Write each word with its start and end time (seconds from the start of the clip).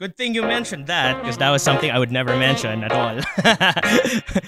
Good 0.00 0.16
thing 0.16 0.34
you 0.34 0.42
mentioned 0.42 0.88
that 0.88 1.20
because 1.20 1.38
that 1.38 1.50
was 1.50 1.62
something 1.62 1.88
I 1.88 2.00
would 2.00 2.10
never 2.10 2.36
mention 2.36 2.82
at 2.82 2.90
all. 2.90 3.20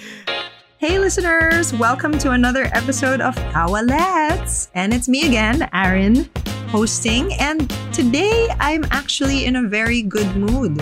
hey, 0.79 0.99
listeners, 0.99 1.73
welcome 1.73 2.19
to 2.19 2.33
another 2.33 2.65
episode 2.73 3.21
of 3.21 3.37
Tawa 3.37 3.87
Let's. 3.87 4.73
And 4.75 4.93
it's 4.93 5.09
me 5.09 5.25
again, 5.25 5.69
Aaron, 5.73 6.29
hosting. 6.67 7.33
And 7.35 7.71
today 7.93 8.49
I'm 8.59 8.87
actually 8.91 9.45
in 9.45 9.55
a 9.55 9.63
very 9.63 10.03
good 10.03 10.35
mood. 10.35 10.81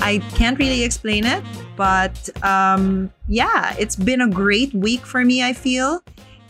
I 0.00 0.18
can't 0.34 0.58
really 0.58 0.84
explain 0.84 1.24
it, 1.24 1.42
but 1.74 2.28
um, 2.44 3.10
yeah, 3.26 3.74
it's 3.78 3.96
been 3.96 4.20
a 4.20 4.28
great 4.28 4.74
week 4.74 5.06
for 5.06 5.24
me, 5.24 5.42
I 5.42 5.54
feel. 5.54 6.04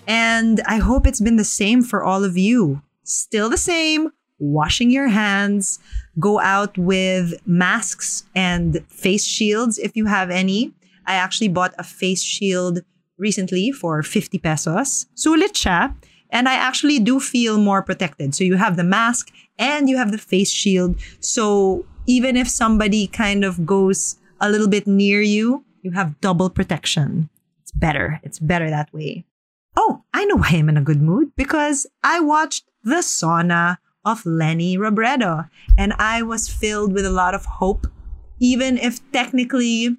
And 0.08 0.60
I 0.66 0.78
hope 0.78 1.06
it's 1.06 1.20
been 1.20 1.36
the 1.36 1.44
same 1.44 1.84
for 1.84 2.02
all 2.02 2.24
of 2.24 2.36
you. 2.36 2.82
Still 3.04 3.48
the 3.48 3.58
same, 3.58 4.10
washing 4.40 4.90
your 4.90 5.06
hands, 5.06 5.78
go 6.18 6.40
out 6.40 6.76
with 6.78 7.34
masks 7.46 8.24
and 8.34 8.84
face 8.88 9.24
shields 9.24 9.78
if 9.78 9.96
you 9.96 10.06
have 10.06 10.30
any. 10.30 10.72
I 11.06 11.14
actually 11.14 11.48
bought 11.48 11.74
a 11.78 11.84
face 11.84 12.22
shield 12.22 12.80
recently 13.18 13.72
for 13.72 14.02
50 14.02 14.38
pesos. 14.38 15.06
Sulit 15.16 15.52
siya. 15.52 15.94
And 16.30 16.48
I 16.48 16.54
actually 16.54 16.98
do 16.98 17.20
feel 17.20 17.58
more 17.58 17.82
protected. 17.82 18.34
So 18.34 18.42
you 18.42 18.56
have 18.56 18.76
the 18.76 18.84
mask 18.84 19.30
and 19.58 19.88
you 19.88 19.96
have 19.96 20.10
the 20.10 20.18
face 20.18 20.50
shield. 20.50 20.96
So 21.20 21.86
even 22.06 22.36
if 22.36 22.48
somebody 22.48 23.06
kind 23.06 23.44
of 23.44 23.64
goes 23.64 24.16
a 24.40 24.50
little 24.50 24.68
bit 24.68 24.86
near 24.86 25.22
you, 25.22 25.64
you 25.82 25.92
have 25.92 26.20
double 26.20 26.50
protection. 26.50 27.28
It's 27.62 27.72
better. 27.72 28.20
It's 28.24 28.38
better 28.38 28.68
that 28.68 28.92
way. 28.92 29.24
Oh, 29.76 30.02
I 30.12 30.24
know 30.24 30.36
why 30.36 30.50
I'm 30.52 30.68
in 30.68 30.76
a 30.76 30.82
good 30.82 31.02
mood 31.02 31.32
because 31.36 31.86
I 32.02 32.20
watched 32.20 32.70
The 32.82 33.02
SONA 33.02 33.78
of 34.04 34.24
Leni 34.26 34.76
Robredo. 34.76 35.48
And 35.76 35.92
I 35.98 36.22
was 36.22 36.48
filled 36.48 36.92
with 36.92 37.06
a 37.06 37.10
lot 37.10 37.34
of 37.34 37.44
hope, 37.44 37.86
even 38.40 38.78
if 38.78 39.00
technically 39.12 39.96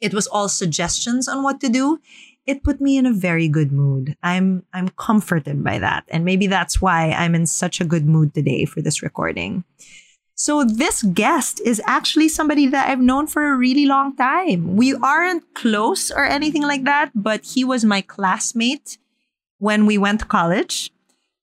it 0.00 0.14
was 0.14 0.26
all 0.26 0.48
suggestions 0.48 1.28
on 1.28 1.42
what 1.42 1.60
to 1.60 1.68
do. 1.68 2.00
It 2.46 2.62
put 2.62 2.80
me 2.80 2.96
in 2.96 3.04
a 3.04 3.12
very 3.12 3.46
good 3.46 3.72
mood. 3.72 4.16
I'm 4.22 4.64
I'm 4.72 4.88
comforted 4.88 5.62
by 5.62 5.78
that. 5.78 6.04
And 6.08 6.24
maybe 6.24 6.46
that's 6.46 6.80
why 6.80 7.10
I'm 7.10 7.34
in 7.34 7.44
such 7.44 7.80
a 7.80 7.84
good 7.84 8.06
mood 8.06 8.32
today 8.32 8.64
for 8.64 8.80
this 8.80 9.02
recording. 9.02 9.64
So 10.34 10.62
this 10.62 11.02
guest 11.02 11.60
is 11.64 11.82
actually 11.84 12.28
somebody 12.28 12.68
that 12.68 12.88
I've 12.88 13.00
known 13.00 13.26
for 13.26 13.50
a 13.50 13.56
really 13.56 13.86
long 13.86 14.14
time. 14.14 14.76
We 14.76 14.94
aren't 14.94 15.52
close 15.54 16.12
or 16.12 16.24
anything 16.24 16.62
like 16.62 16.84
that, 16.84 17.10
but 17.12 17.44
he 17.44 17.64
was 17.64 17.84
my 17.84 18.02
classmate 18.02 18.98
when 19.58 19.84
we 19.84 19.98
went 19.98 20.20
to 20.20 20.26
college. 20.26 20.92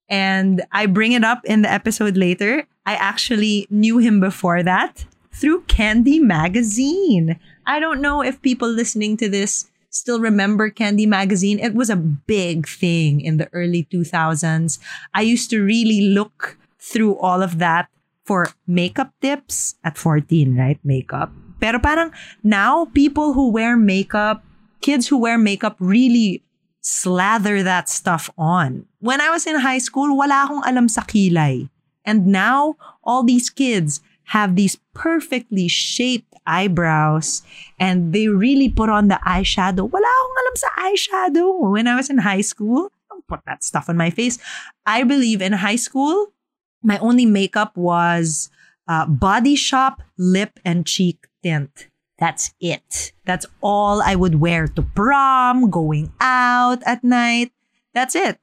And 0.09 0.63
I 0.71 0.85
bring 0.85 1.13
it 1.13 1.23
up 1.23 1.41
in 1.45 1.61
the 1.61 1.71
episode 1.71 2.17
later. 2.17 2.67
I 2.85 2.95
actually 2.95 3.67
knew 3.69 3.97
him 3.97 4.19
before 4.19 4.61
that 4.63 5.05
through 5.33 5.63
Candy 5.63 6.19
Magazine. 6.19 7.39
I 7.65 7.79
don't 7.79 8.01
know 8.01 8.21
if 8.21 8.41
people 8.41 8.69
listening 8.69 9.17
to 9.17 9.29
this 9.29 9.69
still 9.89 10.19
remember 10.19 10.69
Candy 10.69 11.05
Magazine. 11.05 11.57
It 11.59 11.73
was 11.73 11.89
a 11.89 11.95
big 11.95 12.67
thing 12.67 13.21
in 13.21 13.37
the 13.37 13.49
early 13.53 13.87
2000s. 13.91 14.77
I 15.13 15.21
used 15.21 15.49
to 15.49 15.63
really 15.63 16.01
look 16.01 16.57
through 16.79 17.17
all 17.17 17.41
of 17.41 17.57
that 17.59 17.89
for 18.25 18.49
makeup 18.67 19.13
tips 19.21 19.75
at 19.83 19.97
14, 19.97 20.55
right? 20.57 20.79
Makeup. 20.83 21.31
Pero 21.59 21.79
parang 21.79 22.11
now 22.43 22.85
people 22.93 23.33
who 23.33 23.49
wear 23.49 23.77
makeup, 23.77 24.43
kids 24.81 25.07
who 25.07 25.17
wear 25.17 25.37
makeup 25.37 25.77
really 25.79 26.43
slather 26.81 27.63
that 27.63 27.89
stuff 27.89 28.29
on. 28.37 28.85
When 29.05 29.21
I 29.21 29.29
was 29.29 29.45
in 29.45 29.61
high 29.61 29.77
school, 29.77 30.17
wala 30.17 30.49
akong 30.49 30.65
alam 30.65 30.89
sa 30.89 31.05
kilay. 31.05 31.69
And 32.09 32.25
now, 32.25 32.73
all 33.05 33.21
these 33.21 33.53
kids 33.53 34.01
have 34.33 34.57
these 34.57 34.81
perfectly 34.97 35.69
shaped 35.69 36.33
eyebrows 36.49 37.45
and 37.77 38.17
they 38.17 38.33
really 38.33 38.65
put 38.65 38.89
on 38.89 39.13
the 39.13 39.21
eyeshadow. 39.21 39.85
Wala 39.85 40.09
akong 40.09 40.35
alam 40.41 40.55
sa 40.57 40.69
eyeshadow. 40.89 41.45
When 41.69 41.85
I 41.85 41.93
was 41.93 42.09
in 42.09 42.25
high 42.25 42.41
school, 42.41 42.89
don't 43.05 43.21
put 43.29 43.45
that 43.45 43.61
stuff 43.61 43.94
on 43.94 43.97
my 43.97 44.09
face. 44.09 44.41
I 44.89 45.05
believe 45.05 45.38
in 45.38 45.53
high 45.53 45.77
school, 45.77 46.33
my 46.81 46.97
only 46.97 47.29
makeup 47.29 47.77
was 47.77 48.49
uh, 48.89 49.05
body 49.05 49.53
shop, 49.53 50.01
lip, 50.17 50.57
and 50.65 50.81
cheek 50.81 51.29
tint. 51.45 51.94
That's 52.17 52.57
it. 52.57 53.13
That's 53.29 53.45
all 53.61 54.01
I 54.01 54.17
would 54.17 54.41
wear 54.41 54.65
to 54.65 54.81
prom, 54.81 55.69
going 55.69 56.09
out 56.17 56.81
at 56.89 57.05
night. 57.05 57.53
That's 57.94 58.17
it. 58.17 58.41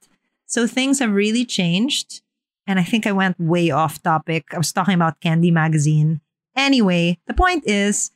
So 0.52 0.66
things 0.66 0.98
have 0.98 1.12
really 1.12 1.46
changed. 1.46 2.20
And 2.66 2.78
I 2.78 2.84
think 2.84 3.06
I 3.06 3.12
went 3.12 3.40
way 3.40 3.70
off 3.70 4.02
topic. 4.02 4.44
I 4.52 4.58
was 4.58 4.70
talking 4.70 4.92
about 4.92 5.18
Candy 5.20 5.50
Magazine. 5.50 6.20
Anyway, 6.54 7.18
the 7.26 7.32
point 7.32 7.66
is 7.66 8.10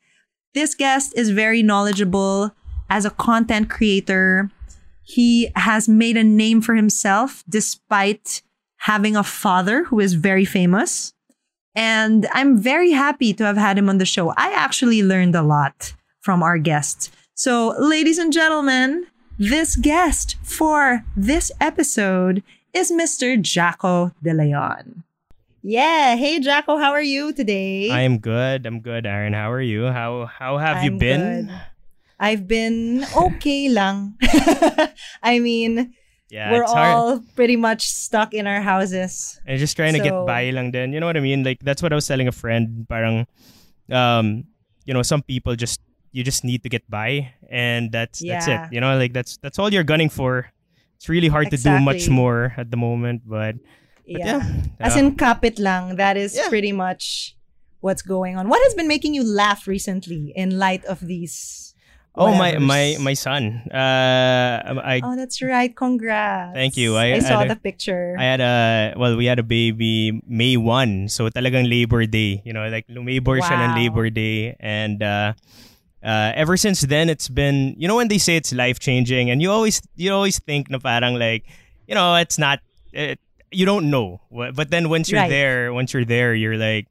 this 0.53 0.75
guest 0.75 1.15
is 1.17 1.31
very 1.31 1.63
knowledgeable 1.63 2.55
as 2.91 3.07
a 3.07 3.11
content 3.11 3.71
creator. 3.71 4.51
He 5.03 5.51
has 5.57 5.89
made 5.89 6.19
a 6.19 6.23
name 6.23 6.61
for 6.61 6.75
himself 6.75 7.43
despite 7.49 8.43
having 8.81 9.17
a 9.17 9.25
father 9.25 9.85
who 9.85 9.99
is 9.99 10.13
very 10.13 10.45
famous. 10.45 11.15
And 11.75 12.29
I'm 12.35 12.59
very 12.59 12.91
happy 12.91 13.33
to 13.33 13.45
have 13.45 13.57
had 13.57 13.79
him 13.79 13.89
on 13.89 13.97
the 13.97 14.05
show. 14.05 14.35
I 14.37 14.53
actually 14.53 15.03
learned 15.03 15.35
a 15.35 15.43
lot 15.43 15.95
from 16.21 16.43
our 16.43 16.59
guest. 16.59 17.15
So, 17.33 17.75
ladies 17.79 18.19
and 18.19 18.31
gentlemen, 18.31 19.07
this 19.39 19.77
guest 19.77 20.37
for 20.43 21.05
this 21.17 21.53
episode 21.61 22.43
is 22.73 22.91
Mr. 22.93 23.41
Jako 23.41 24.13
De 24.23 24.33
Leon. 24.33 25.05
Yeah. 25.63 26.15
Hey, 26.17 26.39
Jako, 26.41 26.79
how 26.79 26.93
are 26.93 27.03
you 27.03 27.33
today? 27.33 27.91
I 27.91 28.03
am 28.03 28.19
good. 28.19 28.67
I'm 28.67 28.81
good, 28.81 29.05
Aaron. 29.07 29.33
How 29.33 29.51
are 29.51 29.61
you? 29.63 29.87
How 29.91 30.27
how 30.27 30.59
have 30.59 30.79
I'm 30.79 30.85
you 30.85 30.91
been? 30.99 31.47
good. 31.47 31.61
I've 32.21 32.47
been 32.49 33.05
okay 33.17 33.69
lang. 33.77 34.15
I 35.23 35.39
mean, 35.41 35.93
Yeah, 36.31 36.51
we're 36.53 36.63
it's 36.63 36.73
hard. 36.73 36.95
all 36.95 37.11
pretty 37.37 37.57
much 37.57 37.87
stuck 37.91 38.33
in 38.35 38.47
our 38.47 38.61
houses. 38.63 39.39
And 39.47 39.59
just 39.59 39.77
trying 39.77 39.95
to 39.95 40.03
get 40.03 40.15
by 40.27 40.51
lang 40.51 40.71
din. 40.71 40.93
You 40.93 41.01
know 41.01 41.07
what 41.07 41.17
I 41.17 41.21
mean? 41.23 41.43
Like 41.45 41.61
that's 41.63 41.83
what 41.83 41.93
I 41.93 41.97
was 41.99 42.07
telling 42.07 42.27
a 42.27 42.33
friend. 42.35 42.87
Parang, 42.89 43.27
um, 43.91 44.45
you 44.87 44.95
know, 44.95 45.03
some 45.03 45.23
people 45.23 45.55
just 45.59 45.79
you 46.13 46.25
just 46.25 46.45
need 46.45 46.63
to 46.63 46.69
get 46.69 46.89
by, 46.91 47.33
and 47.51 47.93
that's 47.93 48.23
that's 48.25 48.49
it. 48.49 48.61
You 48.73 48.81
know, 48.81 48.97
like 48.97 49.13
that's 49.13 49.37
that's 49.39 49.59
all 49.59 49.73
you're 49.73 49.87
gunning 49.87 50.09
for. 50.09 50.51
It's 50.97 51.09
really 51.09 51.29
hard 51.29 51.51
to 51.51 51.59
do 51.61 51.79
much 51.81 52.09
more 52.09 52.55
at 52.57 52.71
the 52.71 52.77
moment, 52.81 53.23
but, 53.29 53.57
but 54.09 54.21
yeah. 54.21 54.41
As 54.81 54.97
in 54.97 55.15
kapit 55.15 55.61
lang. 55.61 55.97
That 55.97 56.17
is 56.17 56.33
Yeah. 56.35 56.49
pretty 56.49 56.73
much 56.73 57.37
what's 57.85 58.01
going 58.01 58.37
on. 58.41 58.49
What 58.49 58.65
has 58.65 58.73
been 58.73 58.89
making 58.89 59.13
you 59.13 59.23
laugh 59.23 59.69
recently 59.69 60.33
in 60.35 60.57
light 60.59 60.85
of 60.89 61.05
these? 61.05 61.67
oh 62.17 62.33
my 62.33 62.57
my 62.57 62.97
my 62.99 63.13
son. 63.13 63.61
Uh, 63.69 64.81
I 64.81 65.05
Oh, 65.05 65.15
that's 65.17 65.45
right. 65.45 65.69
Congrats. 65.69 66.57
Thank 66.57 66.77
you. 66.77 66.97
I- 66.97 67.15
I, 67.15 67.19
saw 67.21 67.45
the 67.45 67.57
picture. 67.61 68.17
I 68.19 68.25
had 68.25 68.41
a 68.41 68.95
well, 68.97 69.17
we 69.17 69.27
had 69.29 69.39
a 69.39 69.45
baby 69.47 70.25
May 70.27 70.57
1. 70.57 71.09
So 71.13 71.29
talagang 71.29 71.69
Labor 71.69 72.09
Day, 72.09 72.41
you 72.45 72.57
know, 72.57 72.65
like 72.73 72.89
lumabor 72.89 73.45
siya 73.45 73.69
ng 73.69 73.73
Labor 73.77 74.09
Day 74.09 74.57
and 74.59 75.03
uh 75.05 75.37
uh, 76.07 76.31
ever 76.39 76.55
since 76.57 76.87
then 76.87 77.11
it's 77.11 77.27
been 77.27 77.75
you 77.77 77.91
know 77.91 77.99
when 77.99 78.07
they 78.07 78.19
say 78.23 78.39
it's 78.39 78.55
life 78.55 78.79
changing 78.79 79.27
and 79.29 79.43
you 79.43 79.51
always 79.51 79.83
you 79.99 80.15
always 80.15 80.39
think 80.39 80.71
na 80.71 80.79
parang 80.79 81.19
like 81.19 81.43
you 81.91 81.95
know 81.99 82.15
it's 82.15 82.39
not 82.39 82.63
it, 82.95 83.19
you 83.51 83.67
don't 83.67 83.91
know 83.91 84.23
but 84.55 84.71
then 84.71 84.87
once 84.89 85.11
you're 85.11 85.19
Right. 85.19 85.29
there 85.35 85.75
once 85.75 85.91
you're 85.93 86.07
there 86.07 86.31
you're 86.33 86.55
like 86.57 86.87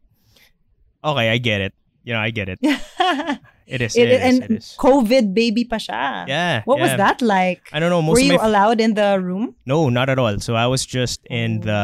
okay 1.04 1.32
I 1.32 1.38
get 1.40 1.62
it 1.64 1.74
you 2.04 2.12
know 2.14 2.20
I 2.20 2.30
get 2.36 2.50
it 2.52 2.60
it 3.66 3.82
is 3.82 3.96
It- 3.96 4.10
it, 4.10 4.12
is 4.12 4.22
and 4.22 4.38
it 4.44 4.52
is 4.60 4.76
COVID 4.78 5.34
baby 5.34 5.64
pa 5.66 5.78
siya. 5.80 6.28
yeah 6.28 6.62
What 6.68 6.78
was 6.84 6.92
that 6.94 7.22
like? 7.24 7.66
I 7.74 7.80
don't 7.80 7.90
know 7.90 8.02
most 8.04 8.20
Were 8.20 8.26
you 8.26 8.38
my 8.38 8.46
allowed 8.46 8.78
in 8.84 8.94
the 8.94 9.18
room? 9.18 9.56
No, 9.66 9.90
not 9.90 10.06
at 10.12 10.20
all. 10.20 10.38
So 10.44 10.54
I 10.60 10.68
was 10.68 10.86
just 10.86 11.24
in 11.32 11.64
Oh. 11.64 11.72
the 11.72 11.82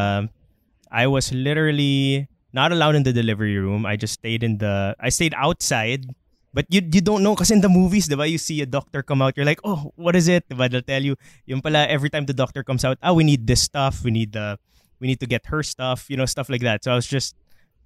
I 0.91 1.07
was 1.07 1.31
literally 1.33 2.27
not 2.53 2.69
allowed 2.75 2.93
in 2.99 3.03
the 3.07 3.15
delivery 3.15 3.55
room. 3.57 3.87
I 3.87 3.95
just 3.97 4.13
stayed 4.19 4.43
in 4.43 4.59
the 4.59 4.93
I 4.99 5.09
stayed 5.09 5.33
outside. 5.33 6.05
But 6.53 6.67
you 6.67 6.81
you 6.83 6.99
don't 6.99 7.23
know 7.23 7.31
because 7.33 7.51
in 7.51 7.61
the 7.63 7.69
movies, 7.71 8.07
diba, 8.11 8.27
you 8.29 8.37
see 8.37 8.59
a 8.61 8.67
doctor 8.67 9.01
come 9.03 9.21
out, 9.23 9.39
you're 9.39 9.47
like, 9.47 9.63
"Oh, 9.63 9.91
what 9.95 10.15
is 10.19 10.27
it?" 10.27 10.43
Diba, 10.51 10.67
they'll 10.69 10.83
tell 10.83 11.01
you, 11.01 11.15
yung 11.47 11.61
pala 11.63 11.87
every 11.87 12.11
time 12.11 12.27
the 12.27 12.35
doctor 12.35 12.59
comes 12.63 12.83
out, 12.83 12.99
"Ah, 12.99 13.13
we 13.15 13.23
need 13.23 13.47
this 13.47 13.61
stuff. 13.63 14.03
We 14.03 14.11
need 14.11 14.35
the 14.35 14.59
we 14.99 15.07
need 15.07 15.19
to 15.23 15.27
get 15.27 15.47
her 15.47 15.63
stuff, 15.63 16.11
you 16.11 16.17
know, 16.19 16.27
stuff 16.27 16.51
like 16.51 16.61
that." 16.67 16.83
So 16.83 16.91
I 16.91 16.95
was 16.99 17.07
just 17.07 17.35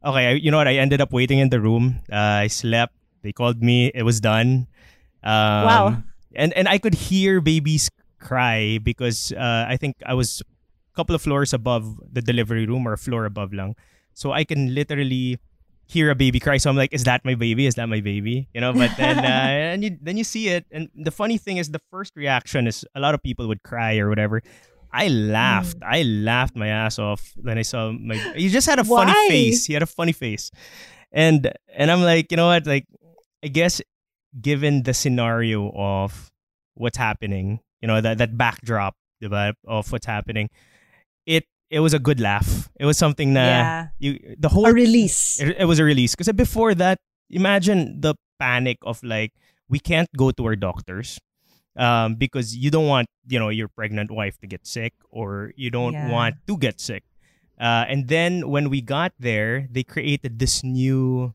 okay, 0.01 0.25
I, 0.27 0.31
you 0.41 0.50
know 0.50 0.57
what? 0.57 0.67
I 0.67 0.81
ended 0.81 0.97
up 1.01 1.13
waiting 1.13 1.38
in 1.38 1.50
the 1.53 1.62
room. 1.62 2.01
Uh, 2.12 2.45
I 2.45 2.47
slept. 2.50 2.94
They 3.21 3.33
called 3.33 3.62
me. 3.62 3.94
It 3.94 4.01
was 4.03 4.17
done. 4.21 4.65
Um, 5.21 5.65
Wow. 5.69 5.85
And 6.35 6.51
and 6.57 6.67
I 6.67 6.77
could 6.81 6.94
hear 7.09 7.39
babies 7.41 7.89
cry 8.19 8.79
because 8.81 9.31
uh, 9.38 9.65
I 9.69 9.77
think 9.77 9.95
I 10.06 10.13
was 10.17 10.41
a 10.41 10.95
couple 10.97 11.13
of 11.15 11.21
floors 11.21 11.53
above 11.53 12.01
the 12.01 12.21
delivery 12.21 12.65
room 12.65 12.88
or 12.88 12.94
a 12.94 13.00
floor 13.00 13.25
above 13.25 13.53
lang. 13.53 13.75
So 14.13 14.33
I 14.33 14.44
can 14.44 14.73
literally 14.73 15.38
hear 15.88 16.10
a 16.10 16.16
baby 16.16 16.40
cry. 16.40 16.58
So 16.58 16.70
I'm 16.70 16.76
like, 16.76 16.94
is 16.94 17.04
that 17.04 17.24
my 17.26 17.36
baby? 17.36 17.66
Is 17.66 17.76
that 17.76 17.88
my 17.88 18.02
baby? 18.02 18.48
You 18.54 18.62
know, 18.62 18.74
but 18.74 18.92
then 18.98 19.20
uh, 19.20 19.22
and 19.74 19.84
you, 19.84 19.98
then 20.02 20.18
you 20.18 20.24
see 20.24 20.50
it. 20.50 20.66
And 20.72 20.90
the 20.96 21.12
funny 21.12 21.38
thing 21.38 21.58
is 21.58 21.70
the 21.70 21.82
first 21.92 22.16
reaction 22.16 22.68
is 22.68 22.86
a 22.96 23.00
lot 23.00 23.14
of 23.14 23.24
people 23.24 23.48
would 23.48 23.64
cry 23.64 23.98
or 23.98 24.10
whatever. 24.10 24.42
I 24.92 25.10
laughed. 25.10 25.78
I 25.84 26.04
laughed 26.04 26.56
my 26.56 26.68
ass 26.68 27.00
off 27.00 27.34
when 27.36 27.58
I 27.58 27.64
saw 27.64 27.92
my. 27.92 28.16
He 28.36 28.50
just 28.50 28.68
had 28.68 28.80
a 28.80 28.84
funny 28.84 29.12
Why? 29.12 29.28
face. 29.28 29.66
He 29.66 29.74
had 29.74 29.84
a 29.84 29.88
funny 29.88 30.14
face, 30.14 30.52
and 31.12 31.52
and 31.74 31.92
I'm 31.92 32.02
like, 32.02 32.32
you 32.32 32.38
know 32.38 32.48
what? 32.48 32.66
Like, 32.66 32.86
I 33.44 33.50
guess 33.50 33.82
given 34.40 34.84
the 34.84 34.94
scenario 34.94 35.70
of 35.76 36.32
what's 36.76 36.98
happening, 36.98 37.60
you 37.82 37.90
know, 37.90 38.00
that 38.00 38.20
that 38.20 38.38
backdrop 38.38 38.96
of 39.68 39.92
what's 39.92 40.06
happening, 40.06 40.50
it 41.26 41.44
it 41.69 41.79
was 41.79 41.94
a 41.94 42.00
good 42.00 42.19
laugh. 42.19 42.69
It 42.79 42.85
was 42.85 42.97
something 42.97 43.33
that 43.33 43.47
Yeah. 43.47 43.88
you 44.00 44.35
the 44.39 44.50
whole 44.50 44.65
A 44.67 44.73
release. 44.73 45.39
it, 45.41 45.56
it 45.59 45.65
was 45.65 45.79
a 45.79 45.83
release 45.83 46.13
because 46.15 46.31
before 46.33 46.75
that, 46.75 46.97
imagine 47.29 48.01
the 48.01 48.15
panic 48.39 48.77
of 48.83 49.01
like 49.03 49.31
we 49.69 49.79
can't 49.79 50.09
go 50.15 50.29
to 50.31 50.45
our 50.45 50.56
doctors 50.56 51.17
um, 51.75 52.15
because 52.15 52.56
you 52.56 52.69
don't 52.69 52.88
want 52.88 53.07
you 53.27 53.39
know 53.39 53.50
your 53.50 53.67
pregnant 53.67 54.12
wife 54.12 54.38
to 54.39 54.47
get 54.47 54.65
sick 54.67 54.94
or 55.09 55.51
you 55.56 55.71
don't 55.71 55.94
Yeah. 55.94 56.12
want 56.12 56.35
to 56.47 56.57
get 56.57 56.79
sick. 56.79 57.03
Uh, 57.59 57.88
and 57.88 58.07
then 58.09 58.50
when 58.51 58.69
we 58.69 58.81
got 58.81 59.13
there, 59.17 59.67
they 59.71 59.81
created 59.83 60.39
this 60.39 60.63
new 60.63 61.33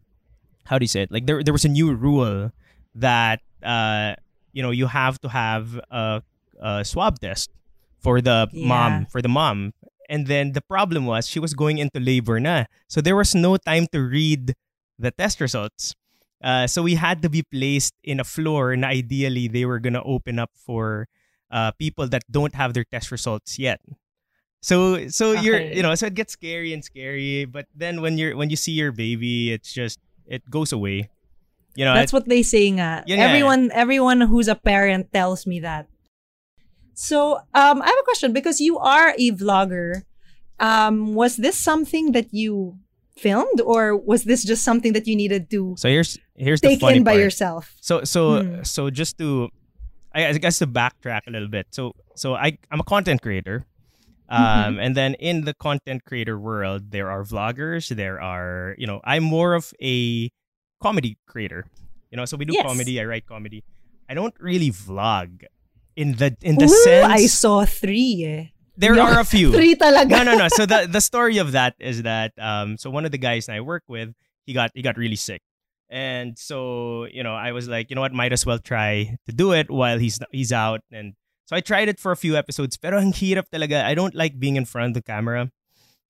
how 0.68 0.78
do 0.78 0.84
you 0.84 0.88
say 0.92 1.02
it? 1.02 1.10
Like 1.10 1.26
there 1.26 1.42
there 1.42 1.52
was 1.56 1.64
a 1.64 1.72
new 1.72 1.90
rule 1.92 2.52
that 2.94 3.40
uh, 3.64 4.14
you 4.52 4.62
know 4.62 4.70
you 4.70 4.86
have 4.86 5.18
to 5.22 5.28
have 5.28 5.80
a, 5.90 6.22
a 6.62 6.84
swab 6.84 7.18
test 7.18 7.50
for 7.98 8.20
the 8.20 8.46
Yeah. 8.52 8.68
mom 8.68 8.92
for 9.10 9.20
the 9.20 9.28
mom. 9.28 9.72
And 10.10 10.26
then 10.26 10.58
the 10.58 10.60
problem 10.60 11.06
was 11.06 11.30
she 11.30 11.38
was 11.38 11.54
going 11.54 11.78
into 11.78 12.02
labor 12.02 12.42
na. 12.42 12.66
So 12.90 13.00
there 13.00 13.14
was 13.14 13.32
no 13.32 13.56
time 13.56 13.86
to 13.94 14.02
read 14.02 14.58
the 14.98 15.14
test 15.14 15.40
results. 15.40 15.94
Uh, 16.42 16.66
so 16.66 16.82
we 16.82 16.98
had 16.98 17.22
to 17.22 17.30
be 17.30 17.46
placed 17.46 17.94
in 18.02 18.18
a 18.18 18.24
floor 18.24 18.72
and 18.72 18.84
ideally 18.84 19.46
they 19.46 19.64
were 19.64 19.78
gonna 19.78 20.02
open 20.02 20.40
up 20.40 20.50
for 20.58 21.06
uh, 21.50 21.70
people 21.78 22.08
that 22.08 22.24
don't 22.28 22.54
have 22.56 22.74
their 22.74 22.82
test 22.82 23.12
results 23.14 23.56
yet. 23.56 23.78
So 24.60 25.08
so 25.08 25.32
you're 25.32 25.60
you 25.60 25.80
know 25.80 25.94
so 25.94 26.06
it 26.06 26.14
gets 26.14 26.34
scary 26.34 26.74
and 26.74 26.84
scary, 26.84 27.46
but 27.46 27.70
then 27.72 28.02
when 28.02 28.18
you're 28.18 28.36
when 28.36 28.50
you 28.50 28.56
see 28.56 28.72
your 28.72 28.92
baby, 28.92 29.52
it's 29.52 29.72
just 29.72 30.00
it 30.26 30.42
goes 30.50 30.72
away. 30.72 31.08
You 31.76 31.84
know, 31.84 31.94
That's 31.94 32.12
what 32.12 32.28
they 32.28 32.42
say 32.42 32.66
nga. 32.68 33.04
Eh. 33.06 33.14
Everyone 33.14 33.70
everyone 33.72 34.20
who's 34.20 34.48
a 34.48 34.58
parent 34.58 35.12
tells 35.12 35.46
me 35.46 35.60
that. 35.60 35.86
So, 37.00 37.40
um 37.56 37.80
I 37.80 37.88
have 37.88 38.00
a 38.04 38.04
question 38.04 38.32
because 38.36 38.60
you 38.60 38.76
are 38.78 39.14
a 39.16 39.32
vlogger. 39.32 40.04
Um 40.60 41.14
was 41.16 41.40
this 41.40 41.56
something 41.56 42.12
that 42.12 42.28
you 42.36 42.76
filmed 43.16 43.60
or 43.64 43.96
was 43.96 44.24
this 44.24 44.44
just 44.44 44.62
something 44.64 44.92
that 44.96 45.04
you 45.08 45.16
needed 45.16 45.48
to 45.52 45.76
so 45.76 45.88
here's 45.88 46.16
here's 46.36 46.60
the 46.60 46.68
take 46.72 46.80
funny 46.80 47.00
in 47.00 47.04
by 47.04 47.12
part. 47.16 47.24
yourself? 47.24 47.72
So 47.80 48.04
so 48.04 48.20
Hmm. 48.44 48.62
so 48.64 48.90
just 48.92 49.16
to 49.18 49.48
I 50.12 50.28
I 50.28 50.32
guess 50.36 50.58
to 50.60 50.66
backtrack 50.68 51.24
a 51.26 51.32
little 51.32 51.48
bit. 51.48 51.66
So 51.72 51.92
so 52.16 52.34
I 52.36 52.58
I'm 52.70 52.80
a 52.84 52.88
content 52.94 53.20
creator. 53.24 53.64
Um 54.28 54.76
Mm-hmm. 54.76 54.84
and 54.84 54.92
then 54.96 55.10
in 55.18 55.36
the 55.48 55.54
content 55.56 56.04
creator 56.04 56.36
world 56.38 56.92
there 56.92 57.08
are 57.10 57.24
vloggers, 57.24 57.88
there 57.88 58.20
are, 58.20 58.76
you 58.78 58.86
know, 58.86 59.00
I'm 59.04 59.24
more 59.24 59.54
of 59.56 59.72
a 59.80 60.28
comedy 60.84 61.16
creator. 61.26 61.64
You 62.12 62.16
know, 62.20 62.26
so 62.28 62.36
we 62.36 62.44
do 62.44 62.52
Yes. 62.52 62.64
comedy, 62.68 63.00
I 63.00 63.04
write 63.08 63.24
comedy. 63.26 63.64
I 64.08 64.14
don't 64.14 64.34
really 64.38 64.70
vlog 64.70 65.44
in 65.96 66.16
the 66.16 66.36
in 66.42 66.56
the 66.56 66.64
Ooh, 66.66 66.82
sense 66.84 67.06
I 67.06 67.26
saw 67.26 67.64
three 67.64 68.24
eh. 68.24 68.44
there 68.76 68.96
Yo, 68.96 69.02
are 69.02 69.20
a 69.20 69.24
few. 69.24 69.52
Three 69.56 69.74
talaga. 69.76 70.10
no, 70.10 70.22
no, 70.24 70.34
no. 70.36 70.48
So 70.48 70.64
the 70.64 70.88
the 70.90 71.00
story 71.00 71.38
of 71.38 71.52
that 71.52 71.74
is 71.78 72.02
that 72.02 72.32
um 72.38 72.78
so 72.78 72.88
one 72.90 73.04
of 73.04 73.12
the 73.12 73.18
guys 73.20 73.48
I 73.48 73.60
work 73.60 73.84
with, 73.88 74.14
he 74.46 74.52
got 74.52 74.70
he 74.74 74.82
got 74.82 74.96
really 74.96 75.16
sick. 75.20 75.42
And 75.90 76.38
so, 76.38 77.04
you 77.10 77.22
know, 77.26 77.34
I 77.34 77.50
was 77.50 77.66
like, 77.68 77.90
you 77.90 77.96
know 77.96 78.00
what, 78.00 78.14
might 78.14 78.32
as 78.32 78.46
well 78.46 78.58
try 78.62 79.18
to 79.26 79.32
do 79.34 79.52
it 79.52 79.70
while 79.70 79.98
he's 79.98 80.18
he's 80.32 80.52
out 80.52 80.80
and 80.90 81.14
so 81.50 81.56
I 81.56 81.60
tried 81.60 81.90
it 81.90 81.98
for 81.98 82.12
a 82.12 82.16
few 82.16 82.38
episodes, 82.38 82.78
pero 82.78 83.02
ang 83.02 83.10
hirap 83.10 83.50
talaga. 83.50 83.82
I 83.82 83.98
don't 83.98 84.14
like 84.14 84.38
being 84.38 84.54
in 84.54 84.62
front 84.64 84.94
of 84.94 84.94
the 84.94 85.02
camera 85.02 85.50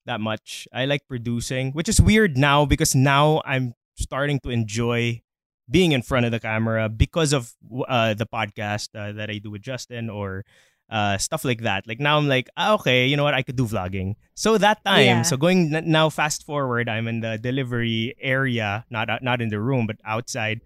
that 0.05 0.21
much. 0.21 0.67
I 0.71 0.85
like 0.85 1.09
producing, 1.09 1.73
which 1.73 1.89
is 1.89 1.99
weird 1.99 2.37
now 2.37 2.63
because 2.63 2.93
now 2.93 3.41
I'm 3.43 3.73
starting 3.97 4.39
to 4.45 4.53
enjoy 4.53 5.25
being 5.71 5.93
in 5.93 6.01
front 6.03 6.25
of 6.27 6.31
the 6.35 6.39
camera 6.39 6.89
because 6.89 7.31
of 7.33 7.53
uh, 7.87 8.13
the 8.13 8.27
podcast 8.27 8.89
uh, 8.93 9.13
that 9.13 9.29
I 9.31 9.37
do 9.39 9.49
with 9.49 9.61
Justin 9.63 10.09
or 10.11 10.43
uh, 10.91 11.17
stuff 11.17 11.45
like 11.45 11.61
that. 11.61 11.87
Like 11.87 11.99
now 12.01 12.17
I'm 12.17 12.27
like, 12.27 12.49
ah, 12.57 12.73
okay, 12.75 13.07
you 13.07 13.15
know 13.15 13.23
what? 13.23 13.33
I 13.33 13.41
could 13.41 13.55
do 13.55 13.65
vlogging. 13.65 14.15
So 14.35 14.57
that 14.59 14.83
time, 14.83 15.05
Yeah. 15.05 15.21
so 15.23 15.37
going 15.37 15.73
n- 15.73 15.87
now 15.89 16.09
fast 16.11 16.45
forward, 16.45 16.89
I'm 16.89 17.07
in 17.07 17.21
the 17.21 17.37
delivery 17.39 18.13
area, 18.19 18.83
not 18.91 19.09
uh, 19.09 19.19
not 19.21 19.39
in 19.41 19.47
the 19.47 19.59
room, 19.63 19.87
but 19.87 19.95
outside. 20.03 20.59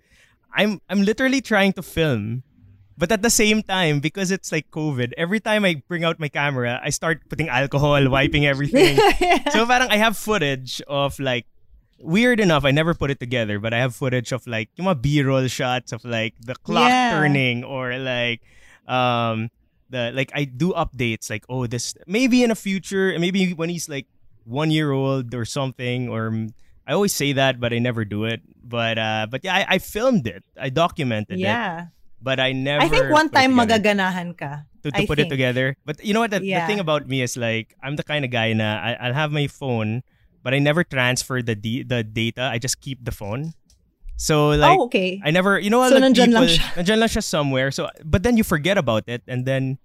I'm 0.57 0.81
I'm 0.89 1.03
literally 1.05 1.41
trying 1.41 1.73
to 1.73 1.83
film. 1.83 2.41
But 2.97 3.11
at 3.11 3.21
the 3.21 3.29
same 3.29 3.61
time, 3.61 3.99
because 3.99 4.31
it's 4.31 4.53
like 4.55 4.71
COVID, 4.71 5.11
every 5.19 5.41
time 5.43 5.65
I 5.67 5.83
bring 5.91 6.05
out 6.07 6.17
my 6.17 6.29
camera, 6.31 6.79
I 6.81 6.89
start 6.95 7.27
putting 7.27 7.49
alcohol, 7.51 7.99
wiping 8.09 8.45
everything. 8.47 8.95
so 9.51 9.67
parang 9.67 9.91
I 9.91 9.97
have 9.99 10.15
footage 10.15 10.81
of 10.87 11.19
like 11.19 11.45
weird 11.99 12.39
enough, 12.39 12.65
I 12.65 12.71
never 12.71 12.93
put 12.93 13.11
it 13.11 13.19
together, 13.19 13.59
but 13.59 13.73
I 13.73 13.79
have 13.79 13.95
footage 13.95 14.31
of 14.31 14.45
like 14.47 14.69
yung 14.75 14.87
mga 14.87 15.01
B-roll 15.01 15.47
shots 15.47 15.91
of 15.91 16.03
like 16.05 16.35
the 16.39 16.55
clock 16.55 16.89
Yeah. 16.89 17.11
turning 17.19 17.63
or 17.63 17.97
like 17.97 18.41
um 18.87 19.49
the 19.89 20.11
like 20.13 20.31
I 20.35 20.45
do 20.45 20.73
updates 20.73 21.29
like 21.29 21.45
oh 21.49 21.65
this 21.65 21.95
maybe 22.05 22.43
in 22.43 22.51
a 22.51 22.55
future 22.57 23.13
maybe 23.17 23.53
when 23.53 23.69
he's 23.69 23.89
like 23.89 24.05
one 24.45 24.69
year 24.69 24.91
old 24.91 25.33
or 25.33 25.45
something 25.45 26.09
or 26.09 26.29
mm, 26.29 26.53
I 26.85 26.93
always 26.93 27.13
say 27.13 27.33
that 27.33 27.59
but 27.59 27.73
I 27.73 27.79
never 27.81 28.05
do 28.05 28.25
it 28.25 28.41
but 28.61 28.97
uh 28.97 29.25
but 29.29 29.41
yeah 29.43 29.55
I, 29.65 29.75
I 29.75 29.77
filmed 29.81 30.27
it 30.29 30.43
I 30.57 30.69
documented 30.69 31.37
it 31.37 31.45
yeah. 31.49 31.89
but 32.21 32.39
I 32.39 32.53
never 32.53 32.85
I 32.85 32.89
think 32.89 33.09
one 33.09 33.29
time 33.29 33.53
magaganahan 33.57 34.37
ka. 34.37 34.65
to, 34.85 34.91
to 34.93 34.97
I 34.97 35.05
put 35.09 35.17
think. 35.17 35.29
it 35.29 35.33
together. 35.33 35.77
But 35.85 35.97
you 36.05 36.13
know 36.13 36.21
what? 36.21 36.29
The, 36.29 36.41
the 36.45 36.61
thing 36.69 36.77
about 36.81 37.09
me 37.09 37.21
is 37.25 37.37
like 37.37 37.73
I'm 37.81 37.95
the 37.97 38.05
kind 38.05 38.25
of 38.25 38.29
guy 38.29 38.53
na 38.53 38.77
I, 38.81 38.93
I'll 39.01 39.17
have 39.17 39.31
my 39.33 39.45
phone, 39.49 40.01
but 40.45 40.53
I 40.53 40.61
never 40.61 40.85
transfer 40.85 41.41
the 41.41 41.57
d- 41.57 41.81
the 41.81 42.05
data. 42.05 42.45
I 42.53 42.61
just 42.61 42.77
keep 42.85 43.01
the 43.01 43.09
phone. 43.11 43.57
So 44.15 44.53
like 44.53 44.77
oh, 44.77 44.85
okay. 44.87 45.17
I 45.25 45.33
never, 45.33 45.57
you 45.57 45.73
know, 45.73 45.81
So, 45.89 45.97
like 45.97 46.05
nandyan 46.05 46.31
lang 46.31 46.45
people- 46.47 46.61
siya. 46.61 46.77
nandyan 46.77 46.97
lang 47.01 47.09
siya 47.09 47.23
somewhere. 47.25 47.73
So 47.73 47.89
but 48.05 48.21
then 48.21 48.37
you 48.37 48.45
forget 48.45 48.77
about 48.77 49.09
it, 49.09 49.25
and 49.27 49.43
then 49.43 49.81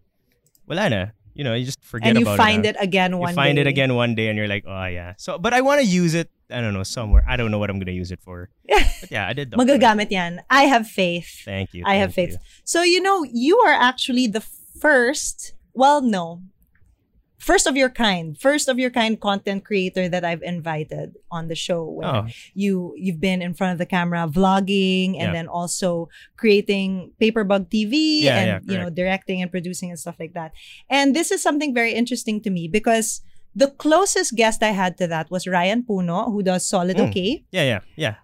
wala 0.69 0.87
na. 0.93 1.03
You 1.33 1.47
know, 1.47 1.55
you 1.55 1.65
just 1.65 1.81
forget 1.81 2.12
and 2.12 2.19
about 2.21 2.37
it. 2.37 2.37
And 2.37 2.39
you 2.39 2.45
find 2.45 2.62
it. 2.67 2.77
it 2.77 2.83
again 2.85 3.11
You 3.17 3.23
one 3.25 3.35
find 3.35 3.57
day. 3.57 3.62
it 3.65 3.67
again 3.71 3.95
one 3.95 4.12
day, 4.15 4.29
and 4.29 4.37
you're 4.37 4.51
like, 4.51 4.69
oh 4.69 4.85
yeah. 4.87 5.15
So 5.17 5.39
but 5.41 5.55
I 5.57 5.62
want 5.65 5.81
to 5.81 5.87
use 5.89 6.12
it. 6.12 6.29
I 6.53 6.61
don't 6.61 6.75
know 6.75 6.85
somewhere. 6.85 7.25
I 7.27 7.39
don't 7.41 7.51
know 7.51 7.59
what 7.59 7.71
I'm 7.71 7.79
gonna 7.81 7.97
use 7.97 8.13
it 8.13 8.21
for. 8.21 8.51
But 9.01 9.09
yeah, 9.11 9.25
I 9.27 9.33
did. 9.33 9.56
Magagamit 9.56 10.13
yan. 10.13 10.45
I 10.53 10.69
have 10.69 10.85
faith. 10.87 11.41
Thank 11.49 11.73
you. 11.73 11.83
I 11.89 11.97
have 12.05 12.13
thank 12.13 12.37
faith. 12.37 12.43
So, 12.69 12.83
you 12.85 13.01
know, 13.01 13.25
you 13.25 13.56
are 13.65 13.73
actually 13.73 14.27
the 14.29 14.45
first, 14.77 15.55
well, 15.73 16.03
no, 16.05 16.43
first 17.41 17.67
of 17.67 17.75
your 17.77 17.89
kind, 17.89 18.37
first 18.39 18.69
of 18.69 18.79
your 18.79 18.91
kind 18.93 19.17
content 19.19 19.65
creator 19.65 20.09
that 20.13 20.25
I've 20.25 20.43
invited 20.45 21.17
on 21.33 21.49
the 21.49 21.57
show. 21.57 21.83
Where 21.89 22.07
Oh, 22.07 22.27
you 22.55 22.95
you've 23.01 23.19
been 23.21 23.41
in 23.41 23.55
front 23.57 23.73
of 23.73 23.79
the 23.81 23.89
camera 23.89 24.29
vlogging 24.29 25.17
and 25.17 25.33
Yeah. 25.33 25.37
then 25.41 25.49
also 25.49 26.09
creating 26.37 27.13
Paperbug 27.20 27.69
TV 27.73 28.23
Yeah, 28.23 28.37
and 28.39 28.49
yeah, 28.49 28.61
you 28.73 28.77
know 28.79 28.91
directing 28.91 29.43
and 29.43 29.51
producing 29.51 29.89
and 29.91 29.99
stuff 29.99 30.17
like 30.20 30.35
that. 30.35 30.53
And 30.89 31.17
this 31.17 31.31
is 31.31 31.43
something 31.43 31.75
very 31.75 31.93
interesting 31.93 32.41
to 32.43 32.51
me 32.51 32.69
because 32.69 33.23
the 33.56 33.69
closest 33.82 34.37
guest 34.37 34.63
I 34.63 34.70
had 34.73 34.97
to 34.99 35.06
that 35.09 35.31
was 35.31 35.47
Ryan 35.47 35.82
Puno, 35.82 36.31
who 36.31 36.43
does 36.43 36.67
Solid 36.67 36.97
Mm. 36.97 37.09
Okay. 37.11 37.44
yeah, 37.51 37.65
yeah, 37.65 37.81
yeah. 37.97 38.15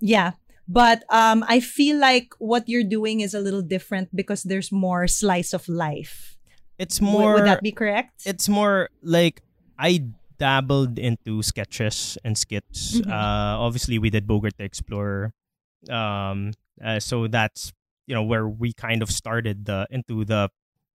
Yeah. 0.00 0.30
But 0.68 1.04
um, 1.10 1.44
I 1.48 1.60
feel 1.60 1.98
like 1.98 2.34
what 2.38 2.68
you're 2.68 2.86
doing 2.86 3.20
is 3.20 3.34
a 3.34 3.40
little 3.40 3.62
different 3.62 4.14
because 4.14 4.42
there's 4.42 4.72
more 4.72 5.06
slice 5.06 5.52
of 5.52 5.68
life. 5.68 6.36
It's 6.82 6.98
more. 7.00 7.34
Would 7.38 7.46
that 7.46 7.62
be 7.62 7.70
correct? 7.70 8.26
it's 8.26 8.48
more 8.50 8.90
like 9.06 9.40
I 9.78 10.10
dabbled 10.38 10.98
into 10.98 11.38
sketches 11.42 12.18
and 12.26 12.34
skits. 12.36 12.98
Mhm. 12.98 13.06
Uh, 13.06 13.54
obviously, 13.62 13.98
we 14.02 14.10
did 14.10 14.26
Bogart 14.26 14.58
the 14.58 14.64
Explorer. 14.66 15.30
Um, 15.88 16.50
uh, 16.82 16.98
so 16.98 17.28
that's 17.30 17.70
you 18.10 18.14
know 18.18 18.26
where 18.26 18.48
we 18.48 18.72
kind 18.74 19.02
of 19.02 19.10
started 19.10 19.66
the 19.70 19.86
into 19.90 20.24
the 20.26 20.50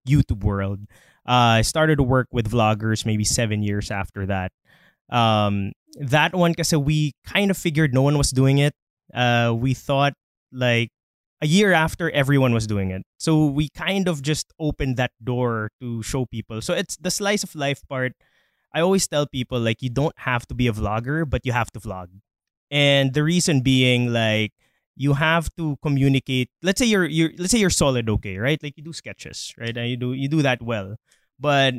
YouTube 0.08 0.42
world. 0.42 0.80
Uh, 1.26 1.62
I 1.62 1.62
started 1.62 1.96
to 1.98 2.06
work 2.06 2.28
with 2.34 2.50
vloggers 2.50 3.06
maybe 3.06 3.22
seven 3.24 3.62
years 3.62 3.90
after 3.90 4.26
that. 4.26 4.50
Um, 5.10 5.72
that 5.98 6.34
one, 6.34 6.52
because 6.52 6.74
we 6.74 7.14
kind 7.26 7.50
of 7.50 7.56
figured 7.56 7.94
no 7.94 8.02
one 8.02 8.18
was 8.18 8.30
doing 8.30 8.58
it. 8.58 8.74
Uh, 9.14 9.54
we 9.54 9.74
thought 9.74 10.14
like 10.50 10.90
a 11.42 11.46
year 11.46 11.72
after 11.72 12.10
everyone 12.10 12.52
was 12.52 12.66
doing 12.66 12.90
it. 12.90 13.02
So 13.18 13.46
we 13.46 13.68
kind 13.68 14.08
of 14.08 14.22
just 14.22 14.52
opened 14.58 14.96
that 14.96 15.12
door 15.22 15.70
to 15.80 16.02
show 16.02 16.26
people. 16.26 16.60
So 16.62 16.74
it's 16.74 16.96
the 16.96 17.10
slice 17.10 17.42
of 17.42 17.54
life 17.54 17.82
part. 17.88 18.12
I 18.72 18.80
always 18.80 19.06
tell 19.06 19.26
people 19.26 19.60
like 19.60 19.82
you 19.82 19.90
don't 19.90 20.16
have 20.18 20.46
to 20.48 20.54
be 20.54 20.66
a 20.66 20.72
vlogger, 20.72 21.28
but 21.28 21.44
you 21.44 21.52
have 21.52 21.70
to 21.72 21.80
vlog. 21.80 22.08
And 22.70 23.14
the 23.14 23.22
reason 23.22 23.60
being 23.60 24.12
like 24.12 24.52
you 24.96 25.12
have 25.14 25.54
to 25.56 25.76
communicate. 25.82 26.50
Let's 26.62 26.78
say 26.80 26.86
you're 26.86 27.04
you're 27.04 27.30
let's 27.38 27.52
say 27.52 27.58
you're 27.58 27.70
solid 27.70 28.08
okay, 28.08 28.38
right? 28.38 28.60
Like 28.62 28.76
you 28.76 28.82
do 28.82 28.92
sketches, 28.92 29.54
right? 29.58 29.76
And 29.76 29.88
you 29.88 29.96
do 29.96 30.12
you 30.14 30.28
do 30.28 30.42
that 30.42 30.62
well. 30.62 30.96
But 31.38 31.74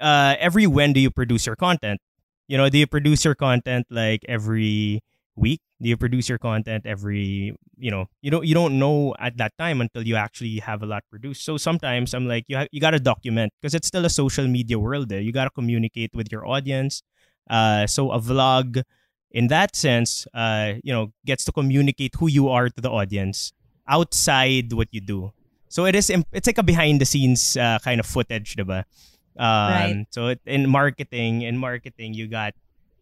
uh 0.00 0.34
every 0.38 0.66
when 0.66 0.92
do 0.92 1.00
you 1.00 1.10
produce 1.10 1.46
your 1.46 1.56
content? 1.56 2.00
You 2.48 2.56
know, 2.56 2.68
do 2.68 2.78
you 2.78 2.86
produce 2.86 3.24
your 3.24 3.34
content 3.34 3.86
like 3.90 4.24
every 4.28 5.02
week? 5.38 5.60
Do 5.80 5.88
you 5.88 5.96
produce 5.96 6.28
your 6.28 6.38
content 6.38 6.84
every, 6.86 7.54
you 7.78 7.90
know, 7.90 8.06
you 8.20 8.30
don't 8.30 8.44
you 8.44 8.54
don't 8.54 8.78
know 8.78 9.14
at 9.18 9.36
that 9.38 9.52
time 9.58 9.80
until 9.80 10.02
you 10.06 10.16
actually 10.16 10.58
have 10.58 10.82
a 10.82 10.86
lot 10.86 11.04
produced. 11.10 11.44
So 11.44 11.56
sometimes 11.56 12.14
I'm 12.14 12.26
like 12.26 12.44
you 12.48 12.56
ha- 12.58 12.70
you 12.72 12.80
got 12.80 12.92
to 12.92 13.00
document 13.00 13.52
because 13.60 13.74
it's 13.74 13.86
still 13.86 14.04
a 14.04 14.10
social 14.10 14.46
media 14.46 14.78
world 14.78 15.08
there. 15.08 15.20
You 15.20 15.32
got 15.32 15.44
to 15.44 15.50
communicate 15.50 16.10
with 16.14 16.32
your 16.32 16.46
audience. 16.46 17.02
Uh 17.48 17.86
so 17.86 18.10
a 18.10 18.20
vlog 18.20 18.82
in 19.30 19.48
that 19.48 19.76
sense, 19.76 20.26
uh, 20.32 20.74
you 20.82 20.92
know, 20.92 21.12
gets 21.26 21.44
to 21.44 21.52
communicate 21.52 22.14
who 22.18 22.28
you 22.28 22.48
are 22.48 22.68
to 22.68 22.80
the 22.80 22.90
audience 22.90 23.52
outside 23.86 24.72
what 24.72 24.88
you 24.90 25.00
do. 25.00 25.32
So 25.68 25.84
it 25.84 25.94
is 25.94 26.10
it's 26.32 26.46
like 26.46 26.58
a 26.58 26.62
behind 26.62 27.00
the 27.00 27.04
scenes 27.04 27.56
uh, 27.56 27.78
kind 27.84 28.00
of 28.00 28.06
footage, 28.06 28.56
diba? 28.56 28.84
Um, 29.38 29.70
Right. 29.70 30.06
So 30.10 30.28
it, 30.28 30.40
in 30.46 30.68
marketing, 30.68 31.42
in 31.42 31.58
marketing, 31.58 32.14
you 32.14 32.26
got, 32.26 32.54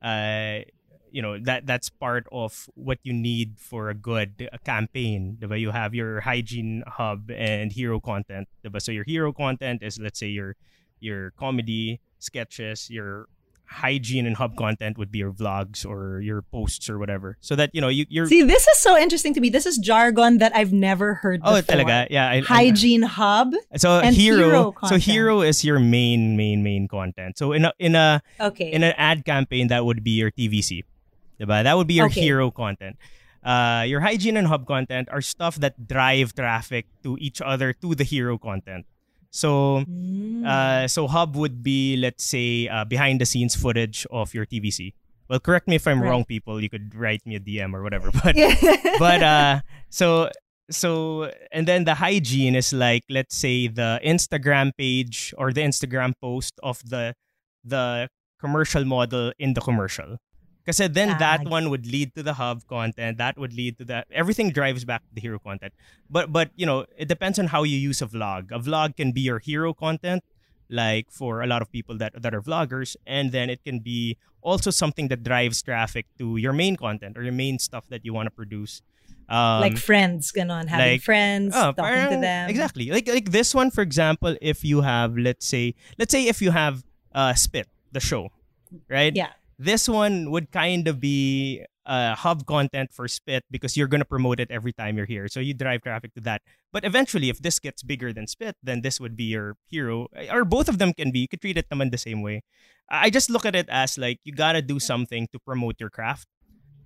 uh, 0.02 0.66
you 1.10 1.22
know, 1.22 1.38
that 1.40 1.66
that's 1.66 1.88
part 1.90 2.26
of 2.32 2.68
what 2.75 2.98
you 3.02 3.12
need 3.12 3.54
for 3.58 3.88
a 3.90 3.94
good 3.94 4.48
uh, 4.52 4.56
campaign. 4.64 5.38
Diba? 5.40 5.58
You 5.58 5.70
have 5.70 5.94
your 5.94 6.20
hygiene 6.20 6.82
hub 6.86 7.30
and 7.30 7.72
hero 7.72 8.00
content. 8.00 8.48
Diba? 8.64 8.80
So 8.82 8.92
your 8.92 9.04
hero 9.04 9.32
content 9.32 9.82
is 9.82 9.98
let's 9.98 10.18
say 10.18 10.28
your 10.28 10.56
your 11.00 11.30
comedy 11.38 12.00
sketches, 12.18 12.90
your 12.90 13.26
hygiene 13.68 14.26
and 14.26 14.36
hub 14.36 14.54
content 14.56 14.96
would 14.96 15.10
be 15.10 15.18
your 15.18 15.32
vlogs 15.32 15.84
or 15.84 16.20
your 16.20 16.40
posts 16.42 16.88
or 16.88 16.98
whatever. 16.98 17.36
So 17.40 17.56
that 17.56 17.70
you 17.75 17.80
know 17.80 17.88
you 17.88 18.06
you're 18.08 18.26
See, 18.26 18.42
this 18.44 18.66
is 18.66 18.78
so 18.78 18.96
interesting 18.96 19.34
to 19.34 19.40
me. 19.40 19.50
This 19.50 19.66
is 19.66 19.76
jargon 19.78 20.38
that 20.38 20.54
I've 20.54 20.72
never 20.72 21.14
heard 21.14 21.40
oh 21.42 21.56
before. 21.56 21.75
talaga 21.82 22.06
yeah 22.10 22.28
I, 22.30 22.34
I- 22.36 22.40
Hygiene 22.40 23.02
hub. 23.02 23.54
so 23.76 23.98
and 23.98 24.14
hero, 24.14 24.38
hero 24.38 24.75
so 24.86 24.96
hero 24.98 25.42
is 25.42 25.64
your 25.64 25.78
main 25.80 26.36
main 26.36 26.62
main 26.62 26.86
content. 26.88 27.38
So 27.38 27.50
in 27.52 27.64
a 27.64 27.72
in 27.78 27.94
a 27.96 28.22
Okay. 28.40 28.70
in 28.70 28.82
an 28.84 28.94
ad 28.96 29.25
campaign 29.25 29.66
that 29.68 29.84
would 29.84 30.04
be 30.04 30.12
your 30.12 30.30
TVC. 30.30 30.82
Diba? 31.40 31.62
That 31.62 31.76
would 31.76 31.87
be 31.87 31.95
your 31.95 32.07
Okay. 32.07 32.21
hero 32.21 32.50
content. 32.50 32.97
Uh, 33.45 33.85
your 33.87 34.00
hygiene 34.00 34.37
and 34.37 34.47
hub 34.49 34.66
content 34.66 35.09
are 35.12 35.21
stuff 35.21 35.57
that 35.57 35.87
drive 35.87 36.35
traffic 36.35 36.87
to 37.02 37.16
each 37.21 37.40
other 37.40 37.73
to 37.73 37.95
the 37.95 38.05
hero 38.05 38.38
content. 38.38 38.87
So 39.31 39.85
Mm. 39.87 40.47
uh, 40.47 40.88
so 40.88 41.07
hub 41.07 41.37
would 41.37 41.62
be 41.62 41.97
let's 41.97 42.25
say 42.25 42.69
uh, 42.69 42.85
behind 42.85 43.21
the 43.21 43.26
scenes 43.26 43.55
footage 43.55 44.07
of 44.11 44.33
your 44.35 44.47
TVC. 44.47 44.95
Well, 45.28 45.40
correct 45.40 45.69
me 45.69 45.76
if 45.76 45.87
I'm 45.87 46.00
Right. 46.02 46.09
wrong, 46.11 46.25
people. 46.25 46.62
You 46.62 46.71
could 46.71 46.95
write 46.95 47.26
me 47.26 47.35
a 47.37 47.40
DM 47.40 47.75
or 47.75 47.83
whatever. 47.83 48.11
But 48.25 48.35
Yeah. 48.37 48.55
but 48.99 49.23
uh 49.23 49.61
so 49.90 50.31
so 50.71 51.31
and 51.52 51.69
then 51.69 51.85
the 51.85 51.95
hygiene 52.02 52.57
is 52.57 52.73
like 52.73 53.05
let's 53.11 53.37
say 53.37 53.69
the 53.69 54.00
Instagram 54.02 54.73
page 54.78 55.35
or 55.38 55.52
the 55.52 55.61
Instagram 55.62 56.14
post 56.21 56.55
of 56.62 56.81
the 56.83 57.14
the 57.62 58.09
commercial 58.40 58.85
model 58.85 59.33
in 59.38 59.55
the 59.55 59.61
commercial. 59.61 60.19
Because 60.66 60.78
then 60.92 61.16
that 61.18 61.46
one 61.46 61.70
would 61.70 61.87
lead 61.87 62.12
to 62.16 62.25
the 62.25 62.35
hub 62.35 62.66
content. 62.66 63.18
That 63.18 63.38
would 63.38 63.52
lead 63.52 63.78
to 63.78 63.85
that. 63.85 64.08
Everything 64.11 64.50
drives 64.50 64.85
back 64.85 65.06
to 65.06 65.14
the 65.14 65.20
hero 65.20 65.38
content. 65.38 65.73
But 66.11 66.32
but 66.32 66.50
you 66.56 66.66
know 66.66 66.87
it 66.99 67.06
depends 67.06 67.38
on 67.38 67.46
how 67.46 67.62
you 67.62 67.78
use 67.78 68.02
a 68.02 68.06
vlog. 68.06 68.50
A 68.50 68.58
vlog 68.58 68.96
can 68.96 69.12
be 69.12 69.20
your 69.20 69.38
hero 69.38 69.73
content, 69.73 70.25
like 70.68 71.12
for 71.12 71.40
a 71.40 71.46
lot 71.46 71.62
of 71.62 71.70
people 71.70 71.96
that 71.99 72.20
that 72.20 72.35
are 72.35 72.42
vloggers, 72.42 72.96
and 73.06 73.30
then 73.30 73.49
it 73.49 73.62
can 73.62 73.78
be 73.78 74.16
also 74.42 74.70
something 74.70 75.06
that 75.08 75.23
drives 75.23 75.62
traffic 75.62 76.06
to 76.18 76.37
your 76.37 76.52
main 76.52 76.75
content 76.75 77.16
or 77.16 77.23
your 77.23 77.32
main 77.32 77.61
stuff 77.61 77.85
that 77.88 78.04
you 78.04 78.12
want 78.12 78.26
to 78.26 78.30
produce. 78.35 78.82
Um, 79.28 79.61
like 79.61 79.78
friends, 79.78 80.32
ganon. 80.32 80.66
Having 80.66 80.92
like- 80.92 81.02
friends, 81.02 81.54
oh, 81.54 81.73
talking 81.73 82.11
to 82.11 82.20
them. 82.20 82.50
Exactly. 82.50 82.90
Like 82.90 83.06
like 83.06 83.30
this 83.30 83.54
one, 83.54 83.70
for 83.70 83.82
example, 83.82 84.37
if 84.42 84.64
you 84.64 84.82
have 84.82 85.16
let's 85.16 85.46
say 85.46 85.75
let's 85.99 86.11
say 86.11 86.26
if 86.26 86.42
you 86.42 86.50
have 86.50 86.82
uh 87.14 87.35
Spit, 87.35 87.68
the 87.92 88.00
show, 88.00 88.30
right? 88.90 89.14
Yeah. 89.14 89.30
This 89.58 89.88
one 89.88 90.30
would 90.30 90.52
kind 90.52 90.86
of 90.86 91.00
be 91.00 91.64
uh, 91.86 92.14
hub 92.14 92.44
content 92.44 92.92
for 92.92 93.08
Spit 93.08 93.44
because 93.50 93.76
you're 93.76 93.86
gonna 93.88 94.04
promote 94.04 94.38
it 94.40 94.50
every 94.50 94.72
time 94.72 94.96
you're 94.96 95.06
here. 95.08 95.28
So 95.28 95.40
you 95.40 95.54
drive 95.54 95.80
traffic 95.82 96.12
to 96.14 96.20
that. 96.22 96.42
But 96.72 96.84
eventually, 96.84 97.30
if 97.30 97.40
this 97.40 97.58
gets 97.58 97.82
bigger 97.82 98.12
than 98.12 98.26
Spit, 98.26 98.56
then 98.62 98.82
this 98.82 99.00
would 99.00 99.16
be 99.16 99.25
your 99.25 99.56
hero. 99.70 100.08
Or 100.30 100.44
both 100.44 100.68
of 100.68 100.76
them 100.78 100.92
can 100.92 101.10
be. 101.10 101.20
You 101.20 101.28
could 101.28 101.40
treat 101.40 101.56
it 101.56 101.70
naman 101.70 101.90
the 101.90 101.98
same 101.98 102.20
way. 102.20 102.42
I 102.90 103.08
just 103.08 103.30
look 103.30 103.46
at 103.46 103.54
it 103.56 103.66
as 103.70 103.96
like 103.96 104.20
you 104.25 104.32
gotta 104.32 104.60
do 104.60 104.78
something 104.78 105.26
to 105.32 105.38
promote 105.38 105.80
your 105.80 105.90
craft. 105.90 106.28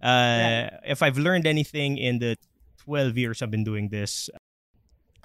Uh, 0.00 0.70
If 0.86 1.02
I've 1.02 1.18
learned 1.18 1.46
anything 1.46 1.98
in 1.98 2.20
the 2.20 2.36
12 2.84 3.18
years 3.18 3.42
I've 3.42 3.50
been 3.50 3.64
doing 3.64 3.88
this, 3.90 4.30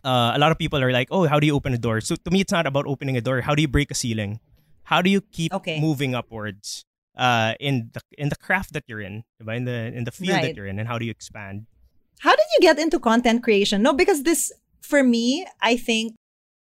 uh, 0.04 0.34
a 0.36 0.40
lot 0.40 0.52
of 0.52 0.58
people 0.58 0.82
are 0.82 0.92
like, 0.92 1.08
"Oh, 1.12 1.28
how 1.28 1.40
do 1.40 1.48
you 1.48 1.54
open 1.56 1.74
a 1.74 1.78
door?" 1.78 2.02
So 2.02 2.16
to 2.16 2.32
me, 2.32 2.42
it's 2.42 2.52
not 2.52 2.66
about 2.66 2.86
opening 2.88 3.18
a 3.18 3.22
door. 3.22 3.42
How 3.42 3.56
do 3.56 3.62
you 3.62 3.68
break 3.70 3.92
a 3.92 3.96
ceiling? 3.96 4.40
How 4.90 5.02
do 5.02 5.10
you 5.10 5.22
keep 5.22 5.54
Okay. 5.54 5.80
moving 5.80 6.14
upwards 6.14 6.86
uh, 7.18 7.54
in 7.60 7.90
the 7.94 8.02
in 8.18 8.30
the 8.30 8.36
craft 8.36 8.74
that 8.74 8.84
you're 8.88 9.02
in, 9.02 9.24
in 9.40 9.66
the 9.66 9.92
in 9.94 10.04
the 10.04 10.12
field 10.12 10.34
Right. 10.36 10.42
that 10.44 10.56
you're 10.56 10.68
in, 10.68 10.80
and 10.80 10.88
how 10.88 10.98
do 10.98 11.06
you 11.06 11.12
expand? 11.12 11.66
How 12.20 12.32
did 12.32 12.46
you 12.58 12.62
get 12.62 12.80
into 12.80 13.00
content 13.00 13.44
creation? 13.44 13.82
No, 13.82 13.94
because 13.94 14.24
this, 14.24 14.52
for 14.82 15.04
me, 15.04 15.46
I 15.62 15.76
think 15.76 16.16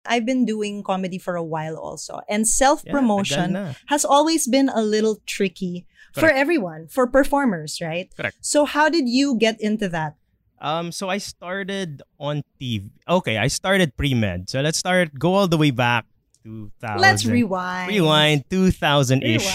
I've 0.05 0.25
been 0.25 0.45
doing 0.45 0.83
comedy 0.83 1.17
for 1.17 1.35
a 1.35 1.43
while 1.43 1.77
also. 1.77 2.21
And 2.27 2.47
self 2.47 2.83
promotion 2.85 3.53
na. 3.53 3.73
has 3.87 4.03
always 4.03 4.47
been 4.47 4.69
a 4.69 4.81
little 4.81 5.21
tricky 5.25 5.85
for 6.13 6.29
everyone, 6.29 6.87
for 6.87 7.07
performers, 7.07 7.79
right? 7.81 8.09
Correct. 8.15 8.37
So, 8.41 8.65
how 8.65 8.89
did 8.89 9.07
you 9.09 9.37
get 9.37 9.59
into 9.61 9.89
that? 9.89 10.15
Um, 10.61 10.91
so 10.93 11.09
I 11.09 11.17
started 11.17 12.01
on 12.19 12.41
TV. 12.61 12.89
Okay, 13.07 13.37
I 13.37 13.47
started 13.47 13.97
pre 13.97 14.13
med. 14.13 14.49
So 14.49 14.61
let's 14.61 14.77
start. 14.77 15.11
Go 15.19 15.33
all 15.33 15.47
the 15.47 15.57
way 15.57 15.71
back. 15.71 16.05
2000. 16.45 17.01
Let's 17.01 17.25
rewind. 17.25 17.89
Rewind 17.91 18.43
2000 18.49 19.23
ish. 19.23 19.47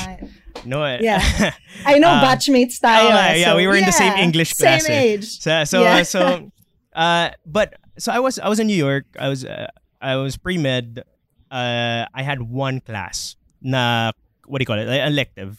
No, 0.64 0.82
Yeah. 1.00 1.20
I 1.86 1.98
know 1.98 2.08
Uh, 2.10 2.24
batchmates 2.24 2.80
tayo. 2.80 3.04
oh, 3.04 3.08
yeah, 3.08 3.34
yeah, 3.34 3.44
so, 3.52 3.56
we 3.56 3.66
were 3.66 3.76
in 3.76 3.84
the 3.86 3.92
same 3.92 4.12
yeah, 4.16 4.24
English 4.24 4.54
Same 4.54 4.80
class, 4.80 4.88
eh. 4.88 5.00
age. 5.14 5.26
So 5.38 5.64
so 5.64 5.82
Yeah. 5.82 6.02
so 6.14 6.50
uh 6.94 7.30
but 7.46 7.74
so 7.98 8.12
I 8.12 8.18
was 8.18 8.38
I 8.38 8.48
was 8.48 8.58
in 8.58 8.66
New 8.66 8.78
York. 8.78 9.06
I 9.18 9.28
was 9.28 9.44
uh, 9.44 9.68
I 10.00 10.16
was 10.16 10.36
pre-med. 10.36 11.02
Uh 11.50 12.06
I 12.14 12.22
had 12.22 12.42
one 12.42 12.80
class 12.80 13.36
na 13.62 14.12
what 14.46 14.58
do 14.58 14.62
you 14.62 14.70
call 14.70 14.78
it? 14.78 14.86
Like, 14.88 15.02
elective. 15.06 15.58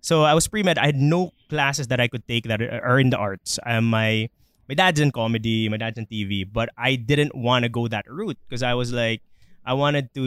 So 0.00 0.22
I 0.24 0.34
was 0.34 0.48
pre-med. 0.48 0.76
I 0.76 0.86
had 0.92 0.96
no 1.00 1.32
classes 1.48 1.88
that 1.88 2.00
I 2.00 2.08
could 2.08 2.26
take 2.28 2.44
that 2.50 2.60
are 2.60 2.80
are 2.84 2.98
in 3.00 3.08
the 3.10 3.16
arts. 3.16 3.58
Um, 3.64 3.88
my 3.88 4.28
my 4.68 4.74
dad's 4.74 5.00
in 5.00 5.12
comedy, 5.12 5.68
my 5.68 5.76
dad's 5.76 5.96
in 6.00 6.06
TV, 6.08 6.44
but 6.44 6.68
I 6.76 6.96
didn't 6.96 7.32
want 7.36 7.64
to 7.64 7.70
go 7.72 7.88
that 7.88 8.04
route 8.08 8.36
because 8.48 8.62
I 8.64 8.74
was 8.74 8.92
like 8.92 9.20
I 9.64 9.72
wanted 9.72 10.12
to 10.18 10.24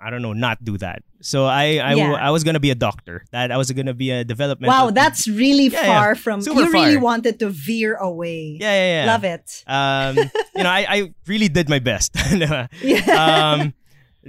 I 0.00 0.10
don't 0.10 0.22
know, 0.22 0.32
not 0.32 0.62
do 0.64 0.76
that. 0.78 1.02
So 1.20 1.46
I 1.46 1.78
I, 1.78 1.94
Yeah. 1.94 2.12
I 2.14 2.30
was 2.30 2.44
going 2.44 2.54
to 2.54 2.60
be 2.60 2.70
a 2.70 2.74
doctor. 2.74 3.24
That 3.32 3.50
I 3.50 3.56
was 3.56 3.70
going 3.72 3.86
to 3.86 3.94
be 3.94 4.10
a 4.10 4.24
developmental 4.24 4.86
Wow, 4.86 4.90
that's 4.90 5.26
really 5.28 5.66
Yeah, 5.68 5.80
yeah. 5.82 5.98
far 5.98 6.14
from. 6.14 6.40
Super 6.42 6.62
you 6.62 6.72
really 6.72 6.96
wanted 6.96 7.38
to 7.40 7.50
veer 7.50 7.94
away. 7.96 8.56
Yeah, 8.60 8.72
yeah, 8.72 9.04
yeah. 9.04 9.12
Love 9.12 9.24
it. 9.24 9.64
Um, 9.66 10.16
you 10.56 10.62
know, 10.64 10.70
I, 10.70 10.86
I 10.88 11.14
really 11.26 11.48
did 11.48 11.68
my 11.68 11.78
best. 11.80 12.14
Yeah. 12.82 13.02
um, 13.24 13.74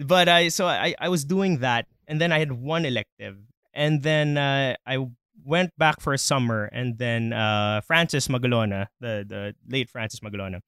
but 0.06 0.30
I 0.30 0.50
so 0.50 0.66
I, 0.68 0.96
I 1.00 1.10
was 1.10 1.26
doing 1.26 1.60
that, 1.60 1.86
and 2.08 2.20
then 2.22 2.32
I 2.32 2.40
had 2.40 2.52
one 2.52 2.86
elective, 2.86 3.38
and 3.74 4.02
then 4.04 4.38
uh, 4.38 4.76
I 4.86 5.08
went 5.46 5.72
back 5.78 6.00
for 6.02 6.14
a 6.14 6.18
summer, 6.18 6.66
and 6.72 6.98
then 6.98 7.34
uh, 7.34 7.82
Francis 7.86 8.28
Magalona, 8.28 8.88
the 9.00 9.26
the 9.28 9.56
late 9.68 9.90
Francis 9.90 10.20
Magalona, 10.22 10.62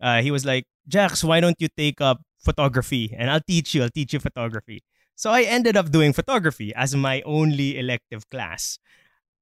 uh, 0.00 0.22
he 0.22 0.30
was 0.30 0.44
like, 0.44 0.64
Jax, 0.88 1.24
why 1.24 1.40
don't 1.40 1.56
you 1.58 1.68
take 1.76 2.00
up 2.00 2.20
photography, 2.38 3.14
and 3.16 3.30
I'll 3.30 3.40
teach 3.40 3.74
you. 3.74 3.82
I'll 3.82 3.90
teach 3.90 4.12
you 4.12 4.20
photography. 4.20 4.82
So 5.14 5.30
I 5.30 5.42
ended 5.42 5.76
up 5.76 5.90
doing 5.90 6.12
photography 6.12 6.74
as 6.74 6.94
my 6.94 7.22
only 7.22 7.78
elective 7.78 8.28
class, 8.30 8.78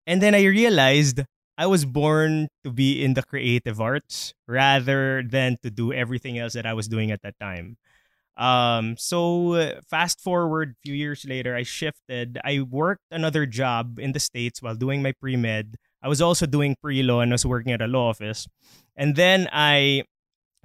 and 0.06 0.22
then 0.22 0.34
I 0.34 0.44
realized 0.44 1.22
I 1.56 1.66
was 1.66 1.84
born 1.84 2.48
to 2.64 2.70
be 2.70 3.04
in 3.04 3.14
the 3.14 3.22
creative 3.22 3.80
arts 3.80 4.34
rather 4.48 5.22
than 5.22 5.58
to 5.62 5.70
do 5.70 5.92
everything 5.92 6.38
else 6.38 6.54
that 6.54 6.66
I 6.66 6.74
was 6.74 6.88
doing 6.88 7.10
at 7.10 7.22
that 7.22 7.38
time. 7.38 7.76
Um, 8.36 8.96
so 8.98 9.54
uh, 9.54 9.80
fast 9.88 10.20
forward 10.20 10.70
a 10.70 10.80
few 10.82 10.94
years 10.94 11.24
later, 11.24 11.54
I 11.54 11.62
shifted. 11.62 12.38
I 12.44 12.60
worked 12.60 13.04
another 13.10 13.46
job 13.46 13.98
in 14.00 14.12
the 14.12 14.18
States 14.18 14.60
while 14.60 14.74
doing 14.74 15.02
my 15.02 15.12
pre 15.12 15.36
med. 15.36 15.76
I 16.02 16.08
was 16.08 16.20
also 16.20 16.46
doing 16.46 16.76
pre 16.82 17.02
law 17.02 17.20
and 17.20 17.32
I 17.32 17.34
was 17.34 17.46
working 17.46 17.72
at 17.72 17.80
a 17.80 17.86
law 17.86 18.10
office. 18.10 18.48
And 18.96 19.14
then 19.14 19.48
I, 19.52 20.04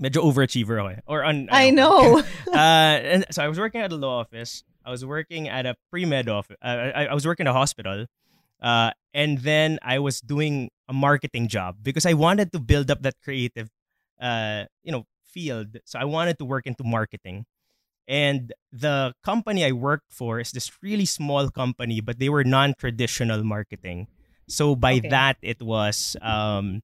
medyo 0.02 0.24
overachiever 0.24 0.80
ako 0.80 0.88
eh. 0.90 1.00
Or 1.06 1.24
un, 1.24 1.48
I 1.52 1.70
know. 1.70 2.20
uh, 2.54 2.96
and 3.04 3.26
so 3.32 3.44
I 3.44 3.48
was 3.48 3.60
working 3.60 3.82
at 3.82 3.92
a 3.92 3.96
law 3.96 4.20
office. 4.20 4.64
I 4.86 4.92
was 4.92 5.06
working 5.06 5.48
at 5.48 5.66
a 5.66 5.76
pre 5.92 6.06
med 6.06 6.30
office. 6.30 6.58
Uh, 6.64 6.92
I, 6.96 7.06
I 7.08 7.14
was 7.14 7.26
working 7.26 7.48
at 7.48 7.52
a 7.52 7.58
hospital. 7.58 8.06
Uh, 8.62 8.92
and 9.14 9.40
then 9.40 9.80
I 9.82 10.00
was 10.00 10.20
doing 10.20 10.70
a 10.88 10.94
marketing 10.94 11.48
job 11.48 11.78
because 11.82 12.06
I 12.06 12.14
wanted 12.14 12.52
to 12.52 12.60
build 12.60 12.92
up 12.92 13.02
that 13.04 13.16
creative, 13.24 13.70
uh, 14.20 14.66
you 14.84 14.92
know, 14.92 15.06
field. 15.24 15.78
So 15.86 16.00
I 16.00 16.04
wanted 16.04 16.38
to 16.40 16.46
work 16.46 16.68
into 16.68 16.84
marketing. 16.84 17.46
And 18.08 18.52
the 18.72 19.14
company 19.24 19.64
I 19.64 19.72
worked 19.72 20.12
for 20.12 20.40
is 20.40 20.52
this 20.52 20.72
really 20.82 21.06
small 21.06 21.50
company, 21.50 22.02
but 22.02 22.20
they 22.20 22.28
were 22.28 22.44
non-traditional 22.44 23.44
marketing. 23.44 24.08
So 24.48 24.76
by 24.76 24.98
Okay. 24.98 25.10
that, 25.10 25.38
it 25.42 25.62
was 25.62 26.18
um, 26.22 26.82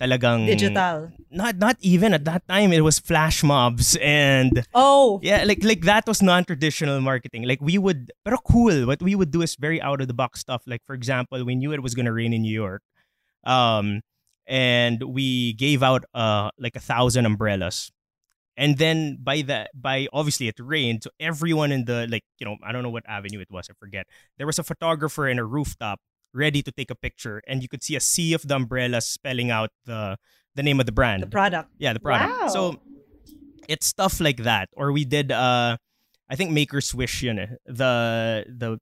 talagang 0.00 0.46
Digital. 0.46 1.12
Not 1.30 1.56
not 1.56 1.76
even 1.80 2.12
at 2.12 2.24
that 2.24 2.46
time. 2.48 2.72
It 2.72 2.84
was 2.84 2.98
flash 2.98 3.42
mobs 3.42 3.96
and 4.00 4.64
Oh. 4.74 5.20
yeah, 5.22 5.44
like 5.44 5.64
like 5.64 5.82
that 5.88 6.06
was 6.06 6.20
non-traditional 6.22 7.00
marketing. 7.00 7.44
Like 7.48 7.60
we 7.60 7.78
would, 7.78 8.12
pero 8.24 8.36
cool. 8.44 8.86
What 8.86 9.00
we 9.00 9.14
would 9.14 9.30
do 9.32 9.40
is 9.42 9.56
very 9.56 9.80
out 9.80 10.00
of 10.00 10.08
the 10.08 10.14
box 10.16 10.40
stuff. 10.40 10.62
Like 10.66 10.84
for 10.84 10.94
example, 10.94 11.40
we 11.44 11.54
knew 11.56 11.72
it 11.72 11.82
was 11.82 11.94
gonna 11.94 12.12
rain 12.12 12.32
in 12.36 12.42
New 12.42 12.52
York, 12.52 12.82
um, 13.44 14.00
and 14.46 15.02
we 15.02 15.54
gave 15.54 15.82
out 15.82 16.04
uh 16.14 16.50
like 16.58 16.76
a 16.76 16.80
thousand 16.84 17.24
umbrellas, 17.26 17.90
and 18.56 18.78
then 18.78 19.18
by 19.20 19.42
that 19.48 19.70
by 19.74 20.08
obviously 20.12 20.48
it 20.48 20.60
rained, 20.60 21.02
so 21.04 21.10
everyone 21.20 21.72
in 21.72 21.84
the 21.84 22.06
like 22.08 22.24
you 22.38 22.44
know 22.46 22.56
I 22.62 22.72
don't 22.72 22.82
know 22.84 22.92
what 22.92 23.04
avenue 23.08 23.40
it 23.40 23.48
was, 23.50 23.68
I 23.70 23.74
forget. 23.80 24.06
There 24.38 24.46
was 24.46 24.58
a 24.58 24.64
photographer 24.64 25.26
in 25.28 25.38
a 25.38 25.44
rooftop 25.44 26.00
ready 26.34 26.62
to 26.62 26.72
take 26.72 26.90
a 26.90 26.94
picture, 26.94 27.42
and 27.46 27.62
you 27.62 27.68
could 27.68 27.82
see 27.82 27.96
a 27.96 28.00
sea 28.00 28.34
of 28.34 28.46
the 28.46 28.54
umbrellas 28.54 29.06
spelling 29.06 29.50
out 29.50 29.70
the 29.84 30.16
the 30.54 30.62
name 30.62 30.80
of 30.80 30.86
the 30.86 30.92
brand. 30.92 31.22
The 31.22 31.28
product. 31.28 31.70
Yeah, 31.78 31.92
the 31.92 32.00
product. 32.00 32.32
Wow. 32.40 32.48
So 32.48 32.80
it's 33.68 33.86
stuff 33.86 34.20
like 34.20 34.42
that. 34.44 34.68
Or 34.72 34.90
we 34.90 35.04
did 35.04 35.30
uh 35.30 35.76
I 36.28 36.34
think 36.34 36.50
Maker's 36.50 36.94
Wish 36.94 37.22
yun 37.22 37.38
eh, 37.38 37.46
the 37.66 38.44
the 38.48 38.78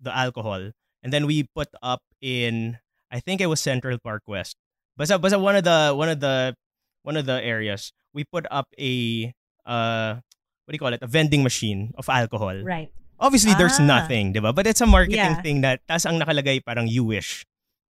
the 0.00 0.16
alcohol. 0.16 0.70
And 1.02 1.12
then 1.12 1.26
we 1.26 1.46
put 1.54 1.68
up 1.82 2.02
in 2.20 2.78
I 3.10 3.20
think 3.20 3.40
it 3.40 3.46
was 3.46 3.60
Central 3.60 3.98
Park 3.98 4.22
West. 4.26 4.56
Basta 4.96 5.18
basta 5.18 5.38
one 5.38 5.56
of 5.56 5.64
the 5.64 5.92
one 5.94 6.08
of 6.08 6.20
the 6.20 6.54
one 7.02 7.16
of 7.16 7.26
the 7.26 7.42
areas. 7.42 7.92
We 8.14 8.24
put 8.24 8.46
up 8.50 8.68
a 8.78 9.34
uh 9.66 10.22
what 10.64 10.72
do 10.72 10.74
you 10.74 10.82
call 10.82 10.94
it? 10.94 11.02
A 11.02 11.06
vending 11.06 11.42
machine 11.42 11.92
of 11.98 12.08
alcohol. 12.08 12.62
Right. 12.62 12.90
Obviously 13.18 13.54
there's 13.56 13.80
nothing, 13.80 13.86
nothing, 13.86 14.24
'di 14.36 14.40
ba? 14.44 14.52
But 14.52 14.66
it's 14.66 14.80
a 14.80 14.86
marketing 14.86 15.36
Yeah. 15.36 15.42
thing 15.42 15.60
that 15.64 15.80
tas 15.88 16.04
ang 16.04 16.20
nakalagay 16.20 16.60
parang 16.64 16.84
you 16.88 17.04
wish. 17.04 17.44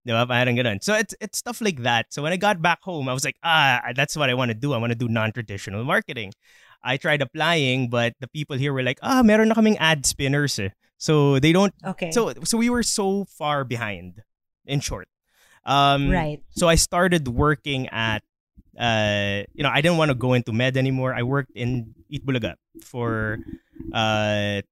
'Di 0.07 0.15
ba? 0.15 0.23
Parang 0.27 0.55
ganun. 0.55 0.79
So 0.83 0.95
it's 0.95 1.15
it's 1.19 1.39
stuff 1.43 1.59
like 1.61 1.83
that. 1.83 2.15
So 2.15 2.23
when 2.23 2.31
I 2.31 2.39
got 2.39 2.63
back 2.63 2.79
home, 2.87 3.11
I 3.11 3.15
was 3.17 3.27
like, 3.27 3.37
ah, 3.43 3.83
that's 3.95 4.15
what 4.15 4.31
I 4.31 4.35
want 4.39 4.55
to 4.55 4.59
do. 4.59 4.71
I 4.73 4.79
want 4.79 4.95
to 4.95 4.99
do 4.99 5.11
non-traditional 5.11 5.83
marketing. 5.83 6.31
I 6.87 6.95
tried 6.97 7.19
applying, 7.27 7.91
but 7.91 8.15
the 8.23 8.31
people 8.31 8.55
here 8.55 8.71
were 8.71 8.87
like, 8.87 9.03
ah, 9.03 9.23
meron 9.27 9.51
na 9.51 9.59
kaming 9.59 9.75
ad 9.83 10.07
spinners 10.07 10.59
eh. 10.63 10.71
So 10.97 11.43
they 11.43 11.51
don't 11.51 11.75
Okay. 11.83 12.15
so 12.15 12.31
so 12.47 12.55
we 12.57 12.71
were 12.71 12.87
so 12.87 13.27
far 13.27 13.67
behind, 13.67 14.23
in 14.65 14.79
short. 14.79 15.11
Um 15.67 16.15
right. 16.15 16.39
so 16.55 16.71
I 16.71 16.79
started 16.79 17.27
working 17.27 17.91
at 17.91 18.23
uh 18.79 19.43
you 19.59 19.67
know, 19.67 19.73
I 19.75 19.83
didn't 19.83 19.99
want 19.99 20.15
to 20.15 20.19
go 20.19 20.39
into 20.39 20.55
med 20.55 20.79
anymore. 20.79 21.11
I 21.19 21.27
worked 21.27 21.51
in 21.59 21.91
Eat 22.07 22.23
Bulaga 22.23 22.55
for 22.87 23.43
uh 23.91 24.63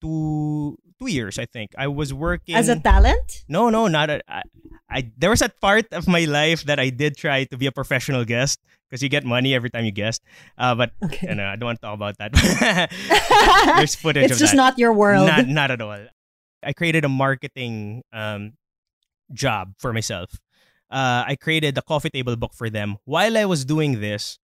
two 0.00 0.76
two 0.98 1.06
years, 1.10 1.38
I 1.38 1.46
think. 1.46 1.70
I 1.78 1.86
was 1.88 2.12
working 2.12 2.54
As 2.56 2.68
a 2.68 2.78
talent? 2.78 3.44
No, 3.48 3.70
no, 3.70 3.88
not 3.88 4.10
a 4.10 4.20
I, 4.28 4.42
I 4.90 5.10
there 5.16 5.30
was 5.30 5.42
a 5.42 5.48
part 5.48 5.86
of 5.92 6.08
my 6.08 6.24
life 6.24 6.64
that 6.64 6.78
I 6.80 6.90
did 6.90 7.16
try 7.16 7.44
to 7.44 7.56
be 7.56 7.66
a 7.66 7.72
professional 7.72 8.24
guest 8.24 8.60
because 8.88 9.02
you 9.02 9.08
get 9.08 9.24
money 9.24 9.54
every 9.54 9.70
time 9.70 9.84
you 9.84 9.92
guest. 9.92 10.22
Uh 10.58 10.74
but 10.74 10.90
Okay. 11.04 11.28
you 11.28 11.34
know, 11.34 11.46
I 11.46 11.56
don't 11.56 11.66
want 11.66 11.80
to 11.80 11.86
talk 11.86 11.94
about 11.94 12.18
that. 12.18 12.32
There's 13.76 13.94
footage 13.94 14.24
it's 14.24 14.32
of 14.34 14.38
just 14.38 14.52
that. 14.52 14.56
not 14.56 14.78
your 14.78 14.92
world. 14.92 15.26
Not 15.26 15.46
not 15.48 15.70
at 15.70 15.80
all. 15.80 16.06
I 16.62 16.72
created 16.74 17.04
a 17.04 17.08
marketing 17.08 18.02
um, 18.12 18.52
job 19.32 19.72
for 19.78 19.92
myself. 19.92 20.30
Uh, 20.90 21.24
I 21.26 21.36
created 21.40 21.78
a 21.78 21.82
coffee 21.82 22.10
table 22.10 22.36
book 22.36 22.52
for 22.52 22.68
them. 22.68 22.98
While 23.04 23.38
I 23.38 23.46
was 23.46 23.64
doing 23.64 24.00
this, 24.00 24.38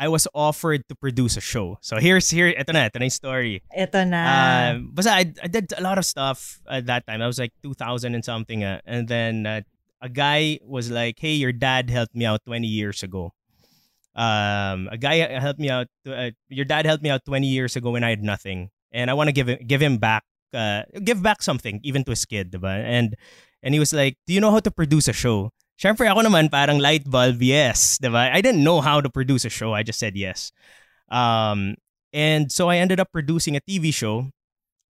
I 0.00 0.08
was 0.08 0.26
offered 0.32 0.88
to 0.88 0.94
produce 0.96 1.36
a 1.36 1.44
show. 1.44 1.76
So 1.84 2.00
here's 2.00 2.32
here 2.32 2.48
ito 2.48 2.72
na, 2.72 2.88
ito 2.88 2.96
na 2.96 3.04
yung 3.04 3.12
story. 3.12 3.60
Ito 3.68 4.08
na. 4.08 4.20
Um, 4.24 4.96
basta 4.96 5.12
I, 5.12 5.28
I 5.44 5.48
did 5.52 5.76
a 5.76 5.84
lot 5.84 6.00
of 6.00 6.08
stuff 6.08 6.64
at 6.64 6.88
that 6.88 7.06
time. 7.06 7.20
I 7.20 7.28
was 7.28 7.38
like 7.38 7.52
2000 7.62 8.16
and 8.16 8.24
something. 8.24 8.64
Uh, 8.64 8.80
and 8.88 9.04
then 9.04 9.44
uh, 9.44 9.60
a 10.00 10.08
guy 10.08 10.56
was 10.64 10.88
like, 10.88 11.20
"Hey, 11.20 11.36
your 11.36 11.52
dad 11.52 11.92
helped 11.92 12.16
me 12.16 12.24
out 12.24 12.40
20 12.48 12.64
years 12.64 13.04
ago." 13.04 13.36
Um, 14.16 14.88
a 14.88 14.96
guy 14.96 15.20
helped 15.36 15.60
me 15.60 15.68
out. 15.68 15.92
Uh, 16.08 16.32
your 16.48 16.64
dad 16.64 16.88
helped 16.88 17.04
me 17.04 17.12
out 17.12 17.28
20 17.28 17.44
years 17.44 17.76
ago 17.76 17.92
when 17.92 18.02
I 18.02 18.08
had 18.08 18.24
nothing, 18.24 18.72
and 18.96 19.12
I 19.12 19.14
want 19.14 19.28
to 19.28 19.36
give 19.36 19.52
him 19.52 19.60
give 19.68 19.84
him 19.84 20.00
back, 20.00 20.24
uh, 20.56 20.88
give 21.04 21.20
back 21.20 21.44
something 21.44 21.76
even 21.84 22.08
to 22.08 22.16
his 22.16 22.24
kid, 22.24 22.56
diba? 22.56 22.72
And 22.72 23.20
and 23.62 23.76
he 23.76 23.78
was 23.78 23.92
like, 23.92 24.16
"Do 24.24 24.32
you 24.32 24.40
know 24.40 24.50
how 24.50 24.64
to 24.64 24.72
produce 24.72 25.12
a 25.12 25.14
show?" 25.14 25.52
Siyempre 25.80 26.12
ako 26.12 26.28
naman 26.28 26.52
parang 26.52 26.76
light 26.76 27.08
bulb, 27.08 27.40
yes, 27.40 27.96
diba? 27.96 28.28
I 28.28 28.44
didn't 28.44 28.60
know 28.60 28.84
how 28.84 29.00
to 29.00 29.08
produce 29.08 29.48
a 29.48 29.48
show. 29.48 29.72
I 29.72 29.80
just 29.80 29.96
said 29.96 30.12
yes. 30.12 30.52
Um, 31.08 31.80
and 32.12 32.52
so 32.52 32.68
I 32.68 32.76
ended 32.76 33.00
up 33.00 33.08
producing 33.16 33.56
a 33.56 33.64
TV 33.64 33.88
show. 33.88 34.28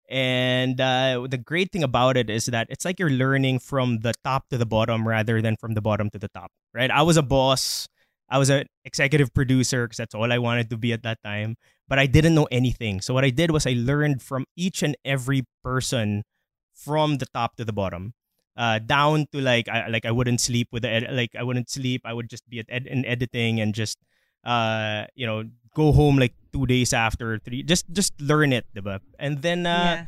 And 0.08 0.80
uh, 0.80 1.28
the 1.28 1.36
great 1.36 1.68
thing 1.70 1.84
about 1.84 2.16
it 2.16 2.30
is 2.30 2.46
that 2.46 2.68
it's 2.70 2.86
like 2.86 2.98
you're 2.98 3.12
learning 3.12 3.58
from 3.58 4.00
the 4.00 4.14
top 4.24 4.48
to 4.48 4.56
the 4.56 4.64
bottom 4.64 5.06
rather 5.06 5.42
than 5.42 5.60
from 5.60 5.74
the 5.74 5.84
bottom 5.84 6.08
to 6.08 6.18
the 6.18 6.32
top, 6.32 6.48
right? 6.72 6.90
I 6.90 7.02
was 7.02 7.18
a 7.18 7.22
boss. 7.22 7.86
I 8.30 8.38
was 8.38 8.48
an 8.48 8.64
executive 8.86 9.34
producer 9.34 9.84
because 9.84 9.98
that's 9.98 10.14
all 10.14 10.32
I 10.32 10.38
wanted 10.38 10.70
to 10.70 10.78
be 10.78 10.94
at 10.94 11.02
that 11.02 11.20
time. 11.22 11.56
But 11.86 11.98
I 11.98 12.06
didn't 12.06 12.34
know 12.34 12.48
anything. 12.50 13.02
So 13.02 13.12
what 13.12 13.28
I 13.28 13.30
did 13.30 13.50
was 13.50 13.66
I 13.66 13.76
learned 13.76 14.22
from 14.22 14.46
each 14.56 14.82
and 14.82 14.96
every 15.04 15.44
person 15.62 16.24
from 16.72 17.18
the 17.18 17.26
top 17.26 17.56
to 17.56 17.66
the 17.66 17.76
bottom. 17.76 18.14
Uh, 18.58 18.80
down 18.82 19.24
to 19.30 19.38
like 19.40 19.68
I 19.70 19.86
like 19.86 20.04
I 20.04 20.10
wouldn't 20.10 20.40
sleep 20.42 20.66
with 20.74 20.82
the 20.82 20.90
ed- 20.90 21.14
like 21.14 21.30
I 21.38 21.44
wouldn't 21.46 21.70
sleep. 21.70 22.02
I 22.04 22.12
would 22.12 22.28
just 22.28 22.42
be 22.50 22.58
at 22.58 22.66
ed- 22.68 22.90
in 22.90 23.06
editing 23.06 23.60
and 23.62 23.70
just 23.72 24.02
uh 24.42 25.06
you 25.14 25.26
know 25.30 25.44
go 25.74 25.92
home 25.92 26.18
like 26.18 26.34
two 26.52 26.66
days 26.66 26.92
after 26.92 27.38
three 27.38 27.62
just 27.62 27.86
just 27.92 28.18
learn 28.20 28.52
it 28.52 28.66
diba? 28.74 28.98
and 29.18 29.42
then 29.42 29.62
uh 29.66 29.70
yeah. 29.70 30.06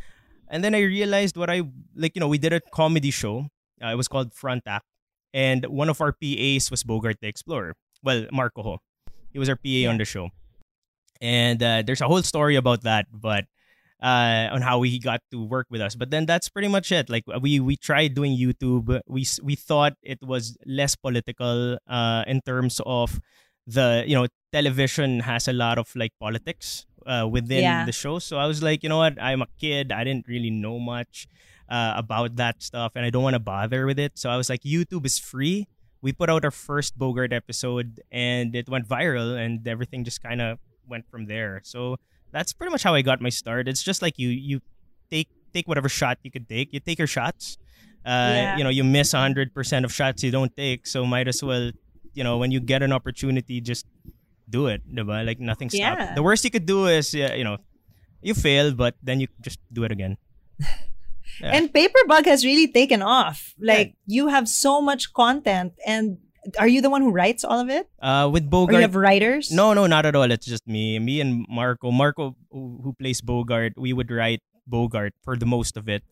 and 0.50 0.64
then 0.64 0.74
I 0.74 0.82
realized 0.82 1.36
what 1.36 1.48
I 1.48 1.62
like. 1.94 2.16
You 2.16 2.20
know, 2.20 2.26
we 2.26 2.38
did 2.38 2.52
a 2.52 2.60
comedy 2.74 3.12
show. 3.12 3.46
Uh, 3.82 3.94
it 3.94 3.96
was 3.96 4.08
called 4.08 4.34
Front 4.34 4.64
Act, 4.66 4.84
and 5.32 5.64
one 5.66 5.88
of 5.88 6.00
our 6.00 6.12
PAs 6.12 6.70
was 6.70 6.82
Bogart 6.82 7.22
the 7.22 7.28
Explorer. 7.28 7.74
Well, 8.02 8.26
Marco 8.32 8.62
Ho. 8.62 8.78
He 9.32 9.38
was 9.38 9.48
our 9.48 9.56
PA 9.56 9.86
on 9.88 9.96
the 9.96 10.04
show, 10.04 10.30
and 11.22 11.62
uh, 11.62 11.82
there's 11.86 12.00
a 12.00 12.08
whole 12.08 12.22
story 12.22 12.56
about 12.56 12.82
that, 12.82 13.06
but 13.14 13.44
uh, 14.02 14.48
on 14.52 14.62
how 14.62 14.82
he 14.82 14.98
got 14.98 15.20
to 15.30 15.42
work 15.44 15.66
with 15.70 15.80
us. 15.80 15.94
But 15.94 16.10
then 16.10 16.26
that's 16.26 16.48
pretty 16.48 16.68
much 16.68 16.92
it. 16.92 17.08
Like 17.10 17.24
we 17.40 17.60
we 17.60 17.76
tried 17.76 18.14
doing 18.14 18.36
YouTube. 18.36 19.00
We 19.06 19.26
we 19.42 19.54
thought 19.56 19.94
it 20.02 20.18
was 20.22 20.56
less 20.66 20.96
political 20.96 21.78
uh, 21.88 22.24
in 22.26 22.40
terms 22.42 22.80
of 22.86 23.20
the 23.66 24.04
you 24.06 24.14
know 24.16 24.26
television 24.52 25.20
has 25.20 25.48
a 25.48 25.52
lot 25.52 25.78
of 25.78 25.94
like 25.94 26.12
politics 26.20 26.86
uh, 27.06 27.28
within 27.30 27.62
Yeah. 27.62 27.84
the 27.86 27.92
show. 27.92 28.18
So 28.18 28.38
I 28.38 28.46
was 28.46 28.62
like, 28.62 28.82
you 28.82 28.88
know 28.88 28.98
what? 28.98 29.20
I'm 29.20 29.42
a 29.42 29.46
kid. 29.60 29.92
I 29.92 30.04
didn't 30.04 30.26
really 30.26 30.50
know 30.50 30.78
much 30.78 31.28
uh, 31.68 31.94
about 31.96 32.36
that 32.36 32.62
stuff, 32.62 32.92
and 32.96 33.04
I 33.06 33.10
don't 33.10 33.22
want 33.22 33.34
to 33.34 33.40
bother 33.40 33.86
with 33.86 33.98
it. 33.98 34.18
So 34.18 34.30
I 34.30 34.36
was 34.36 34.48
like, 34.50 34.62
YouTube 34.62 35.06
is 35.06 35.18
free. 35.18 35.68
We 36.02 36.12
put 36.12 36.30
out 36.30 36.44
our 36.44 36.50
first 36.50 36.98
Bogart 36.98 37.32
episode, 37.32 38.00
and 38.10 38.56
it 38.56 38.68
went 38.68 38.88
viral, 38.88 39.36
and 39.36 39.60
everything 39.68 40.02
just 40.02 40.22
kind 40.22 40.40
of 40.40 40.58
went 40.88 41.06
from 41.08 41.26
there. 41.26 41.60
So 41.62 41.96
that's 42.32 42.52
pretty 42.52 42.70
much 42.70 42.82
how 42.82 42.94
I 42.94 43.02
got 43.02 43.20
my 43.20 43.28
start. 43.28 43.68
It's 43.68 43.82
just 43.82 44.02
like 44.02 44.18
you 44.18 44.28
you 44.28 44.60
take 45.10 45.28
take 45.52 45.66
whatever 45.68 45.88
shot 45.88 46.18
you 46.22 46.30
could 46.30 46.48
take. 46.48 46.72
You 46.72 46.80
take 46.80 46.98
your 46.98 47.08
shots. 47.10 47.58
Uh, 48.06 48.08
Yeah. 48.32 48.56
You 48.56 48.64
know, 48.64 48.70
you 48.70 48.84
miss 48.84 49.12
hundred 49.12 49.52
percent 49.54 49.84
of 49.84 49.92
shots 49.92 50.22
you 50.22 50.30
don't 50.30 50.54
take. 50.56 50.86
So 50.86 51.04
might 51.04 51.28
as 51.28 51.42
well, 51.42 51.70
you 52.14 52.24
know, 52.24 52.38
when 52.38 52.50
you 52.50 52.60
get 52.60 52.82
an 52.82 52.92
opportunity, 52.92 53.60
just 53.60 53.86
do 54.48 54.66
it. 54.66 54.82
diba? 54.86 55.24
Like 55.26 55.38
nothing 55.38 55.70
stops. 55.70 56.00
Yeah. 56.00 56.14
The 56.14 56.22
worst 56.22 56.44
you 56.44 56.50
could 56.50 56.66
do 56.66 56.86
is, 56.86 57.14
uh, 57.14 57.34
you 57.36 57.44
know, 57.44 57.58
you 58.22 58.34
fail, 58.34 58.72
but 58.74 58.94
then 59.02 59.20
you 59.20 59.28
just 59.40 59.58
do 59.72 59.84
it 59.84 59.92
again. 59.92 60.16
Yeah. 61.40 61.56
And 61.56 61.72
Paperbug 61.72 62.26
has 62.26 62.44
really 62.44 62.68
taken 62.68 63.00
off. 63.00 63.54
Like 63.58 63.94
you 64.04 64.28
have 64.28 64.46
so 64.46 64.82
much 64.82 65.14
content 65.14 65.72
and 65.86 66.18
are 66.58 66.68
you 66.68 66.80
the 66.80 66.90
one 66.90 67.02
who 67.02 67.10
writes 67.10 67.44
all 67.44 67.60
of 67.60 67.68
it? 67.68 67.88
Uh, 68.00 68.28
with 68.32 68.52
Or 68.52 68.72
you 68.72 68.78
have 68.80 68.94
writers? 68.94 69.50
No, 69.50 69.72
no, 69.72 69.86
not 69.86 70.06
at 70.06 70.14
all. 70.16 70.30
It's 70.30 70.46
just 70.46 70.66
me. 70.66 70.98
Me 70.98 71.20
and 71.20 71.44
Marco. 71.48 71.90
Marco, 71.90 72.36
who, 72.50 72.94
plays 72.98 73.20
Bogart, 73.20 73.74
we 73.76 73.92
would 73.92 74.10
write 74.10 74.40
Bogart 74.66 75.12
for 75.22 75.36
the 75.36 75.46
most 75.46 75.76
of 75.76 75.88
it. 75.88 76.02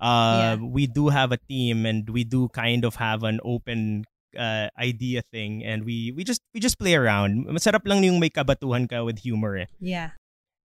Uh, 0.00 0.58
We 0.60 0.86
do 0.86 1.08
have 1.08 1.32
a 1.32 1.38
team, 1.38 1.86
and 1.86 2.08
we 2.10 2.24
do 2.24 2.48
kind 2.50 2.84
of 2.84 2.96
have 2.96 3.22
an 3.22 3.40
open 3.44 4.04
uh, 4.36 4.68
idea 4.78 5.22
thing, 5.32 5.64
and 5.64 5.84
we 5.84 6.12
we 6.12 6.22
just 6.24 6.42
we 6.52 6.60
just 6.60 6.78
play 6.78 6.94
around. 6.94 7.46
Masarap 7.46 7.86
lang 7.88 8.04
yung 8.04 8.20
may 8.20 8.28
kabatuhan 8.28 8.88
ka 8.88 9.04
with 9.04 9.24
humor. 9.24 9.56
Eh. 9.56 9.66
Yeah. 9.80 10.10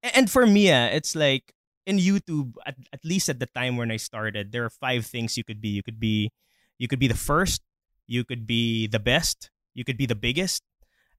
And 0.03 0.27
for 0.29 0.45
me, 0.45 0.71
ah, 0.73 0.89
it's 0.91 1.15
like 1.15 1.53
in 1.85 1.97
YouTube, 1.97 2.57
at, 2.65 2.75
at 2.91 3.05
least 3.05 3.29
at 3.29 3.39
the 3.39 3.47
time 3.47 3.77
when 3.77 3.91
I 3.91 3.97
started, 3.97 4.51
there 4.51 4.65
are 4.65 4.73
five 4.73 5.05
things 5.05 5.37
you 5.37 5.43
could 5.43 5.61
be. 5.61 5.69
You 5.69 5.83
could 5.83 5.99
be, 5.99 6.31
you 6.77 6.87
could 6.87 6.99
be 6.99 7.07
the 7.07 7.17
first. 7.17 7.61
You 8.07 8.23
could 8.23 8.45
be 8.45 8.87
the 8.87 8.99
best. 8.99 9.49
You 9.73 9.83
could 9.83 9.97
be 9.97 10.05
the 10.05 10.15
biggest. 10.15 10.63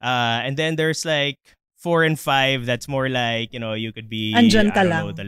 Uh, 0.03 0.43
and 0.43 0.57
then 0.57 0.77
there's 0.77 1.05
like 1.05 1.39
four 1.79 2.05
and 2.05 2.19
five. 2.19 2.67
That's 2.67 2.89
more 2.89 3.09
like 3.09 3.53
you 3.53 3.59
know 3.59 3.75
you 3.75 3.93
could 3.93 4.09
be. 4.09 4.35
Andyan 4.35 4.75
ka 4.75 4.83
lang. 4.83 5.07
know, 5.07 5.13
the, 5.13 5.25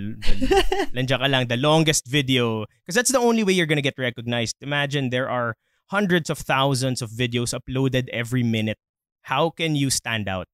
the, 0.92 1.06
ka 1.18 1.26
lang, 1.26 1.46
the 1.48 1.56
longest 1.56 2.06
video. 2.06 2.66
Because 2.82 2.94
that's 2.94 3.12
the 3.12 3.18
only 3.20 3.44
way 3.44 3.52
you're 3.52 3.66
going 3.70 3.82
to 3.82 3.86
get 3.86 3.98
recognized. 3.98 4.56
Imagine 4.60 5.10
there 5.10 5.30
are 5.30 5.56
hundreds 5.86 6.30
of 6.30 6.38
thousands 6.38 7.02
of 7.02 7.10
videos 7.10 7.54
uploaded 7.54 8.08
every 8.10 8.42
minute. 8.42 8.78
How 9.22 9.50
can 9.50 9.76
you 9.76 9.90
stand 9.90 10.28
out? 10.28 10.46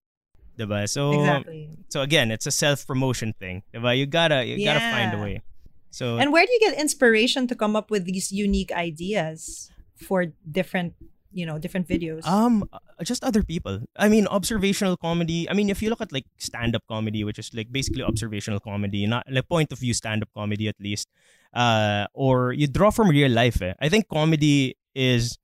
Diba? 0.58 0.88
So, 0.88 1.12
exactly. 1.20 1.70
so 1.88 2.02
again, 2.02 2.30
it's 2.30 2.46
a 2.46 2.50
self-promotion 2.50 3.34
thing. 3.38 3.62
Diba? 3.74 3.96
You 3.96 4.06
gotta, 4.06 4.44
you 4.44 4.64
gotta 4.64 4.80
find 4.80 5.14
a 5.14 5.18
way. 5.22 5.42
So, 5.90 6.18
And 6.18 6.32
where 6.32 6.44
do 6.46 6.52
you 6.52 6.60
get 6.60 6.78
inspiration 6.78 7.46
to 7.48 7.54
come 7.56 7.74
up 7.74 7.90
with 7.90 8.04
these 8.04 8.30
unique 8.30 8.70
ideas 8.70 9.70
for 10.00 10.26
different, 10.50 10.94
you 11.32 11.46
know, 11.46 11.58
different 11.58 11.88
videos? 11.88 12.26
Um, 12.26 12.68
just 13.02 13.22
other 13.24 13.42
people. 13.42 13.80
I 13.96 14.08
mean, 14.08 14.26
observational 14.26 14.96
comedy. 14.96 15.48
I 15.48 15.54
mean, 15.54 15.70
if 15.70 15.82
you 15.82 15.90
look 15.90 16.00
at 16.00 16.12
like 16.12 16.26
stand-up 16.38 16.82
comedy, 16.88 17.24
which 17.24 17.38
is 17.38 17.50
like 17.54 17.70
basically 17.70 18.02
observational 18.02 18.60
comedy, 18.60 19.06
not 19.06 19.26
like 19.30 19.48
point 19.48 19.72
of 19.72 19.78
view 19.78 19.94
stand-up 19.94 20.28
comedy 20.34 20.68
at 20.68 20.76
least, 20.80 21.08
uh, 21.54 22.06
or 22.14 22.52
you 22.52 22.66
draw 22.66 22.90
from 22.90 23.08
real 23.08 23.30
life. 23.30 23.60
Eh. 23.62 23.74
I 23.80 23.88
think 23.88 24.08
comedy 24.08 24.76
is 24.94 25.38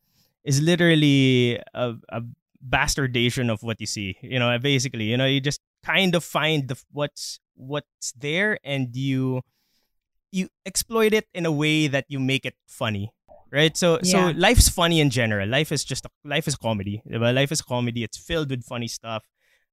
is 0.45 0.61
literally 0.63 1.61
a, 1.75 1.95
a 2.09 2.23
bastardization 2.69 3.51
of 3.51 3.63
what 3.63 3.81
you 3.81 3.87
see. 3.87 4.17
You 4.23 4.39
know, 4.39 4.57
basically, 4.59 5.05
you 5.05 5.17
know, 5.17 5.27
you 5.27 5.41
just 5.41 5.61
kind 5.85 6.15
of 6.15 6.25
find 6.25 6.69
the 6.69 6.77
what's 6.93 7.41
what's 7.55 8.13
there 8.13 8.59
and 8.65 8.95
you 8.95 9.43
you 10.33 10.49
exploit 10.67 11.15
it 11.15 11.27
in 11.33 11.47
a 11.47 11.53
way 11.53 11.87
that 11.87 12.05
you 12.09 12.21
make 12.21 12.45
it 12.45 12.55
funny. 12.67 13.13
Right? 13.51 13.77
So 13.77 13.99
so 14.03 14.33
life's 14.37 14.69
funny 14.69 15.01
in 15.01 15.11
general. 15.11 15.49
Life 15.49 15.73
is 15.73 15.85
just 15.85 16.05
a, 16.07 16.11
life 16.25 16.47
is 16.49 16.57
comedy. 16.57 17.03
diba? 17.09 17.35
Life 17.35 17.53
is 17.53 17.63
comedy. 17.63 18.03
It's 18.05 18.19
filled 18.19 18.51
with 18.51 18.65
funny 18.65 18.89
stuff. 18.89 19.25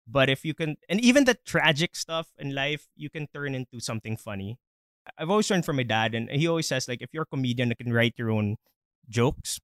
But 0.07 0.29
if 0.29 0.43
you 0.43 0.53
can, 0.53 0.75
and 0.89 0.99
even 0.99 1.23
the 1.23 1.37
tragic 1.45 1.95
stuff 1.95 2.27
in 2.37 2.53
life, 2.53 2.87
you 2.95 3.09
can 3.09 3.27
turn 3.33 3.55
into 3.55 3.79
something 3.79 4.17
funny. 4.17 4.59
I've 5.17 5.29
always 5.29 5.49
learned 5.49 5.63
from 5.65 5.77
my 5.77 5.83
dad, 5.83 6.13
and 6.13 6.29
he 6.29 6.47
always 6.47 6.67
says 6.67 6.87
like, 6.87 7.01
if 7.01 7.13
you're 7.13 7.23
a 7.23 7.25
comedian 7.25 7.69
that 7.69 7.77
can 7.77 7.91
write 7.93 8.15
your 8.17 8.29
own 8.31 8.57
jokes, 9.07 9.59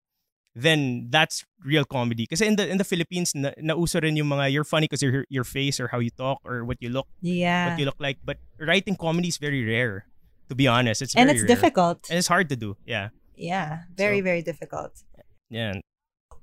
then 0.56 1.08
that's 1.10 1.46
real 1.64 1.84
comedy. 1.86 2.24
Because 2.24 2.42
in 2.42 2.56
the 2.56 2.68
in 2.68 2.78
the 2.78 2.84
Philippines, 2.84 3.34
na, 3.36 3.52
nauso 3.60 4.02
rin 4.02 4.16
yung 4.16 4.28
mga 4.28 4.52
you're 4.52 4.64
funny 4.64 4.88
because 4.88 5.02
your 5.04 5.26
your 5.30 5.44
face 5.44 5.80
or 5.80 5.88
how 5.90 6.00
you 6.00 6.10
talk 6.10 6.40
or 6.44 6.64
what 6.66 6.78
you 6.80 6.90
look 6.90 7.08
Yeah. 7.22 7.70
what 7.72 7.80
you 7.80 7.86
look 7.86 8.00
like. 8.00 8.18
But 8.24 8.38
writing 8.60 8.96
comedy 8.96 9.28
is 9.28 9.38
very 9.38 9.64
rare. 9.64 10.08
To 10.50 10.56
be 10.56 10.68
honest, 10.68 11.02
it's 11.04 11.16
and 11.16 11.30
it's 11.30 11.42
rare. 11.46 11.48
difficult. 11.48 12.08
and 12.10 12.18
it's 12.18 12.28
hard 12.28 12.50
to 12.50 12.56
do. 12.56 12.76
Yeah, 12.86 13.10
Yeah. 13.40 13.84
Very, 13.96 14.20
So- 14.20 14.24
very 14.24 14.42
difficult. 14.44 14.92
yeah. 15.50 15.74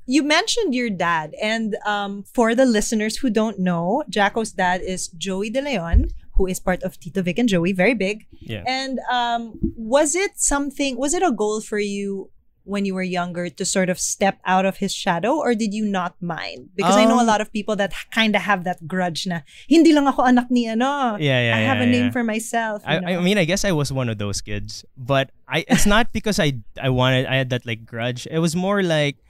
You 0.08 0.22
mentioned 0.22 0.72
your 0.72 0.88
dad, 0.88 1.34
and 1.42 1.74
um, 1.84 2.22
for 2.32 2.54
the 2.54 2.64
listeners 2.64 3.16
who 3.18 3.28
don't 3.28 3.58
know, 3.58 4.04
Jako's 4.08 4.52
dad 4.52 4.80
is 4.80 5.08
Joey 5.08 5.50
De 5.50 5.60
Leon, 5.60 6.10
who 6.36 6.46
is 6.46 6.60
part 6.60 6.80
of 6.84 6.94
Tito 7.00 7.22
Vic 7.22 7.38
and 7.40 7.48
Joey, 7.48 7.72
very 7.72 7.94
big. 7.94 8.24
Yeah. 8.30 8.62
And 8.68 9.00
um, 9.10 9.58
was 9.76 10.14
it 10.14 10.38
something? 10.38 10.96
Was 10.96 11.12
it 11.12 11.24
a 11.24 11.32
goal 11.32 11.60
for 11.60 11.80
you 11.80 12.30
when 12.66 12.84
you 12.84 12.92
were 12.98 13.06
younger 13.06 13.46
to 13.48 13.64
sort 13.64 13.88
of 13.88 13.96
step 14.02 14.42
out 14.44 14.66
of 14.66 14.82
his 14.82 14.90
shadow, 14.92 15.38
or 15.38 15.54
did 15.54 15.70
you 15.72 15.86
not 15.86 16.18
mind? 16.20 16.74
Because 16.74 16.98
I 16.98 17.06
know 17.06 17.16
a 17.16 17.24
Um, 17.24 17.30
lot 17.30 17.40
of 17.40 17.48
people 17.54 17.78
that 17.78 17.94
kind 18.10 18.34
of 18.34 18.42
have 18.42 18.66
that 18.66 18.84
grudge 18.90 19.24
na 19.24 19.46
hindi 19.70 19.94
lang 19.94 20.04
ako 20.10 20.26
anak 20.26 20.50
ni 20.50 20.66
ano. 20.66 21.14
Yeah, 21.16 21.38
yeah, 21.40 21.56
I 21.56 21.62
have 21.62 21.78
yeah, 21.78 21.86
a 21.86 21.94
name 21.94 22.06
yeah. 22.10 22.16
for 22.18 22.26
myself. 22.26 22.82
I, 22.84 23.14
I 23.16 23.22
mean, 23.22 23.38
I 23.38 23.46
guess 23.46 23.62
I 23.64 23.70
was 23.70 23.94
one 23.94 24.10
of 24.10 24.18
those 24.18 24.42
kids, 24.42 24.82
but 24.98 25.30
I 25.46 25.62
it's 25.70 25.86
not 25.86 26.10
because 26.16 26.42
I 26.42 26.58
I 26.76 26.90
wanted 26.90 27.24
I 27.30 27.38
had 27.38 27.54
that 27.54 27.62
like 27.64 27.86
grudge. 27.86 28.26
It 28.26 28.42
was 28.42 28.58
more 28.58 28.82
like 28.82 29.22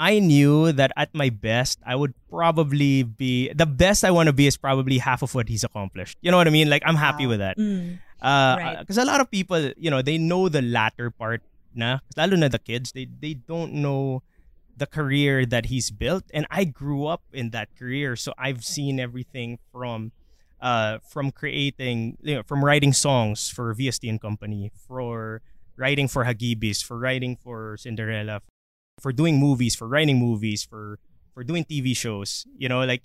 I 0.00 0.16
knew 0.16 0.72
that 0.72 0.96
at 0.96 1.12
my 1.12 1.28
best 1.28 1.76
I 1.84 1.92
would 1.92 2.16
probably 2.32 3.04
be 3.04 3.52
the 3.52 3.68
best 3.68 4.00
I 4.00 4.10
want 4.10 4.26
to 4.28 4.32
be 4.32 4.48
is 4.48 4.56
probably 4.56 4.96
half 4.96 5.20
of 5.20 5.36
what 5.36 5.52
he's 5.52 5.60
accomplished. 5.62 6.16
You 6.24 6.32
know 6.32 6.40
what 6.40 6.48
I 6.48 6.54
mean? 6.56 6.72
Like 6.72 6.80
I'm 6.88 6.96
happy 6.96 7.28
Wow. 7.28 7.36
with 7.36 7.40
that. 7.44 7.60
Mm. 7.60 8.00
Uh, 8.20 8.56
Right. 8.56 8.76
because 8.80 8.96
a 8.96 9.04
lot 9.04 9.20
of 9.20 9.28
people, 9.30 9.60
you 9.76 9.88
know, 9.92 10.00
they 10.00 10.16
know 10.16 10.48
the 10.48 10.60
latter 10.64 11.12
part 11.12 11.44
na, 11.74 11.98
lalo 12.16 12.36
na 12.36 12.48
the 12.48 12.58
kids, 12.58 12.92
they 12.92 13.06
they 13.06 13.34
don't 13.34 13.72
know 13.72 14.22
the 14.80 14.86
career 14.86 15.44
that 15.44 15.66
he's 15.66 15.90
built. 15.90 16.24
And 16.32 16.46
I 16.50 16.64
grew 16.64 17.06
up 17.06 17.22
in 17.32 17.50
that 17.50 17.68
career 17.78 18.16
so 18.16 18.32
I've 18.38 18.64
seen 18.64 18.98
everything 18.98 19.58
from 19.70 20.12
uh 20.60 20.98
from 21.08 21.30
creating 21.30 22.18
you 22.20 22.36
know 22.36 22.42
from 22.42 22.64
writing 22.64 22.92
songs 22.92 23.48
for 23.48 23.74
VST 23.74 24.08
and 24.08 24.20
Company 24.20 24.72
for 24.76 25.40
writing 25.76 26.08
for 26.08 26.24
Hagibis 26.24 26.84
for 26.84 26.98
writing 26.98 27.36
for 27.36 27.76
Cinderella 27.78 28.42
for 29.00 29.12
doing 29.12 29.38
movies 29.40 29.74
for 29.74 29.88
writing 29.88 30.18
movies 30.18 30.62
for 30.62 30.98
for 31.32 31.44
doing 31.44 31.64
TV 31.64 31.96
shows 31.96 32.44
you 32.58 32.68
know 32.68 32.84
like 32.84 33.04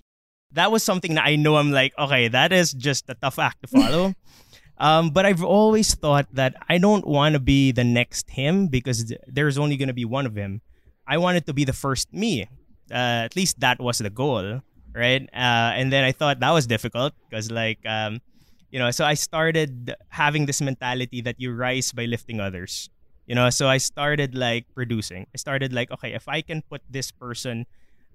that 0.51 0.71
was 0.71 0.83
something 0.83 1.15
that 1.15 1.25
I 1.25 1.37
know 1.37 1.55
I'm 1.55 1.71
like 1.71 1.95
okay 1.97 2.27
that 2.27 2.51
is 2.51 2.73
just 2.73 3.09
a 3.09 3.15
tough 3.15 3.39
act 3.39 3.61
to 3.61 3.67
follow 3.67 4.13
um, 4.77 5.09
but 5.09 5.25
I've 5.25 5.43
always 5.43 5.95
thought 5.95 6.27
that 6.33 6.55
I 6.67 6.77
don't 6.77 7.07
want 7.07 7.33
to 7.33 7.39
be 7.39 7.71
the 7.71 7.83
next 7.83 8.29
him 8.29 8.67
because 8.67 9.05
th- 9.05 9.21
there's 9.27 9.57
only 9.57 9.77
going 9.77 9.87
to 9.87 9.93
be 9.93 10.05
one 10.05 10.25
of 10.25 10.35
him. 10.35 10.61
I 11.07 11.17
wanted 11.17 11.45
to 11.47 11.53
be 11.53 11.63
the 11.63 11.73
first 11.73 12.11
me. 12.13 12.49
Uh, 12.91 13.25
at 13.25 13.35
least 13.35 13.59
that 13.61 13.79
was 13.79 13.99
the 13.99 14.09
goal, 14.09 14.61
right? 14.93 15.23
Uh, 15.33 15.73
and 15.73 15.91
then 15.91 16.03
I 16.03 16.11
thought 16.11 16.39
that 16.39 16.51
was 16.51 16.67
difficult 16.67 17.13
because, 17.29 17.49
like, 17.49 17.79
um, 17.85 18.21
you 18.69 18.79
know, 18.79 18.91
so 18.91 19.05
I 19.05 19.13
started 19.13 19.95
having 20.09 20.45
this 20.45 20.61
mentality 20.61 21.21
that 21.21 21.39
you 21.39 21.53
rise 21.53 21.91
by 21.91 22.05
lifting 22.05 22.39
others. 22.39 22.89
You 23.25 23.33
know, 23.33 23.49
so 23.49 23.67
I 23.67 23.77
started 23.77 24.35
like 24.35 24.67
producing. 24.75 25.25
I 25.33 25.37
started 25.37 25.73
like, 25.73 25.89
okay, 25.89 26.13
if 26.13 26.27
I 26.27 26.41
can 26.41 26.61
put 26.61 26.81
this 26.89 27.09
person, 27.09 27.65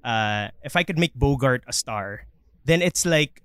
uh, 0.05 0.49
if 0.63 0.77
I 0.77 0.85
could 0.85 0.99
make 0.99 1.15
Bogart 1.15 1.65
a 1.67 1.73
star, 1.73 2.27
then 2.65 2.83
it's 2.83 3.05
like 3.07 3.43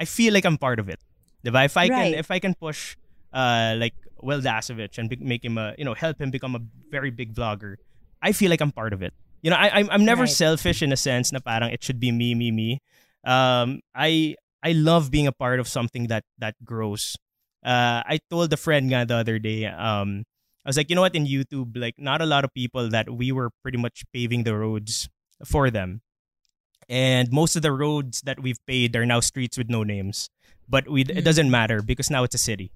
I 0.00 0.04
feel 0.04 0.34
like 0.34 0.44
I'm 0.44 0.58
part 0.58 0.80
of 0.80 0.88
it. 0.88 1.00
Diba? 1.44 1.64
If 1.64 1.76
I 1.76 1.88
Right. 1.88 2.12
can 2.12 2.18
if 2.18 2.30
I 2.30 2.38
can 2.38 2.54
push 2.54 2.96
uh 3.32 3.74
like 3.78 3.94
Will 4.22 4.40
Dasovich 4.40 4.98
and 4.98 5.10
make 5.20 5.44
him 5.44 5.58
a 5.58 5.74
you 5.78 5.84
know 5.84 5.94
help 5.94 6.20
him 6.20 6.30
become 6.30 6.54
a 6.54 6.62
very 6.90 7.10
big 7.10 7.34
vlogger, 7.34 7.76
I 8.22 8.32
feel 8.32 8.50
like 8.50 8.60
I'm 8.60 8.72
part 8.72 8.92
of 8.92 9.02
it. 9.02 9.12
You 9.42 9.50
know, 9.50 9.56
I 9.58 9.70
I'm, 9.82 9.90
I'm 9.90 10.04
never 10.04 10.26
Right. 10.26 10.30
selfish 10.30 10.82
in 10.82 10.92
a 10.92 10.96
sense 10.96 11.32
na 11.32 11.40
parang 11.40 11.70
it 11.74 11.82
should 11.82 11.98
be 11.98 12.12
me 12.12 12.34
me 12.34 12.50
me. 12.50 12.78
Um 13.26 13.80
I 13.94 14.36
I 14.62 14.72
love 14.72 15.10
being 15.10 15.26
a 15.26 15.32
part 15.34 15.58
of 15.58 15.66
something 15.66 16.06
that 16.06 16.22
that 16.38 16.54
grows. 16.64 17.16
Uh 17.66 18.02
I 18.06 18.18
told 18.30 18.52
a 18.52 18.56
friend 18.60 18.90
nga 18.90 19.06
the 19.06 19.16
other 19.18 19.38
day 19.42 19.66
um 19.66 20.22
I 20.64 20.68
was 20.70 20.76
like, 20.78 20.86
you 20.90 20.94
know 20.94 21.02
what 21.02 21.18
in 21.18 21.26
YouTube 21.26 21.74
like 21.74 21.98
not 21.98 22.22
a 22.22 22.26
lot 22.26 22.44
of 22.46 22.54
people 22.54 22.86
that 22.94 23.10
we 23.10 23.32
were 23.34 23.50
pretty 23.66 23.78
much 23.78 24.06
paving 24.14 24.44
the 24.46 24.54
roads 24.54 25.10
for 25.42 25.70
them. 25.74 26.02
And 26.92 27.32
most 27.32 27.56
of 27.56 27.62
the 27.64 27.72
roads 27.72 28.20
that 28.28 28.36
we've 28.44 28.60
paved 28.68 28.92
are 29.00 29.06
now 29.08 29.20
streets 29.24 29.56
with 29.56 29.72
no 29.72 29.82
names 29.82 30.28
but 30.68 30.88
we, 30.88 31.02
it 31.02 31.08
Mm. 31.20 31.24
doesn't 31.24 31.50
matter 31.50 31.82
because 31.82 32.08
now 32.08 32.22
it's 32.24 32.34
a 32.38 32.40
city. 32.40 32.70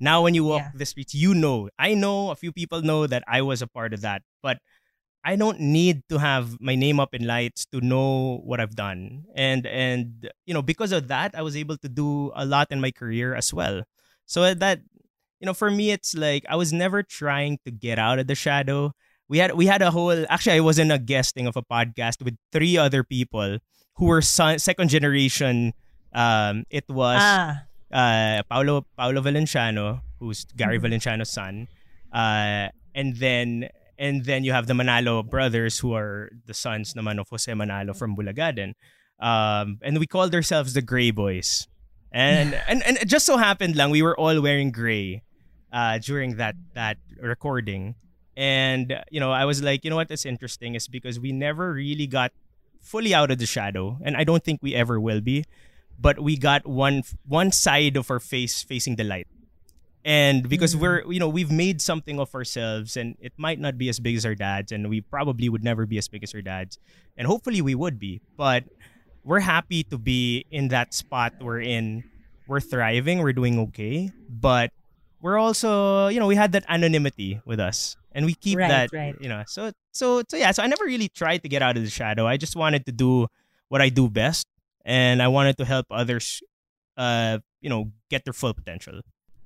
Now, 0.00 0.22
when 0.24 0.34
you 0.34 0.42
walk 0.44 0.62
Yeah. 0.62 0.70
the 0.74 0.86
streets, 0.86 1.14
you 1.14 1.30
know. 1.34 1.68
I 1.78 1.94
know 1.94 2.30
a 2.30 2.36
few 2.36 2.50
people 2.50 2.82
know 2.82 3.06
that 3.06 3.22
I 3.28 3.42
was 3.42 3.62
a 3.62 3.68
part 3.70 3.94
of 3.94 4.00
that, 4.02 4.22
but 4.42 4.58
I 5.22 5.36
don't 5.36 5.60
need 5.60 6.02
to 6.08 6.18
have 6.18 6.58
my 6.60 6.74
name 6.74 6.98
up 6.98 7.14
in 7.14 7.26
lights 7.26 7.66
to 7.70 7.80
know 7.80 8.40
what 8.42 8.58
I've 8.58 8.74
done. 8.74 9.24
And 9.36 9.66
and 9.66 10.30
you 10.46 10.54
know, 10.54 10.62
because 10.62 10.90
of 10.92 11.06
that, 11.08 11.34
I 11.38 11.42
was 11.42 11.54
able 11.56 11.76
to 11.78 11.88
do 11.88 12.32
a 12.34 12.44
lot 12.44 12.68
in 12.74 12.80
my 12.80 12.90
career 12.90 13.34
as 13.36 13.52
well. 13.54 13.84
So 14.26 14.42
that 14.54 14.80
you 15.40 15.46
know, 15.46 15.54
for 15.54 15.70
me, 15.70 15.92
it's 15.92 16.14
like 16.16 16.42
I 16.48 16.56
was 16.56 16.72
never 16.72 17.02
trying 17.04 17.58
to 17.64 17.70
get 17.70 17.98
out 18.00 18.18
of 18.18 18.26
the 18.26 18.34
shadow. 18.34 18.90
We 19.28 19.38
had 19.38 19.52
we 19.54 19.66
had 19.66 19.82
a 19.82 19.90
whole. 19.90 20.14
Actually, 20.30 20.56
I 20.56 20.60
was 20.60 20.78
in 20.78 20.90
a 20.90 20.98
guesting 20.98 21.46
of 21.46 21.56
a 21.56 21.62
podcast 21.62 22.22
with 22.22 22.36
three 22.52 22.78
other 22.78 23.02
people 23.02 23.58
who 23.96 24.04
were 24.06 24.22
son, 24.22 24.58
second 24.58 24.88
generation. 24.88 25.72
Um, 26.14 26.62
it 26.70 26.84
was 26.88 27.18
ah, 27.20 27.66
uh, 27.90 28.42
Paulo 28.48 28.86
Paulo 28.96 29.20
Valenciano, 29.20 30.02
who's 30.20 30.44
Gary 30.56 30.78
Mhm. 30.78 30.82
Valenciano's 30.86 31.30
son, 31.30 31.66
uh, 32.14 32.70
and 32.94 33.16
then 33.18 33.68
and 33.98 34.24
then 34.24 34.44
you 34.44 34.52
have 34.52 34.66
the 34.68 34.74
Manalo 34.74 35.24
brothers, 35.28 35.80
who 35.80 35.92
are 35.94 36.30
the 36.46 36.54
sons 36.54 36.94
naman 36.94 37.18
of 37.18 37.26
Jose 37.28 37.50
Manalo 37.50 37.96
from 37.96 38.14
Bulagaden, 38.14 38.74
um, 39.18 39.78
and 39.82 39.98
we 39.98 40.06
called 40.06 40.34
ourselves 40.34 40.74
the 40.74 40.82
Gray 40.82 41.10
Boys, 41.10 41.66
and 42.12 42.54
and 42.70 42.82
and 42.86 42.96
it 42.98 43.08
just 43.08 43.26
so 43.26 43.36
happened 43.36 43.74
lang 43.74 43.90
we 43.90 44.02
were 44.06 44.14
all 44.16 44.38
wearing 44.40 44.70
gray, 44.70 45.22
uh, 45.72 45.98
during 45.98 46.36
that 46.36 46.54
that 46.78 46.98
recording, 47.20 47.96
and 48.36 49.00
you 49.10 49.20
know 49.20 49.32
I 49.32 49.44
was 49.44 49.62
like, 49.62 49.84
you 49.84 49.90
know 49.90 49.96
what, 49.96 50.08
that's 50.08 50.26
interesting 50.26 50.74
is 50.74 50.88
because 50.88 51.18
we 51.18 51.32
never 51.32 51.72
really 51.72 52.06
got 52.06 52.32
fully 52.80 53.14
out 53.14 53.30
of 53.30 53.38
the 53.38 53.46
shadow, 53.46 53.98
and 54.04 54.16
I 54.16 54.24
don't 54.24 54.44
think 54.44 54.62
we 54.62 54.74
ever 54.74 55.00
will 55.00 55.20
be 55.20 55.44
but 55.98 56.20
we 56.20 56.36
got 56.36 56.66
one 56.68 57.02
one 57.26 57.50
side 57.50 57.96
of 57.96 58.10
our 58.10 58.20
face 58.20 58.62
facing 58.62 58.96
the 58.96 59.04
light. 59.04 59.26
And 60.04 60.46
because 60.46 60.76
Mhm. 60.76 60.80
we're 60.80 61.00
you 61.10 61.18
know 61.18 61.28
we've 61.28 61.50
made 61.50 61.80
something 61.80 62.20
of 62.20 62.34
ourselves 62.34 62.96
and 63.00 63.16
it 63.18 63.32
might 63.40 63.58
not 63.58 63.78
be 63.78 63.88
as 63.88 63.98
big 63.98 64.14
as 64.14 64.26
our 64.28 64.34
dads 64.36 64.70
and 64.72 64.90
we 64.92 65.00
probably 65.00 65.48
would 65.48 65.64
never 65.64 65.86
be 65.86 65.96
as 65.96 66.06
big 66.06 66.22
as 66.22 66.34
our 66.34 66.42
dads 66.42 66.78
and 67.16 67.26
hopefully 67.26 67.62
we 67.64 67.74
would 67.74 67.98
be 67.98 68.20
but 68.36 68.64
we're 69.24 69.40
happy 69.40 69.82
to 69.88 69.96
be 69.98 70.44
in 70.52 70.68
that 70.68 70.92
spot 70.94 71.32
we're 71.40 71.60
in. 71.64 72.04
We're 72.46 72.60
thriving 72.60 73.18
we're 73.24 73.32
doing 73.32 73.58
okay 73.72 74.12
but 74.28 74.70
we're 75.24 75.38
also 75.40 76.06
you 76.12 76.20
know 76.20 76.28
we 76.28 76.36
had 76.36 76.52
that 76.52 76.62
anonymity 76.68 77.40
with 77.48 77.58
us 77.58 77.96
and 78.16 78.24
we 78.24 78.32
keep 78.34 78.56
Right, 78.56 78.72
that 78.72 78.88
right. 78.96 79.14
you 79.20 79.28
know 79.28 79.44
so 79.46 79.70
so 79.92 80.22
so 80.26 80.36
yeah 80.40 80.50
so 80.50 80.64
i 80.64 80.66
never 80.66 80.84
really 80.88 81.08
tried 81.12 81.44
to 81.44 81.48
get 81.52 81.60
out 81.60 81.76
of 81.76 81.84
the 81.84 81.90
shadow 81.92 82.26
i 82.26 82.36
just 82.40 82.56
wanted 82.56 82.86
to 82.88 82.92
do 82.92 83.28
what 83.68 83.84
i 83.84 83.88
do 83.92 84.08
best 84.08 84.48
and 84.88 85.20
i 85.20 85.28
wanted 85.28 85.60
to 85.60 85.64
help 85.68 85.84
others 85.92 86.40
uh 86.96 87.38
you 87.60 87.68
know 87.68 87.92
get 88.08 88.24
their 88.24 88.32
full 88.32 88.54
potential 88.54 89.04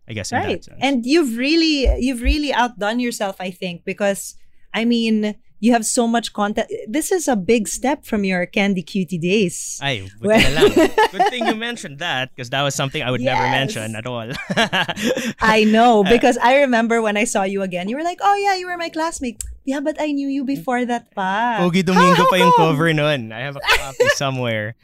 i 0.09 0.13
guess 0.15 0.31
in 0.31 0.39
right. 0.39 0.63
And 0.79 1.05
you've 1.05 1.37
really 1.37 1.91
you've 1.99 2.23
really 2.23 2.53
outdone 2.55 3.01
yourself, 3.01 3.37
I 3.41 3.51
think, 3.51 3.85
because 3.85 4.35
I 4.73 4.85
mean, 4.85 5.35
you 5.61 5.73
have 5.73 5.85
so 5.85 6.09
much 6.09 6.33
content. 6.33 6.67
This 6.89 7.13
is 7.13 7.29
a 7.29 7.37
big 7.37 7.69
step 7.69 8.05
from 8.09 8.25
your 8.25 8.47
Candy 8.49 8.83
Cutie 8.83 9.21
days. 9.21 9.79
Ay, 9.85 10.09
buti 10.21 10.41
na 10.41 10.51
lang. 10.57 10.73
Good 11.13 11.29
thing 11.29 11.45
you 11.47 11.55
mentioned 11.55 12.01
that 12.01 12.33
because 12.33 12.49
that 12.51 12.65
was 12.65 12.75
something 12.75 13.05
I 13.05 13.11
would 13.13 13.21
never 13.21 13.45
mention 13.53 13.95
at 13.95 14.09
all. 14.09 14.33
I 15.41 15.65
know 15.69 16.03
because 16.03 16.39
I 16.41 16.65
remember 16.65 17.03
when 17.03 17.17
I 17.17 17.25
saw 17.25 17.45
you 17.45 17.61
again, 17.63 17.89
you 17.89 17.97
were 17.97 18.03
like, 18.05 18.19
"Oh 18.25 18.35
yeah, 18.41 18.57
you 18.57 18.67
were 18.67 18.77
my 18.81 18.89
classmate." 18.89 19.45
Yeah, 19.69 19.85
but 19.85 20.01
I 20.01 20.11
knew 20.17 20.27
you 20.29 20.43
before 20.49 20.85
that 20.89 21.13
pa. 21.15 21.61
Pogi 21.61 21.85
Domingo 21.87 22.25
pa 22.27 22.37
yung 22.41 22.57
cover 22.57 22.89
nun. 22.97 23.31
I 23.31 23.45
have 23.45 23.61
a 23.61 23.63
copy 23.63 24.09
somewhere. 24.17 24.75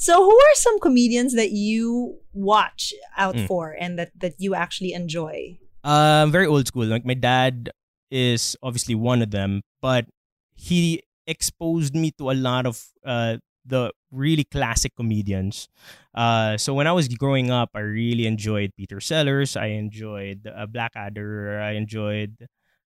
So, 0.00 0.16
who 0.24 0.34
are 0.34 0.56
some 0.56 0.80
comedians 0.80 1.36
that 1.36 1.52
you 1.52 2.18
watch 2.32 2.92
out 3.16 3.36
Mm. 3.36 3.46
for 3.46 3.76
and 3.78 4.00
that 4.00 4.10
that 4.18 4.40
you 4.40 4.56
actually 4.56 4.96
enjoy? 4.96 5.60
Um, 5.84 6.32
very 6.32 6.48
old 6.48 6.66
school. 6.66 6.88
Like 6.88 7.04
my 7.04 7.14
dad 7.14 7.68
is 8.14 8.56
obviously 8.62 8.94
one 8.94 9.22
of 9.22 9.30
them, 9.30 9.62
but 9.82 10.06
he 10.54 11.02
exposed 11.26 11.94
me 11.94 12.12
to 12.18 12.30
a 12.30 12.36
lot 12.38 12.66
of 12.66 12.80
uh 13.04 13.36
the 13.66 13.90
really 14.12 14.44
classic 14.44 14.94
comedians. 14.94 15.68
Uh, 16.14 16.54
so 16.58 16.74
when 16.74 16.86
I 16.86 16.92
was 16.92 17.08
growing 17.08 17.50
up, 17.50 17.70
I 17.74 17.80
really 17.80 18.26
enjoyed 18.26 18.76
Peter 18.76 19.00
Sellers. 19.00 19.56
I 19.56 19.68
enjoyed 19.80 20.46
uh, 20.46 20.66
Blackadder. 20.66 21.60
I 21.60 21.72
enjoyed 21.72 22.36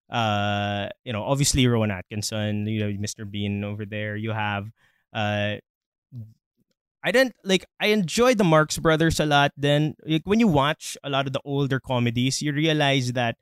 uh, 0.09 0.89
you 1.05 1.13
know, 1.13 1.23
obviously 1.25 1.67
Rowan 1.67 1.91
Atkinson, 1.91 2.67
you 2.67 2.81
know, 2.81 2.91
Mr. 2.99 3.31
Bean 3.31 3.65
over 3.65 3.85
there. 3.85 4.17
You 4.17 4.33
have 4.33 4.71
uh 5.13 5.57
I 7.03 7.13
didn't 7.13 7.35
like 7.45 7.65
I 7.81 7.89
enjoyed 7.89 8.39
the 8.39 8.45
Marx 8.45 8.79
Brothers 8.79 9.21
a 9.21 9.27
lot 9.27 9.53
then. 9.57 9.95
Like 10.05 10.23
when 10.25 10.41
you 10.41 10.49
watch 10.49 10.97
a 11.05 11.11
lot 11.11 11.27
of 11.27 11.33
the 11.33 11.41
older 11.45 11.79
comedies, 11.81 12.43
you 12.43 12.53
realize 12.53 13.13
that 13.13 13.37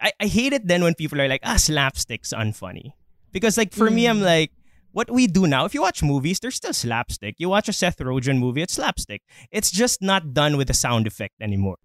I, 0.00 0.12
I 0.20 0.26
hate 0.26 0.52
it 0.52 0.66
then 0.66 0.82
when 0.82 0.94
people 0.94 1.20
are 1.20 1.28
like, 1.28 1.40
ah, 1.44 1.56
slapstick's 1.56 2.32
unfunny. 2.32 2.92
Because 3.32 3.56
like 3.58 3.72
for 3.72 3.90
me, 3.90 4.06
I'm 4.06 4.20
Mm. 4.20 4.24
like, 4.24 4.52
what 4.92 5.10
we 5.10 5.26
do 5.26 5.46
now, 5.46 5.64
if 5.64 5.74
you 5.74 5.82
watch 5.82 6.02
movies, 6.02 6.40
there's 6.40 6.54
still 6.56 6.72
slapstick. 6.72 7.34
You 7.38 7.48
watch 7.50 7.68
a 7.68 7.72
Seth 7.72 7.98
Rogen 7.98 8.38
movie, 8.38 8.62
it's 8.62 8.74
slapstick. 8.74 9.22
It's 9.50 9.70
just 9.70 10.00
not 10.02 10.32
done 10.32 10.56
with 10.56 10.70
a 10.70 10.74
sound 10.74 11.06
effect 11.06 11.34
anymore. 11.40 11.78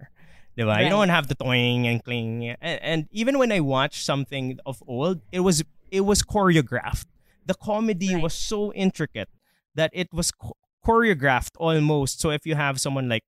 Diba? 0.57 0.83
You 0.83 0.89
don't 0.89 1.09
have 1.09 1.27
the 1.27 1.35
toing 1.35 1.85
and 1.85 2.03
cling. 2.03 2.49
And, 2.61 2.81
and 2.81 3.07
even 3.11 3.39
when 3.39 3.51
I 3.51 3.59
watch 3.59 4.03
something 4.05 4.59
of 4.65 4.81
old, 4.87 5.21
it 5.31 5.39
was 5.41 5.63
it 5.91 6.01
was 6.01 6.21
choreographed. 6.23 7.05
The 7.45 7.55
comedy 7.55 8.13
Right. 8.13 8.23
was 8.23 8.33
so 8.33 8.71
intricate 8.73 9.29
that 9.75 9.89
it 9.93 10.07
was 10.13 10.31
cho- 10.41 10.55
choreographed 10.85 11.51
almost. 11.57 12.19
So 12.19 12.29
if 12.29 12.45
you 12.45 12.55
have 12.55 12.79
someone 12.79 13.09
like, 13.09 13.23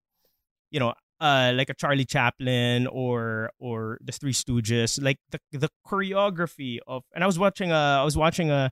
you 0.71 0.79
know, 0.79 0.93
uh, 1.19 1.53
like 1.55 1.69
a 1.69 1.73
Charlie 1.73 2.05
Chaplin 2.05 2.87
or 2.87 3.51
or 3.59 3.97
the 4.03 4.11
Three 4.11 4.33
Stooges, 4.33 5.01
like 5.01 5.19
the 5.31 5.39
the 5.51 5.69
choreography 5.87 6.79
of. 6.87 7.03
And 7.13 7.23
I 7.23 7.27
was 7.27 7.39
watching 7.39 7.71
a 7.71 7.99
I 8.01 8.03
was 8.03 8.17
watching 8.17 8.51
a, 8.51 8.71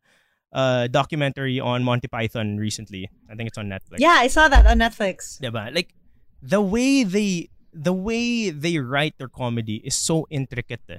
a 0.51 0.89
documentary 0.89 1.59
on 1.59 1.83
Monty 1.83 2.07
Python 2.07 2.57
recently. 2.57 3.09
I 3.29 3.35
think 3.35 3.47
it's 3.47 3.57
on 3.57 3.67
Netflix. 3.67 3.99
Yeah, 3.99 4.17
I 4.17 4.27
saw 4.27 4.47
that 4.47 4.65
on 4.65 4.79
Netflix. 4.79 5.39
Diba? 5.41 5.73
Like 5.73 5.93
the 6.41 6.61
way 6.61 7.03
they 7.03 7.49
the 7.73 7.93
way 7.93 8.49
they 8.49 8.77
write 8.77 9.17
their 9.17 9.29
comedy 9.29 9.81
is 9.83 9.95
so 9.95 10.27
intricate 10.29 10.81
eh. 10.89 10.97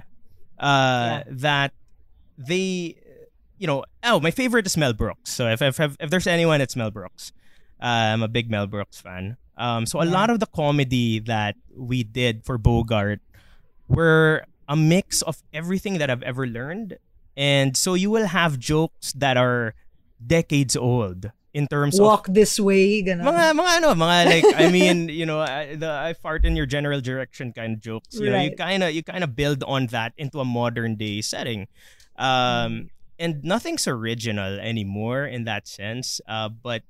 uh, 0.59 1.23
that 1.29 1.71
they 2.37 2.97
you 3.57 3.67
know 3.67 3.85
oh 4.03 4.19
my 4.19 4.31
favorite 4.31 4.65
is 4.65 4.75
Mel 4.75 4.93
Brooks 4.93 5.31
so 5.31 5.47
if 5.47 5.61
if, 5.61 5.79
if, 5.79 5.95
if 5.99 6.09
there's 6.09 6.27
anyone 6.27 6.59
it's 6.59 6.75
Mel 6.75 6.91
Brooks 6.91 7.31
uh, 7.81 8.11
I'm 8.11 8.23
a 8.23 8.27
big 8.27 8.51
Mel 8.51 8.67
Brooks 8.67 8.99
fan 8.99 9.37
um, 9.57 9.85
so 9.85 9.99
a 10.01 10.05
Yeah. 10.05 10.11
lot 10.11 10.29
of 10.29 10.39
the 10.39 10.47
comedy 10.47 11.19
that 11.19 11.55
we 11.75 12.03
did 12.03 12.43
for 12.43 12.57
Bogart 12.57 13.19
were 13.87 14.45
a 14.67 14.75
mix 14.75 15.21
of 15.21 15.43
everything 15.53 15.97
that 15.99 16.09
I've 16.09 16.23
ever 16.23 16.47
learned 16.47 16.97
and 17.37 17.75
so 17.75 17.93
you 17.93 18.09
will 18.09 18.27
have 18.27 18.57
jokes 18.57 19.11
that 19.13 19.37
are 19.37 19.75
decades 20.25 20.75
old 20.75 21.31
in 21.53 21.67
terms 21.67 21.95
of 21.99 22.03
Walk 22.03 22.27
this 22.27 22.59
way, 22.59 22.99
ganun. 23.03 23.23
mga 23.31 23.55
mga 23.55 23.71
ano 23.79 23.87
mga 23.95 24.17
like 24.27 24.47
I 24.59 24.67
mean 24.71 25.07
you 25.19 25.23
know 25.25 25.39
I, 25.39 25.75
the 25.75 25.87
I 25.87 26.11
fart 26.11 26.43
in 26.43 26.55
your 26.55 26.65
general 26.65 26.99
direction 26.99 27.53
kind 27.55 27.75
of 27.75 27.79
jokes 27.79 28.15
you 28.19 28.27
know 28.31 28.39
you 28.41 28.55
kind 28.55 28.83
of 28.83 28.91
you 28.91 29.03
kind 29.03 29.23
of 29.23 29.35
build 29.35 29.63
on 29.63 29.87
that 29.95 30.11
into 30.17 30.39
a 30.39 30.45
modern 30.47 30.95
day 30.95 31.21
setting 31.21 31.67
Mm. 32.15 32.23
um 32.23 32.71
and 33.19 33.43
nothing's 33.43 33.87
original 33.91 34.55
anymore 34.63 35.27
in 35.27 35.43
that 35.43 35.67
sense 35.67 36.19
uh 36.31 36.47
but 36.47 36.83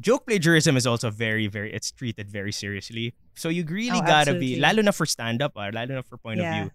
joke 0.00 0.26
plagiarism 0.26 0.76
is 0.76 0.86
also 0.86 1.10
very 1.10 1.46
very 1.46 1.72
it's 1.72 1.90
treated 1.90 2.30
very 2.30 2.52
seriously 2.52 3.14
so 3.34 3.48
you 3.48 3.64
really 3.66 3.98
Oh, 3.98 4.06
gotta 4.06 4.34
be 4.34 4.54
absolutely. 4.54 4.60
lalo 4.62 4.82
na 4.82 4.92
for 4.94 5.06
stand 5.06 5.42
up 5.42 5.52
or 5.56 5.70
lalo 5.72 5.94
na 5.98 6.02
for 6.02 6.16
point 6.18 6.38
of 6.40 6.46
view 6.46 6.70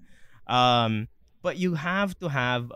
um 0.48 1.08
but 1.42 1.56
you 1.58 1.76
have 1.76 2.18
to 2.20 2.28
have 2.30 2.72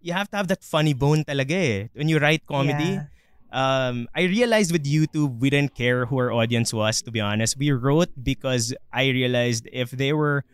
you 0.00 0.12
have 0.12 0.28
to 0.30 0.36
have 0.36 0.48
that 0.48 0.62
funny 0.64 0.94
bone 0.94 1.24
talaga 1.24 1.56
eh 1.56 1.80
when 1.92 2.08
you 2.08 2.18
write 2.18 2.44
comedy 2.46 2.96
Yeah. 2.96 3.08
um, 3.52 4.08
I 4.12 4.22
realized 4.26 4.72
with 4.74 4.84
YouTube, 4.84 5.38
we 5.38 5.48
didn't 5.50 5.74
care 5.78 6.04
who 6.04 6.18
our 6.18 6.32
audience 6.32 6.74
was, 6.74 7.00
to 7.06 7.10
be 7.14 7.20
honest. 7.22 7.56
We 7.56 7.70
wrote 7.70 8.10
because 8.20 8.74
I 8.92 9.08
realized 9.08 9.70
if 9.72 9.92
they 9.94 10.12
were, 10.12 10.44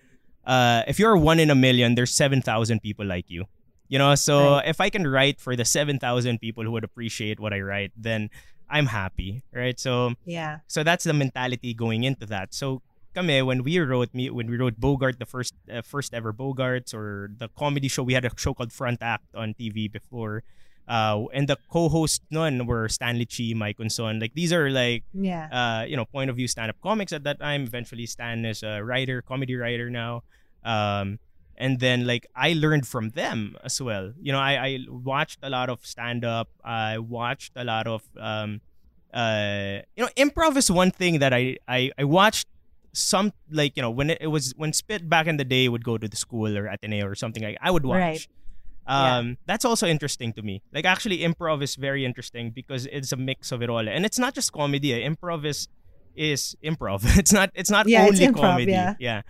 uh, 0.45 0.85
if 0.87 1.01
you're 1.01 1.17
one 1.17 1.41
in 1.41 1.51
a 1.51 1.57
million, 1.57 1.97
there's 1.97 2.13
7,000 2.15 2.81
people 2.85 3.07
like 3.07 3.27
you. 3.33 3.47
You 3.89 3.99
know, 3.99 4.15
so 4.15 4.61
Right. 4.61 4.69
if 4.69 4.79
I 4.79 4.91
can 4.91 5.09
write 5.09 5.41
for 5.41 5.57
the 5.57 5.65
7,000 5.65 6.39
people 6.39 6.63
who 6.65 6.71
would 6.73 6.85
appreciate 6.85 7.41
what 7.41 7.53
I 7.53 7.61
write, 7.65 7.93
then 7.97 8.29
I'm 8.73 8.87
happy, 8.89 9.45
right? 9.53 9.79
So, 9.79 10.15
Yeah. 10.25 10.65
so 10.67 10.83
that's 10.83 11.05
the 11.05 11.13
mentality 11.13 11.75
going 11.77 12.05
into 12.09 12.25
that. 12.33 12.55
So, 12.57 12.81
kami, 13.15 13.43
when 13.45 13.63
we 13.63 13.77
wrote 13.79 14.11
me 14.17 14.31
when 14.33 14.49
we 14.49 14.57
wrote 14.57 14.81
Bogart, 14.81 15.21
the 15.21 15.29
first 15.29 15.53
uh, 15.71 15.83
first 15.85 16.15
ever 16.17 16.33
Bogarts 16.33 16.97
or 16.97 17.29
the 17.37 17.49
comedy 17.53 17.87
show, 17.93 18.03
we 18.03 18.15
had 18.17 18.25
a 18.25 18.33
show 18.41 18.55
called 18.57 18.73
Front 18.73 19.05
Act 19.05 19.29
on 19.37 19.53
TV 19.55 19.93
before. 19.93 20.43
Uh, 20.89 21.31
and 21.33 21.47
the 21.47 21.57
co-hosts 21.71 22.25
none 22.33 22.67
were 22.67 22.89
Stanley 22.89 23.29
Chi, 23.29 23.53
Mike 23.55 23.79
Unson. 23.79 24.19
Like 24.21 24.35
these 24.35 24.53
are 24.53 24.67
like 24.73 25.05
Yeah. 25.15 25.47
uh, 25.53 25.85
you 25.85 25.95
know, 25.95 26.05
point 26.09 26.29
of 26.33 26.35
view 26.37 26.49
stand-up 26.49 26.81
comics 26.83 27.13
at 27.13 27.23
that 27.29 27.39
time. 27.39 27.63
Eventually, 27.63 28.07
Stan 28.07 28.43
is 28.45 28.65
a 28.65 28.83
writer, 28.83 29.23
comedy 29.23 29.55
writer 29.55 29.91
now. 29.93 30.25
Um, 30.65 31.21
and 31.65 31.73
then 31.85 31.99
like 32.13 32.25
I 32.47 32.49
learned 32.65 32.87
from 32.93 33.07
them 33.21 33.39
as 33.69 33.77
well. 33.87 34.07
You 34.27 34.33
know, 34.35 34.43
I, 34.51 34.53
I 34.69 34.71
watched 35.13 35.39
a 35.43 35.51
lot 35.57 35.69
of 35.75 35.79
stand-up. 35.95 36.49
I 36.65 36.99
watched 36.99 37.53
a 37.57 37.65
lot 37.73 37.87
of 37.95 38.03
um, 38.31 38.61
uh, 39.15 39.79
you 39.97 40.03
know, 40.05 40.11
improv 40.25 40.57
is 40.63 40.69
one 40.83 40.91
thing 41.01 41.15
that 41.23 41.33
I 41.41 41.45
I, 41.79 41.81
I 42.03 42.05
watched 42.21 42.49
some 42.95 43.33
like 43.51 43.73
you 43.77 43.83
know 43.85 43.91
when 43.99 44.09
it, 44.13 44.19
it 44.21 44.31
was 44.37 44.53
when 44.61 44.73
Spit 44.73 45.03
back 45.09 45.27
in 45.27 45.37
the 45.43 45.45
day 45.57 45.65
would 45.73 45.85
go 45.91 45.97
to 46.05 46.09
the 46.09 46.17
school 46.25 46.53
or 46.59 46.65
Ateneo 46.75 47.07
or 47.07 47.15
something 47.15 47.43
like 47.49 47.59
I 47.61 47.71
would 47.75 47.87
watch. 47.93 47.99
Right. 47.99 48.27
Um, 48.85 49.39
that's 49.47 49.65
also 49.65 49.87
interesting 49.87 50.33
to 50.35 50.43
me. 50.43 50.55
Like 50.75 50.85
actually, 50.95 51.19
improv 51.29 51.63
is 51.63 51.77
very 51.77 52.03
interesting 52.05 52.51
because 52.51 52.87
it's 52.87 53.13
a 53.13 53.17
mix 53.17 53.53
of 53.55 53.63
it 53.63 53.71
all, 53.71 53.87
and 53.89 54.05
it's 54.05 54.19
not 54.19 54.35
just 54.35 54.53
comedy. 54.53 54.91
Improv 55.11 55.45
is 55.53 55.69
is 56.17 56.57
improv. 56.71 57.01
It's 57.21 57.33
not 57.33 57.49
it's 57.55 57.71
not 57.71 57.85
Yeah, 57.89 58.07
it's 58.09 58.21
only 58.21 58.27
improv, 58.33 58.41
comedy. 58.51 58.73
yeah. 59.09 59.23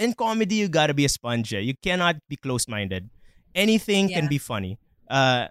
In 0.00 0.14
comedy, 0.16 0.56
you 0.56 0.68
gotta 0.72 0.94
be 0.96 1.04
a 1.04 1.08
sponge. 1.12 1.52
You 1.52 1.74
cannot 1.84 2.16
be 2.28 2.36
closed 2.36 2.68
minded. 2.72 3.10
Anything 3.54 4.08
can 4.08 4.28
be 4.32 4.38
funny. 4.38 4.78
Uh, 5.10 5.48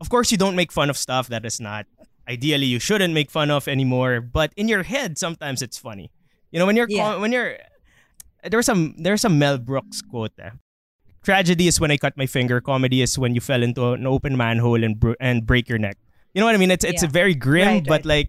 of 0.00 0.08
course, 0.08 0.30
you 0.30 0.38
don't 0.38 0.54
make 0.54 0.70
fun 0.70 0.88
of 0.88 0.96
stuff 0.96 1.26
that 1.34 1.42
is 1.44 1.58
not. 1.58 1.86
Ideally, 2.28 2.66
you 2.66 2.78
shouldn't 2.78 3.12
make 3.12 3.30
fun 3.32 3.50
of 3.50 3.66
anymore. 3.66 4.20
But 4.20 4.52
in 4.56 4.68
your 4.68 4.84
head, 4.84 5.18
sometimes 5.18 5.62
it's 5.62 5.78
funny. 5.78 6.12
You 6.52 6.60
know 6.60 6.66
when 6.70 6.76
you're 6.76 6.86
Yeah. 6.88 7.12
com- 7.12 7.20
when 7.20 7.32
you're 7.32 7.58
there's 8.46 8.66
some 8.70 8.94
there's 9.02 9.20
some 9.20 9.38
Mel 9.38 9.58
Brooks 9.58 10.00
quote. 10.02 10.32
Eh. 10.38 10.50
Tragedy 11.24 11.66
is 11.66 11.80
when 11.80 11.90
I 11.90 11.96
cut 11.96 12.16
my 12.16 12.26
finger. 12.26 12.60
Comedy 12.60 13.02
is 13.02 13.18
when 13.18 13.34
you 13.34 13.40
fell 13.40 13.62
into 13.66 13.92
an 13.92 14.06
open 14.06 14.36
manhole 14.36 14.84
and 14.84 14.94
br- 15.00 15.18
and 15.18 15.44
break 15.44 15.68
your 15.68 15.78
neck. 15.82 15.98
You 16.34 16.40
know 16.40 16.46
what 16.46 16.54
I 16.54 16.58
mean? 16.62 16.70
It's 16.70 16.84
it's 16.84 17.02
Yeah. 17.02 17.08
very 17.10 17.34
grim, 17.34 17.66
Right, 17.66 17.84
but 17.84 18.04
right. 18.06 18.28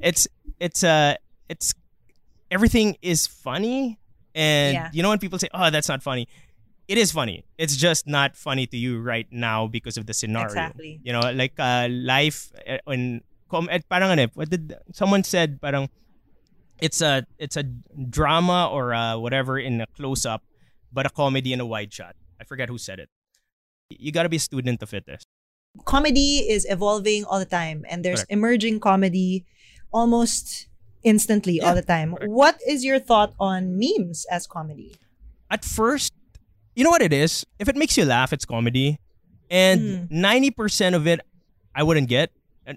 it's 0.00 0.26
it's 0.58 0.82
uh 0.82 1.14
it's 1.50 1.74
everything 2.50 2.96
is 3.02 3.26
funny. 3.26 3.98
And 4.36 4.74
Yeah. 4.76 4.90
you 4.92 5.00
know 5.02 5.08
when 5.08 5.18
people 5.18 5.40
say, 5.40 5.48
"Oh, 5.56 5.72
that's 5.72 5.88
not 5.88 6.04
funny," 6.04 6.28
it 6.86 7.00
is 7.00 7.08
funny. 7.10 7.48
It's 7.56 7.72
just 7.74 8.04
not 8.06 8.36
funny 8.36 8.68
to 8.68 8.76
you 8.76 9.00
right 9.00 9.24
now 9.32 9.64
because 9.66 9.96
of 9.96 10.04
the 10.04 10.12
scenario. 10.12 10.52
Exactly. 10.52 11.00
You 11.02 11.16
know, 11.16 11.24
like 11.32 11.56
uh, 11.56 11.88
life 11.90 12.52
uh, 12.68 12.84
in 12.92 13.24
com- 13.48 13.72
eh, 13.72 13.80
parang 13.88 14.12
ano, 14.12 14.28
eh, 14.28 14.32
what 14.36 14.52
did 14.52 14.76
someone 14.92 15.24
said 15.24 15.56
parang 15.64 15.88
it's 16.84 17.00
a 17.00 17.24
it's 17.40 17.56
a 17.56 17.64
drama 18.12 18.68
or 18.68 18.92
uh, 18.92 19.16
whatever 19.16 19.56
in 19.58 19.80
a 19.80 19.88
close 19.96 20.28
up, 20.28 20.44
but 20.92 21.08
a 21.08 21.10
comedy 21.10 21.56
in 21.56 21.60
a 21.64 21.66
wide 21.66 21.88
shot. 21.88 22.12
I 22.36 22.44
forget 22.44 22.68
who 22.68 22.76
said 22.76 23.00
it. 23.00 23.08
You 23.88 24.12
got 24.12 24.24
to 24.24 24.28
be 24.28 24.36
a 24.36 24.44
student 24.44 24.84
of 24.84 24.92
it. 24.92 25.08
eh. 25.08 25.16
comedy 25.84 26.44
is 26.48 26.64
evolving 26.68 27.24
all 27.24 27.38
the 27.40 27.48
time 27.48 27.84
and 27.88 28.04
there's 28.04 28.24
Correct. 28.24 28.32
emerging 28.32 28.80
comedy 28.80 29.44
almost 29.92 30.68
instantly 31.06 31.60
all 31.62 31.74
the 31.74 31.86
time. 31.86 32.18
What 32.26 32.58
is 32.66 32.84
your 32.84 32.98
thought 32.98 33.32
on 33.38 33.78
memes 33.78 34.26
as 34.30 34.46
comedy? 34.46 34.96
At 35.48 35.64
first, 35.64 36.12
you 36.74 36.82
know 36.84 36.90
what 36.90 37.00
it 37.00 37.12
is? 37.14 37.46
If 37.58 37.68
it 37.70 37.76
makes 37.76 37.96
you 37.96 38.04
laugh, 38.04 38.32
it's 38.34 38.44
comedy, 38.44 38.98
and 39.48 40.10
ninety 40.10 40.50
percent 40.50 40.94
of 40.98 41.06
it, 41.06 41.20
I 41.74 41.82
wouldn't 41.82 42.08
get. 42.10 42.30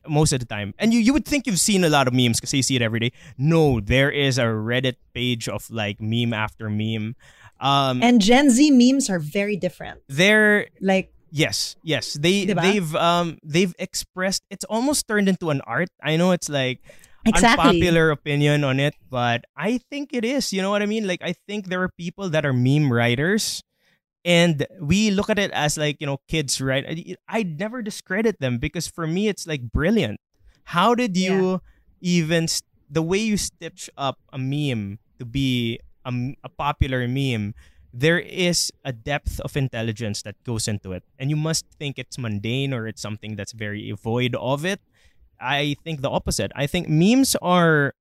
Most 0.08 0.34
of 0.34 0.40
the 0.40 0.46
time, 0.46 0.76
and 0.78 0.94
you, 0.94 1.00
you 1.00 1.14
would 1.14 1.26
think 1.26 1.48
you've 1.48 1.60
seen 1.60 1.84
a 1.84 1.90
lot 1.90 2.08
of 2.08 2.14
memes 2.14 2.38
because 2.40 2.54
you 2.54 2.62
see 2.62 2.76
it 2.76 2.84
every 2.84 3.00
day. 3.00 3.12
No, 3.40 3.80
there 3.80 4.12
is 4.12 4.38
a 4.38 4.44
Reddit 4.44 4.98
page 5.16 5.50
of 5.50 5.66
like 5.72 5.98
meme 6.00 6.32
after 6.32 6.70
meme. 6.70 7.16
Um, 7.60 8.04
And 8.04 8.22
Gen 8.22 8.52
Z 8.52 8.70
memes 8.70 9.10
are 9.10 9.18
very 9.18 9.58
different. 9.58 10.02
They're 10.08 10.68
Like 10.80 11.12
Yes, 11.32 11.76
yes. 11.82 12.14
They 12.14 12.46
Diba? 12.46 12.62
they've 12.62 12.96
um 12.96 13.40
they've 13.44 13.74
expressed 13.80 14.44
it's 14.52 14.66
almost 14.66 15.08
turned 15.08 15.28
into 15.28 15.50
an 15.50 15.62
art. 15.66 15.90
I 16.04 16.18
know 16.18 16.32
it's 16.38 16.50
like 16.50 16.82
exactly. 17.30 17.70
unpopular 17.70 18.12
opinion 18.12 18.64
on 18.64 18.80
it, 18.80 18.96
but 19.10 19.46
I 19.56 19.80
think 19.90 20.14
it 20.14 20.26
is. 20.26 20.52
You 20.54 20.62
know 20.62 20.70
what 20.70 20.82
I 20.82 20.86
mean? 20.86 21.08
Like 21.08 21.22
I 21.22 21.34
think 21.48 21.68
there 21.68 21.82
are 21.82 21.90
people 21.90 22.30
that 22.30 22.46
are 22.46 22.54
meme 22.54 22.92
writers 22.92 23.64
and 24.26 24.66
we 24.82 25.12
look 25.12 25.30
at 25.30 25.40
it 25.40 25.52
as 25.52 25.78
like, 25.78 25.98
you 26.00 26.08
know, 26.08 26.20
kids 26.28 26.60
right. 26.60 26.86
I 26.86 27.16
I'd 27.28 27.60
never 27.60 27.82
discredit 27.82 28.40
them 28.40 28.58
because 28.58 28.88
for 28.88 29.08
me 29.08 29.28
it's 29.28 29.48
like 29.48 29.72
brilliant. 29.72 30.20
How 30.76 30.94
did 30.94 31.18
you 31.18 31.62
even 32.02 32.48
st- 32.48 32.68
the 32.90 33.02
way 33.02 33.18
you 33.18 33.38
stitch 33.38 33.90
up 33.98 34.20
a 34.34 34.38
meme 34.38 35.00
to 35.20 35.26
be 35.26 35.80
a 36.06 36.50
popular 36.50 37.08
meme 37.08 37.54
there 37.94 38.20
is 38.20 38.72
a 38.86 38.94
depth 38.94 39.40
of 39.42 39.58
intelligence 39.58 40.22
that 40.22 40.36
goes 40.44 40.68
into 40.68 40.92
it 40.94 41.04
and 41.18 41.30
you 41.30 41.36
must 41.36 41.66
think 41.78 41.98
it's 41.98 42.18
mundane 42.18 42.74
or 42.74 42.88
it's 42.88 43.02
something 43.02 43.36
that's 43.36 43.52
very 43.52 43.92
void 43.92 44.36
of 44.36 44.66
it 44.66 44.80
i 45.42 45.76
think 45.84 46.02
the 46.02 46.10
opposite 46.10 46.52
i 46.56 46.66
think 46.68 46.88
memes 46.88 47.36
are 47.42 47.94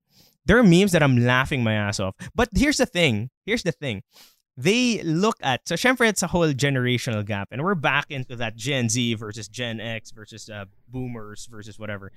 there 0.46 0.58
are 0.58 0.62
memes 0.62 0.92
that 0.92 1.02
i'm 1.02 1.16
laughing 1.18 1.62
my 1.62 1.74
ass 1.74 1.98
off 2.00 2.14
but 2.34 2.48
here's 2.54 2.76
the 2.78 2.86
thing 2.86 3.30
here's 3.46 3.62
the 3.62 3.72
thing 3.72 4.02
they 4.56 5.00
look 5.04 5.36
at 5.40 5.66
so 5.68 5.74
syempre 5.76 6.08
it's 6.08 6.22
a 6.22 6.26
whole 6.26 6.52
generational 6.52 7.24
gap 7.24 7.48
and 7.52 7.62
we're 7.62 7.76
back 7.76 8.10
into 8.10 8.34
that 8.34 8.56
Gen 8.56 8.88
Z 8.88 9.14
versus 9.14 9.46
Gen 9.46 9.78
X 9.80 10.10
versus 10.10 10.50
uh, 10.50 10.64
boomers 10.88 11.46
versus 11.46 11.78
whatever. 11.78 12.10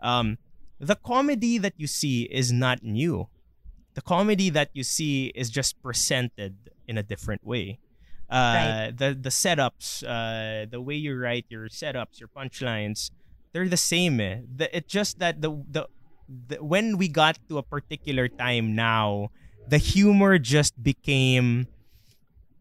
Um, 0.00 0.38
the 0.78 0.94
comedy 0.94 1.58
that 1.58 1.72
you 1.76 1.88
see 1.88 2.22
is 2.30 2.52
not 2.52 2.84
new. 2.84 3.26
The 3.94 4.00
comedy 4.02 4.48
that 4.50 4.70
you 4.74 4.84
see 4.84 5.32
is 5.34 5.50
just 5.50 5.82
presented 5.82 6.70
in 6.86 6.98
a 6.98 7.02
different 7.02 7.44
way. 7.44 7.80
Uh, 8.30 8.36
Right. 8.36 8.92
the 8.96 9.18
the 9.20 9.30
setups, 9.30 10.04
uh, 10.06 10.66
the 10.70 10.80
way 10.80 10.94
you 10.94 11.16
write 11.18 11.46
your 11.48 11.68
setups, 11.68 12.20
your 12.20 12.28
punchlines, 12.28 13.10
they're 13.52 13.68
the 13.68 13.76
same. 13.80 14.20
Eh. 14.20 14.40
The, 14.44 14.68
it's 14.76 14.90
just 14.92 15.18
that 15.20 15.40
the, 15.42 15.50
the 15.70 15.88
the 16.28 16.56
when 16.62 16.98
we 16.98 17.08
got 17.08 17.38
to 17.48 17.58
a 17.58 17.62
particular 17.62 18.28
time 18.28 18.74
now, 18.74 19.30
the 19.68 19.78
humor 19.78 20.38
just 20.38 20.76
became 20.82 21.66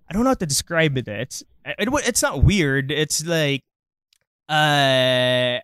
I 0.09 0.13
don't 0.13 0.23
know 0.23 0.31
how 0.31 0.39
to 0.39 0.45
describe 0.45 0.97
it. 0.97 1.07
It's 1.07 1.43
it, 1.65 1.89
it's 2.07 2.21
not 2.21 2.43
weird. 2.43 2.91
It's 2.91 3.25
like 3.25 3.61
uh 4.47 5.59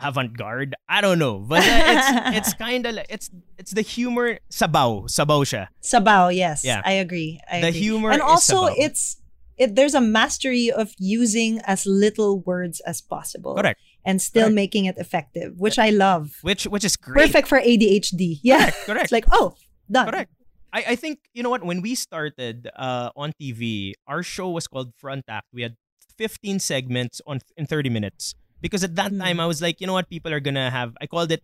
avant-garde. 0.00 0.74
I 0.88 1.00
don't 1.00 1.18
know, 1.18 1.38
but 1.38 1.60
uh, 1.60 1.66
it's 1.68 2.08
it's 2.48 2.54
kind 2.54 2.86
of 2.86 2.94
like 2.94 3.06
it's 3.10 3.30
it's 3.58 3.72
the 3.72 3.82
humor 3.82 4.38
sabaw, 4.50 5.04
sabaw 5.12 5.44
siya. 5.44 5.68
Sabao, 5.82 6.34
yes. 6.34 6.64
Yeah. 6.64 6.80
I 6.84 6.92
agree. 7.04 7.40
I 7.50 7.60
The 7.60 7.68
agree. 7.68 7.80
humor 7.80 8.10
and 8.10 8.22
also 8.22 8.64
sabaw. 8.68 8.74
it's 8.78 9.20
it 9.56 9.76
there's 9.76 9.94
a 9.94 10.00
mastery 10.00 10.70
of 10.72 10.94
using 10.98 11.60
as 11.66 11.84
little 11.86 12.40
words 12.40 12.80
as 12.88 13.00
possible 13.00 13.54
Correct. 13.54 13.78
And 14.04 14.20
still 14.20 14.44
Correct. 14.52 14.54
making 14.54 14.84
it 14.86 14.96
effective, 14.98 15.58
which 15.58 15.78
I 15.78 15.90
love. 15.90 16.38
Which 16.42 16.64
which 16.66 16.84
is 16.84 16.96
great. 16.96 17.26
Perfect 17.26 17.48
for 17.48 17.58
ADHD. 17.60 18.40
Yeah. 18.42 18.70
Correct. 18.70 18.86
correct. 18.86 19.02
It's 19.08 19.12
like, 19.12 19.26
oh, 19.32 19.56
done. 19.90 20.08
Correct. 20.10 20.30
I, 20.72 20.84
I 20.92 20.96
think 20.96 21.20
you 21.32 21.42
know 21.42 21.50
what 21.50 21.62
when 21.64 21.80
we 21.82 21.94
started 21.94 22.68
uh, 22.76 23.10
on 23.16 23.32
TV, 23.40 23.92
our 24.06 24.22
show 24.22 24.50
was 24.50 24.66
called 24.66 24.92
Front 24.98 25.24
Act. 25.28 25.46
We 25.52 25.62
had 25.62 25.76
15 26.18 26.58
segments 26.60 27.20
on 27.26 27.40
in 27.56 27.66
30 27.66 27.90
minutes 27.90 28.34
because 28.60 28.82
at 28.84 28.94
that 28.96 29.10
Hmm. 29.12 29.18
time 29.20 29.38
I 29.40 29.46
was 29.46 29.62
like, 29.62 29.80
you 29.80 29.86
know 29.86 29.92
what, 29.94 30.08
people 30.10 30.32
are 30.32 30.40
gonna 30.40 30.70
have. 30.70 30.94
I 31.00 31.06
called 31.06 31.30
it, 31.32 31.42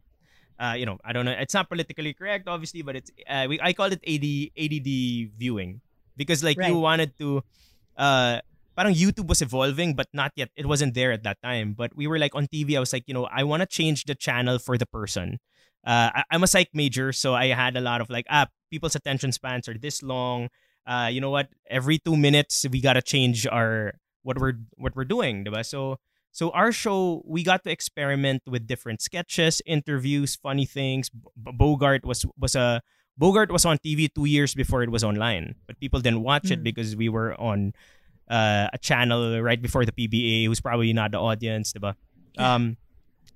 uh, 0.58 0.74
you 0.76 0.84
know, 0.86 0.98
I 1.04 1.12
don't 1.12 1.24
know, 1.24 1.32
it's 1.32 1.54
not 1.54 1.68
politically 1.68 2.12
correct, 2.14 2.46
obviously, 2.48 2.82
but 2.82 2.94
it's 2.96 3.10
uh, 3.28 3.46
we, 3.48 3.58
I 3.62 3.72
called 3.72 3.94
it 3.94 4.02
AD 4.06 4.26
ADD 4.58 4.90
viewing 5.38 5.80
because 6.16 6.42
like 6.44 6.58
you 6.60 6.78
wanted 6.78 7.16
to, 7.18 7.42
uh, 7.96 8.40
parang 8.76 8.94
YouTube 8.94 9.26
was 9.28 9.42
evolving, 9.42 9.94
but 9.94 10.06
not 10.12 10.33
yet. 10.37 10.50
It 10.56 10.66
wasn't 10.66 10.94
there 10.94 11.12
at 11.12 11.22
that 11.24 11.38
time. 11.42 11.74
But 11.76 11.94
we 11.96 12.06
were 12.06 12.18
like 12.18 12.35
on 12.35 12.46
TV. 12.46 12.76
I 12.76 12.80
was 12.80 12.92
like, 12.92 13.04
you 13.06 13.14
know, 13.14 13.26
I 13.30 13.44
want 13.44 13.61
to 13.62 13.66
change 13.66 14.04
the 14.04 14.14
channel 14.14 14.59
for 14.59 14.78
the 14.78 14.87
person. 14.87 15.38
Uh, 15.87 16.11
I, 16.14 16.24
I'm 16.30 16.42
a 16.42 16.46
psych 16.46 16.68
major, 16.74 17.12
so 17.12 17.35
I 17.35 17.48
had 17.48 17.76
a 17.76 17.80
lot 17.80 18.00
of 18.00 18.11
like, 18.11 18.26
ah, 18.28 18.46
people's 18.70 18.94
attention 18.94 19.33
spans 19.33 19.68
are 19.68 19.76
this 19.78 20.02
long. 20.02 20.48
Uh, 20.87 21.09
you 21.11 21.20
know 21.20 21.30
what? 21.30 21.48
Every 21.68 21.98
two 21.98 22.16
minutes, 22.16 22.66
we 22.70 22.80
gotta 22.80 23.02
change 23.02 23.46
our 23.46 23.94
what 24.22 24.38
we're 24.38 24.54
what 24.76 24.94
we're 24.96 25.04
doing, 25.09 25.44
diba? 25.44 25.64
So 25.64 25.96
so 26.33 26.50
our 26.50 26.70
show, 26.70 27.22
we 27.26 27.42
got 27.42 27.64
to 27.64 27.70
experiment 27.70 28.42
with 28.46 28.66
different 28.66 29.00
sketches, 29.02 29.61
interviews, 29.66 30.37
funny 30.37 30.64
things. 30.66 31.11
B- 31.11 31.18
Bogart 31.37 32.04
was 32.04 32.24
was 32.38 32.54
a 32.54 32.83
Bogart 33.16 33.50
was 33.50 33.64
on 33.64 33.78
TV 33.78 34.09
two 34.12 34.24
years 34.26 34.54
before 34.54 34.83
it 34.83 34.90
was 34.90 35.02
online, 35.04 35.54
but 35.66 35.78
people 35.80 36.00
didn't 36.00 36.22
watch 36.22 36.50
it 36.50 36.61
Mm. 36.61 36.64
because 36.64 36.94
we 36.96 37.09
were 37.09 37.35
on 37.40 37.72
uh, 38.30 38.68
a 38.72 38.78
channel 38.78 39.42
right 39.42 39.60
before 39.60 39.84
the 39.84 39.92
PBA, 39.92 40.46
who's 40.46 40.60
probably 40.60 40.92
not 40.92 41.10
the 41.10 41.18
audience, 41.18 41.72
diba? 41.72 41.94
Yeah. 42.34 42.54
Um, 42.54 42.76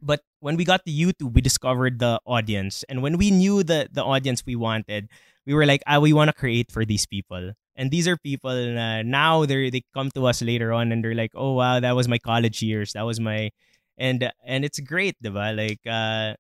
but 0.01 0.21
when 0.41 0.57
we 0.57 0.65
got 0.65 0.85
to 0.87 0.93
YouTube, 0.93 1.35
we 1.35 1.41
discovered 1.41 1.99
the 1.99 2.21
audience, 2.25 2.85
and 2.89 3.03
when 3.03 3.19
we 3.19 3.31
knew 3.31 3.63
the 3.63 3.89
the 3.91 4.05
audience 4.05 4.45
we 4.47 4.55
wanted, 4.55 5.09
we 5.47 5.55
were 5.55 5.67
like, 5.67 5.83
ah, 5.87 5.99
we 5.99 6.13
want 6.13 6.29
to 6.29 6.37
create 6.37 6.71
for 6.71 6.85
these 6.85 7.07
people. 7.07 7.53
And 7.77 7.91
these 7.91 8.07
are 8.07 8.17
people 8.17 8.55
uh, 8.55 9.03
now 9.03 9.45
they 9.45 9.69
they 9.69 9.83
come 9.93 10.11
to 10.15 10.27
us 10.27 10.43
later 10.43 10.73
on 10.73 10.93
and 10.93 11.03
they're 11.03 11.17
like, 11.17 11.33
oh 11.35 11.55
wow, 11.59 11.81
that 11.81 11.97
was 11.97 12.07
my 12.07 12.19
college 12.19 12.63
years, 12.63 12.93
that 12.93 13.03
was 13.03 13.19
my, 13.19 13.51
and 13.99 14.31
and 14.47 14.65
it's 14.65 14.79
great, 14.79 15.17
diba? 15.19 15.51
Like 15.57 15.83
uh, 15.89 16.39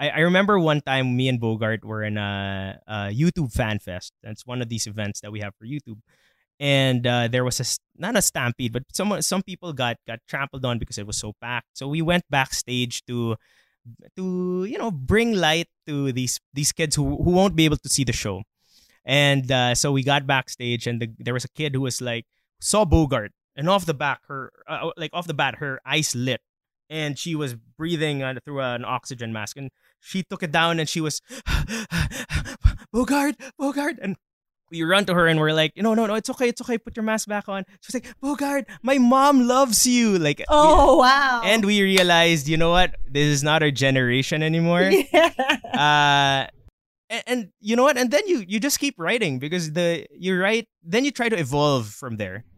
I 0.00 0.08
I 0.10 0.20
remember 0.26 0.58
one 0.58 0.80
time 0.80 1.14
me 1.14 1.28
and 1.28 1.38
Bogart 1.38 1.84
were 1.84 2.02
in 2.02 2.18
a, 2.18 2.80
a 2.88 2.94
YouTube 3.14 3.52
fan 3.52 3.78
fest. 3.78 4.12
That's 4.24 4.44
one 4.44 4.60
of 4.60 4.68
these 4.68 4.88
events 4.88 5.20
that 5.20 5.30
we 5.30 5.40
have 5.40 5.54
for 5.54 5.66
YouTube. 5.66 6.02
And 6.60 7.06
uh, 7.06 7.28
there 7.28 7.44
was 7.44 7.60
a 7.60 7.66
not 8.00 8.16
a 8.16 8.22
stampede, 8.22 8.72
but 8.72 8.84
some 8.92 9.20
some 9.22 9.42
people 9.42 9.72
got 9.72 9.96
got 10.06 10.20
trampled 10.28 10.64
on 10.64 10.78
because 10.78 10.98
it 10.98 11.06
was 11.06 11.16
so 11.16 11.32
packed. 11.40 11.68
So 11.74 11.88
we 11.88 12.02
went 12.02 12.24
backstage 12.30 13.02
to 13.06 13.36
to 14.16 14.64
you 14.64 14.78
know 14.78 14.90
bring 14.90 15.34
light 15.34 15.68
to 15.86 16.12
these 16.12 16.40
these 16.54 16.72
kids 16.72 16.96
who 16.96 17.22
who 17.22 17.30
won't 17.30 17.56
be 17.56 17.64
able 17.64 17.78
to 17.78 17.88
see 17.88 18.04
the 18.04 18.12
show. 18.12 18.42
And 19.04 19.50
uh, 19.50 19.74
so 19.74 19.90
we 19.90 20.04
got 20.04 20.26
backstage, 20.26 20.86
and 20.86 21.00
the, 21.00 21.10
there 21.18 21.34
was 21.34 21.44
a 21.44 21.48
kid 21.48 21.74
who 21.74 21.80
was 21.80 22.00
like 22.00 22.24
saw 22.60 22.84
Bogart, 22.84 23.32
and 23.56 23.68
off 23.68 23.84
the 23.84 23.94
back, 23.94 24.20
her 24.28 24.52
uh, 24.68 24.90
like 24.96 25.10
off 25.12 25.26
the 25.26 25.34
bat, 25.34 25.56
her 25.56 25.80
eyes 25.84 26.14
lit, 26.14 26.40
and 26.88 27.18
she 27.18 27.34
was 27.34 27.54
breathing 27.54 28.22
uh, 28.22 28.34
through 28.44 28.60
an 28.60 28.84
oxygen 28.84 29.32
mask, 29.32 29.56
and 29.56 29.70
she 29.98 30.22
took 30.22 30.44
it 30.44 30.52
down, 30.52 30.78
and 30.78 30.88
she 30.88 31.00
was 31.00 31.20
Bogart, 32.92 33.36
Bogart, 33.58 33.96
and 34.00 34.16
we 34.72 34.82
run 34.88 35.04
to 35.04 35.12
her 35.12 35.28
and 35.28 35.36
we're 35.38 35.52
like, 35.52 35.76
no, 35.76 35.92
no, 35.92 36.06
no, 36.08 36.14
it's 36.16 36.30
okay, 36.32 36.48
it's 36.48 36.64
okay, 36.64 36.78
put 36.80 36.96
your 36.96 37.04
mask 37.04 37.28
back 37.28 37.44
on. 37.46 37.62
She 37.84 37.92
was 37.92 37.96
like, 38.00 38.08
Bogart, 38.24 38.64
my 38.82 38.96
mom 38.96 39.44
loves 39.46 39.84
you, 39.86 40.16
like, 40.18 40.38
we- 40.40 40.46
Oh, 40.48 40.96
wow. 40.96 41.42
and 41.44 41.60
we 41.64 41.82
realized, 41.84 42.48
you 42.48 42.56
know 42.56 42.70
what, 42.72 42.96
this 43.04 43.28
is 43.28 43.44
not 43.44 43.60
our 43.62 43.70
generation 43.70 44.42
anymore 44.42 44.88
yeah. 45.12 45.28
uh 45.76 46.48
and, 47.12 47.22
and 47.28 47.40
you 47.60 47.76
know 47.76 47.84
what 47.84 48.00
and 48.00 48.08
then 48.10 48.24
you 48.26 48.40
you 48.48 48.56
just 48.58 48.80
keep 48.80 48.96
writing 48.96 49.36
because 49.38 49.76
the 49.76 50.08
you 50.16 50.32
write 50.40 50.64
then 50.80 51.04
you 51.04 51.12
try 51.12 51.28
to 51.28 51.36
evolve 51.36 51.92
from 51.92 52.16
there 52.16 52.48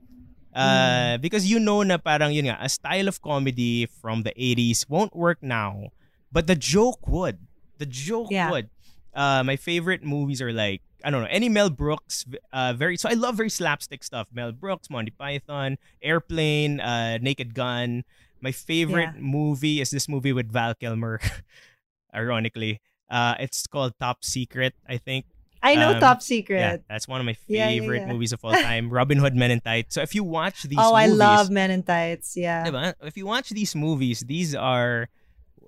uh 0.54 1.18
because 1.18 1.42
you 1.50 1.58
know 1.58 1.82
na 1.82 1.98
parang 1.98 2.30
yun 2.30 2.46
nga 2.46 2.54
a 2.62 2.70
style 2.70 3.10
of 3.10 3.18
comedy 3.18 3.90
from 4.00 4.22
the 4.22 4.30
80s 4.38 4.86
won't 4.86 5.10
work 5.16 5.42
now 5.42 5.90
but 6.30 6.46
the 6.46 6.54
joke 6.54 7.02
would 7.10 7.42
the 7.82 7.86
joke 7.86 8.30
Yeah. 8.30 8.50
would 8.54 8.70
uh 9.18 9.42
my 9.42 9.58
favorite 9.58 10.06
movies 10.06 10.38
are 10.38 10.54
like 10.54 10.82
I 11.04 11.10
don't 11.10 11.20
know 11.22 11.28
any 11.30 11.48
Mel 11.48 11.68
Brooks 11.70 12.24
uh 12.52 12.72
very 12.72 12.96
so 12.96 13.08
I 13.08 13.12
love 13.14 13.36
very 13.36 13.50
slapstick 13.50 14.02
stuff 14.02 14.26
Mel 14.32 14.52
Brooks 14.52 14.88
Monty 14.88 15.10
Python 15.12 15.76
Airplane 16.02 16.80
uh 16.80 17.18
Naked 17.18 17.54
Gun 17.54 18.04
my 18.40 18.52
favorite 18.52 19.12
Yeah. 19.14 19.20
movie 19.20 19.80
is 19.80 19.90
this 19.90 20.08
movie 20.08 20.32
with 20.32 20.50
Val 20.50 20.74
Kilmer 20.74 21.20
ironically 22.14 22.80
uh 23.10 23.34
it's 23.38 23.66
called 23.66 23.92
Top 24.00 24.24
Secret 24.24 24.74
I 24.88 24.96
think 24.98 25.26
I 25.62 25.76
know 25.76 25.92
Um, 25.96 26.00
Top 26.00 26.18
yeah 26.18 26.20
Secret. 26.20 26.84
that's 26.88 27.08
one 27.08 27.20
of 27.20 27.26
my 27.26 27.36
Yeah, 27.48 27.68
yeah, 27.68 27.80
favorite 27.80 28.04
yeah. 28.06 28.12
movies 28.12 28.32
of 28.32 28.44
all 28.44 28.52
time 28.70 28.90
Robin 28.90 29.18
Hood 29.18 29.34
Men 29.34 29.50
in 29.50 29.60
Tights 29.60 29.94
so 29.94 30.02
if 30.02 30.14
you 30.14 30.24
watch 30.24 30.62
these 30.64 30.78
oh, 30.80 30.94
I 30.94 31.06
movies 31.06 31.18
love 31.20 31.50
Men 31.50 31.70
in 31.70 31.82
Tights. 31.82 32.36
Yeah. 32.36 32.64
Diba? 32.68 32.94
If 33.02 33.16
you 33.16 33.26
watch 33.26 33.48
these 33.50 33.74
movies, 33.74 34.20
these 34.20 34.54
are 34.54 35.08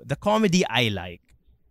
the 0.05 0.17
comedy 0.17 0.65
I 0.69 0.89
like. 0.89 1.23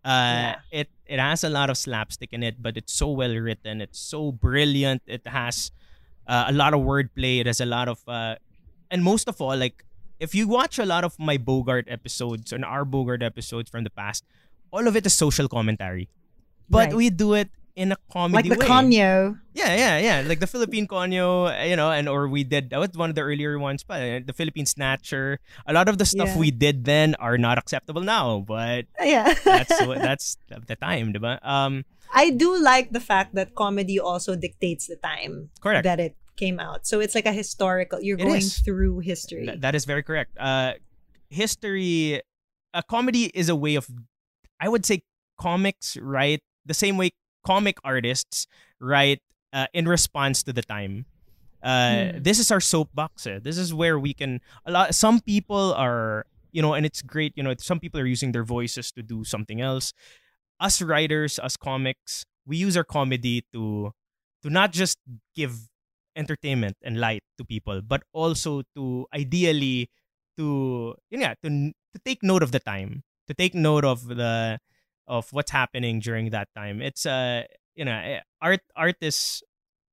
Uh, 0.04 0.54
It 0.72 0.90
it 1.06 1.20
has 1.20 1.44
a 1.44 1.50
lot 1.50 1.70
of 1.70 1.78
slapstick 1.78 2.34
in 2.34 2.44
it, 2.44 2.62
but 2.62 2.78
it's 2.78 2.94
so 2.94 3.10
well 3.12 3.34
written. 3.36 3.82
It's 3.82 4.00
so 4.00 4.32
brilliant. 4.32 5.02
It 5.06 5.26
has 5.28 5.72
uh, 6.28 6.46
a 6.48 6.54
lot 6.54 6.74
of 6.74 6.82
wordplay. 6.82 7.40
It 7.42 7.46
has 7.48 7.62
a 7.62 7.66
lot 7.66 7.88
of, 7.88 8.00
uh, 8.08 8.36
and 8.90 9.04
most 9.04 9.28
of 9.28 9.40
all, 9.42 9.56
like 9.56 9.84
if 10.20 10.34
you 10.34 10.48
watch 10.48 10.80
a 10.80 10.86
lot 10.86 11.04
of 11.04 11.18
my 11.20 11.38
Bogart 11.38 11.86
episodes 11.90 12.52
and 12.54 12.64
our 12.66 12.86
Bogart 12.86 13.22
episodes 13.22 13.70
from 13.70 13.84
the 13.84 13.90
past, 13.90 14.24
all 14.72 14.88
of 14.88 14.96
it 14.96 15.06
is 15.06 15.14
social 15.14 15.48
commentary, 15.48 16.10
but 16.70 16.88
Right. 16.88 16.96
we 16.96 17.10
do 17.10 17.34
it 17.34 17.50
in 17.76 17.92
a 17.92 17.98
comedy 18.12 18.50
Like 18.50 18.60
the 18.60 18.66
way. 18.66 18.72
Conyo. 18.72 19.40
Yeah, 19.54 19.76
yeah, 19.76 19.98
yeah. 20.00 20.18
Like 20.28 20.40
the 20.40 20.48
Philippine 20.48 20.88
Conyo, 20.88 21.52
you 21.68 21.76
know, 21.76 21.92
and 21.92 22.08
or 22.08 22.28
we 22.28 22.44
did 22.44 22.70
that 22.72 22.80
was 22.80 22.92
one 22.96 23.10
of 23.10 23.16
the 23.16 23.22
earlier 23.22 23.60
ones, 23.60 23.84
but 23.84 24.00
uh, 24.02 24.20
the 24.26 24.32
Philippine 24.34 24.66
Snatcher. 24.66 25.40
A 25.68 25.74
lot 25.74 25.90
of 25.90 25.98
the 25.98 26.06
stuff 26.06 26.30
Yeah. 26.30 26.38
we 26.40 26.52
did 26.52 26.86
then 26.86 27.16
are 27.20 27.38
not 27.38 27.58
acceptable 27.58 28.02
now, 28.02 28.40
but 28.48 28.86
Yeah. 29.04 29.34
that's 29.44 29.76
what 29.86 30.00
that's 30.08 30.38
the 30.50 30.76
time, 30.76 31.12
diba? 31.14 31.44
Um, 31.46 31.84
I 32.14 32.30
do 32.32 32.56
like 32.62 32.92
the 32.92 33.02
fact 33.04 33.36
that 33.36 33.56
comedy 33.56 34.00
also 34.00 34.36
dictates 34.36 34.88
the 34.88 34.96
time 34.96 35.50
correct. 35.60 35.84
that 35.84 36.00
it 36.00 36.16
came 36.38 36.60
out. 36.60 36.88
So 36.88 37.00
it's 37.00 37.16
like 37.16 37.26
a 37.26 37.32
historical. 37.36 38.00
You're 38.02 38.20
It 38.20 38.24
going 38.24 38.38
is. 38.40 38.60
through 38.60 39.00
history. 39.00 39.46
Th- 39.48 39.60
that 39.60 39.76
is 39.76 39.84
very 39.84 40.04
correct. 40.04 40.32
Uh, 40.40 40.74
history, 41.30 42.22
a 42.74 42.84
comedy 42.84 43.32
is 43.34 43.50
a 43.50 43.56
way 43.56 43.76
of, 43.76 43.90
I 44.60 44.70
would 44.70 44.86
say, 44.86 45.04
comics 45.40 45.98
write 46.00 46.40
the 46.66 46.74
same 46.74 46.96
way 46.98 47.12
comic 47.46 47.78
artists 47.86 48.48
write 48.82 49.22
uh, 49.54 49.68
in 49.74 49.86
response 49.88 50.42
to 50.44 50.52
the 50.54 50.64
time. 50.66 51.06
Uh, 51.64 52.12
Hmm. 52.14 52.22
This 52.22 52.38
is 52.38 52.52
our 52.52 52.62
soapbox. 52.62 53.26
eh. 53.26 53.40
This 53.42 53.58
is 53.58 53.74
where 53.74 53.98
we 53.98 54.14
can 54.14 54.42
a 54.66 54.72
lot. 54.72 54.94
Some 54.94 55.22
people 55.22 55.74
are, 55.74 56.26
you 56.52 56.62
know, 56.62 56.74
and 56.74 56.86
it's 56.86 57.02
great. 57.02 57.34
You 57.38 57.44
know, 57.44 57.54
some 57.58 57.80
people 57.80 58.00
are 58.02 58.06
using 58.06 58.34
their 58.34 58.44
voices 58.46 58.92
to 58.94 59.02
do 59.02 59.24
something 59.24 59.62
else. 59.62 59.94
Us 60.60 60.82
writers, 60.82 61.40
us 61.40 61.58
comics, 61.58 62.26
we 62.46 62.58
use 62.58 62.78
our 62.78 62.86
comedy 62.86 63.44
to 63.54 63.92
to 64.44 64.48
not 64.50 64.72
just 64.72 64.98
give 65.36 65.70
entertainment 66.16 66.78
and 66.86 67.00
light 67.00 67.24
to 67.38 67.44
people, 67.44 67.82
but 67.82 68.04
also 68.14 68.62
to 68.76 69.08
ideally 69.14 69.90
to 70.38 70.96
nga, 71.12 71.36
to 71.44 71.50
to 71.74 71.98
take 72.06 72.22
note 72.24 72.44
of 72.44 72.52
the 72.54 72.60
time, 72.62 73.04
to 73.28 73.34
take 73.34 73.56
note 73.58 73.84
of 73.84 74.06
the 74.08 74.60
of 75.08 75.32
what's 75.32 75.52
happening 75.52 76.00
during 76.00 76.30
that 76.32 76.50
time. 76.56 76.82
It's 76.82 77.06
uh 77.06 77.44
you 77.76 77.86
know 77.86 77.94
eh, 77.96 78.20
art 78.42 78.62
art 78.76 78.98
is 79.02 79.44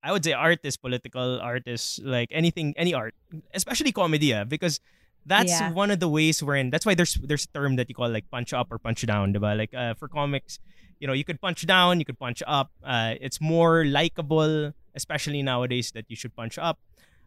I 0.02 0.10
would 0.10 0.24
say 0.24 0.32
artists, 0.32 0.76
political 0.76 1.38
artists, 1.40 2.00
like 2.02 2.28
anything, 2.34 2.74
any 2.76 2.92
art, 2.92 3.14
especially 3.54 3.92
comedy, 3.92 4.26
yeah, 4.34 4.42
because 4.42 4.80
that's 5.24 5.60
Yeah. 5.62 5.70
one 5.70 5.92
of 5.92 6.00
the 6.00 6.08
ways 6.08 6.42
wherein 6.42 6.70
that's 6.70 6.84
why 6.84 6.94
there's 6.94 7.14
there's 7.22 7.44
a 7.46 7.52
term 7.54 7.76
that 7.76 7.88
you 7.88 7.94
call 7.94 8.10
like 8.10 8.26
punch 8.30 8.52
up 8.52 8.72
or 8.72 8.78
punch 8.78 9.06
down, 9.06 9.32
diba? 9.32 9.54
Like 9.56 9.70
uh, 9.74 9.94
for 9.94 10.08
comics, 10.08 10.58
you 10.98 11.06
know, 11.06 11.12
you 11.14 11.22
could 11.24 11.40
punch 11.40 11.64
down, 11.66 12.00
you 12.00 12.04
could 12.04 12.18
punch 12.18 12.42
up. 12.46 12.70
Uh, 12.82 13.14
it's 13.20 13.40
more 13.40 13.84
likable, 13.86 14.72
especially 14.94 15.42
nowadays 15.42 15.92
that 15.92 16.06
you 16.10 16.16
should 16.16 16.34
punch 16.34 16.58
up. 16.58 16.78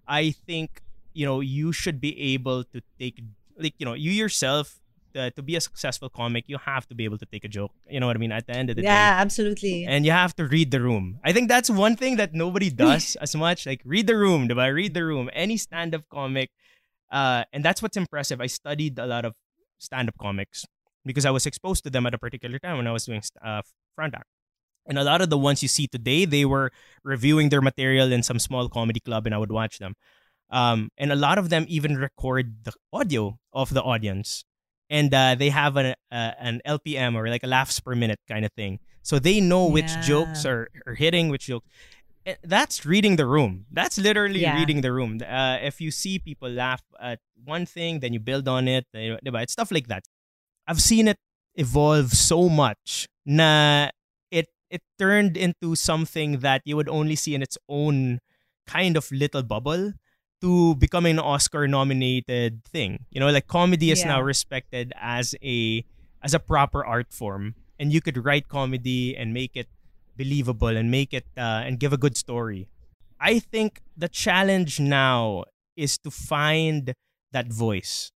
I 0.07 0.31
think 0.31 0.81
you 1.13 1.25
know 1.25 1.39
you 1.39 1.71
should 1.71 2.01
be 2.01 2.11
able 2.35 2.65
to 2.75 2.81
take 2.99 3.23
like 3.57 3.73
you 3.79 3.85
know 3.85 3.93
you 3.95 4.11
yourself 4.11 4.81
uh, 5.15 5.29
to 5.35 5.41
be 5.41 5.55
a 5.55 5.61
successful 5.61 6.09
comic, 6.09 6.45
you 6.47 6.57
have 6.57 6.87
to 6.87 6.95
be 6.95 7.05
able 7.05 7.17
to 7.17 7.25
take 7.25 7.43
a 7.43 7.47
joke. 7.47 7.71
You 7.89 7.99
know 7.99 8.07
what 8.07 8.15
I 8.15 8.19
mean? 8.19 8.31
At 8.31 8.47
the 8.47 8.53
end 8.53 8.69
of 8.69 8.75
the 8.75 8.81
day, 8.81 8.87
Yeah, 8.87 9.17
absolutely. 9.19 9.85
and 9.85 10.05
you 10.05 10.11
have 10.11 10.35
to 10.35 10.45
read 10.47 10.71
the 10.71 10.81
room. 10.81 11.19
I 11.23 11.31
think 11.33 11.49
that's 11.49 11.69
one 11.69 11.95
thing 11.95 12.17
that 12.17 12.33
nobody 12.33 12.69
does 12.85 13.15
as 13.17 13.35
much. 13.35 13.65
Like 13.65 13.81
read 13.85 14.07
the 14.07 14.17
room, 14.17 14.47
diba? 14.47 14.73
Read 14.73 14.93
the 14.93 15.03
room. 15.05 15.29
Any 15.33 15.57
stand-up 15.57 16.03
comic, 16.09 16.49
uh, 17.11 17.43
and 17.53 17.63
that's 17.63 17.81
what's 17.81 17.97
impressive. 17.97 18.41
I 18.41 18.47
studied 18.47 18.99
a 18.99 19.05
lot 19.05 19.25
of 19.25 19.33
stand-up 19.79 20.17
comics 20.17 20.65
because 21.05 21.25
I 21.25 21.31
was 21.31 21.45
exposed 21.45 21.83
to 21.85 21.89
them 21.89 22.05
at 22.05 22.13
a 22.13 22.17
particular 22.17 22.57
time 22.59 22.77
when 22.77 22.87
I 22.87 22.91
was 22.91 23.05
doing 23.05 23.21
uh, 23.43 23.61
front 23.95 24.15
act. 24.15 24.25
And 24.87 24.97
a 24.99 25.03
lot 25.03 25.21
of 25.21 25.29
the 25.29 25.37
ones 25.37 25.61
you 25.63 25.67
see 25.67 25.87
today, 25.87 26.25
they 26.25 26.45
were 26.45 26.71
reviewing 27.03 27.49
their 27.49 27.61
material 27.61 28.11
in 28.11 28.21
some 28.21 28.37
small 28.39 28.69
comedy 28.69 28.99
club, 28.99 29.25
and 29.25 29.33
I 29.33 29.37
would 29.39 29.51
watch 29.51 29.79
them. 29.79 29.95
Um, 30.51 30.89
and 30.97 31.11
a 31.11 31.15
lot 31.15 31.39
of 31.39 31.49
them 31.49 31.65
even 31.67 31.97
record 31.97 32.63
the 32.65 32.73
audio 32.93 33.39
of 33.51 33.73
the 33.73 33.81
audience, 33.81 34.45
and 34.89 35.13
uh, 35.13 35.35
they 35.35 35.49
have 35.49 35.77
an 35.77 35.95
uh, 36.11 36.31
an 36.39 36.61
LPM 36.65 37.15
or 37.15 37.27
like 37.29 37.43
a 37.43 37.47
laughs 37.47 37.79
per 37.79 37.95
minute 37.95 38.19
kind 38.27 38.45
of 38.45 38.51
thing, 38.53 38.79
so 39.01 39.19
they 39.19 39.39
know 39.41 39.67
which 39.67 39.95
Yeah. 39.97 40.01
jokes 40.01 40.45
are, 40.45 40.67
are 40.85 40.95
hitting, 40.95 41.29
which 41.29 41.47
jokes. 41.47 41.67
Eh, 42.25 42.35
That's 42.43 42.85
reading 42.85 43.17
the 43.17 43.25
room. 43.25 43.65
That's 43.71 43.97
literally 43.97 44.41
Yeah. 44.41 44.53
reading 44.53 44.81
the 44.81 44.91
room. 44.91 45.19
Uh, 45.21 45.57
if 45.61 45.79
you 45.81 45.91
see 45.91 46.19
people 46.19 46.49
laugh 46.49 46.81
at 46.99 47.19
one 47.43 47.65
thing, 47.65 47.99
then 47.99 48.13
you 48.13 48.19
build 48.19 48.47
on 48.47 48.67
it. 48.67 48.85
It's 48.93 49.53
stuff 49.53 49.71
like 49.71 49.87
that. 49.87 50.05
I've 50.67 50.81
seen 50.81 51.07
it 51.07 51.17
evolve 51.55 52.11
so 52.13 52.49
much 52.49 53.07
na 53.25 53.89
it 54.31 54.47
it 54.69 54.81
turned 54.99 55.37
into 55.37 55.75
something 55.75 56.39
that 56.39 56.61
you 56.65 56.75
would 56.75 56.89
only 56.89 57.15
see 57.15 57.33
in 57.35 57.41
its 57.41 57.57
own 57.69 58.19
kind 58.67 58.97
of 58.97 59.09
little 59.11 59.43
bubble 59.43 59.93
to 60.41 60.75
becoming 60.75 61.17
an 61.17 61.23
Oscar 61.23 61.67
nominated 61.67 62.63
thing. 62.65 63.05
You 63.11 63.19
know, 63.19 63.29
like 63.29 63.47
comedy 63.47 63.91
is 63.91 64.01
Yeah. 64.01 64.17
now 64.17 64.21
respected 64.21 64.93
as 64.99 65.35
a 65.43 65.85
as 66.21 66.33
a 66.33 66.39
proper 66.39 66.83
art 66.83 67.13
form 67.13 67.53
and 67.79 67.93
you 67.93 68.01
could 68.01 68.17
write 68.25 68.47
comedy 68.49 69.15
and 69.15 69.33
make 69.33 69.55
it 69.55 69.67
believable 70.17 70.73
and 70.75 70.89
make 70.89 71.13
it 71.13 71.25
uh, 71.37 71.61
and 71.65 71.79
give 71.79 71.93
a 71.93 71.97
good 71.97 72.17
story. 72.17 72.67
I 73.19 73.39
think 73.39 73.81
the 73.95 74.07
challenge 74.09 74.79
now 74.79 75.45
is 75.75 75.97
to 75.99 76.11
find 76.11 76.93
that 77.31 77.47
voice. 77.51 78.11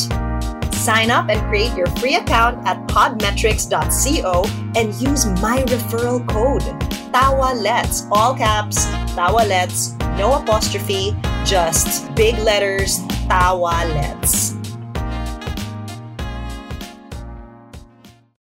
Sign 0.73 1.11
up 1.11 1.29
and 1.29 1.39
create 1.49 1.73
your 1.77 1.85
free 1.97 2.15
account 2.15 2.67
at 2.67 2.77
podmetrics.co 2.87 4.43
and 4.75 4.93
use 4.95 5.27
my 5.39 5.63
referral 5.67 6.27
code. 6.27 6.63
Tawalets, 7.13 8.07
all 8.11 8.33
caps, 8.35 8.87
Tawalets, 9.13 9.95
no 10.17 10.33
apostrophe, 10.41 11.15
just 11.45 12.13
big 12.15 12.37
letters, 12.39 12.99
Tawalets. 13.29 14.52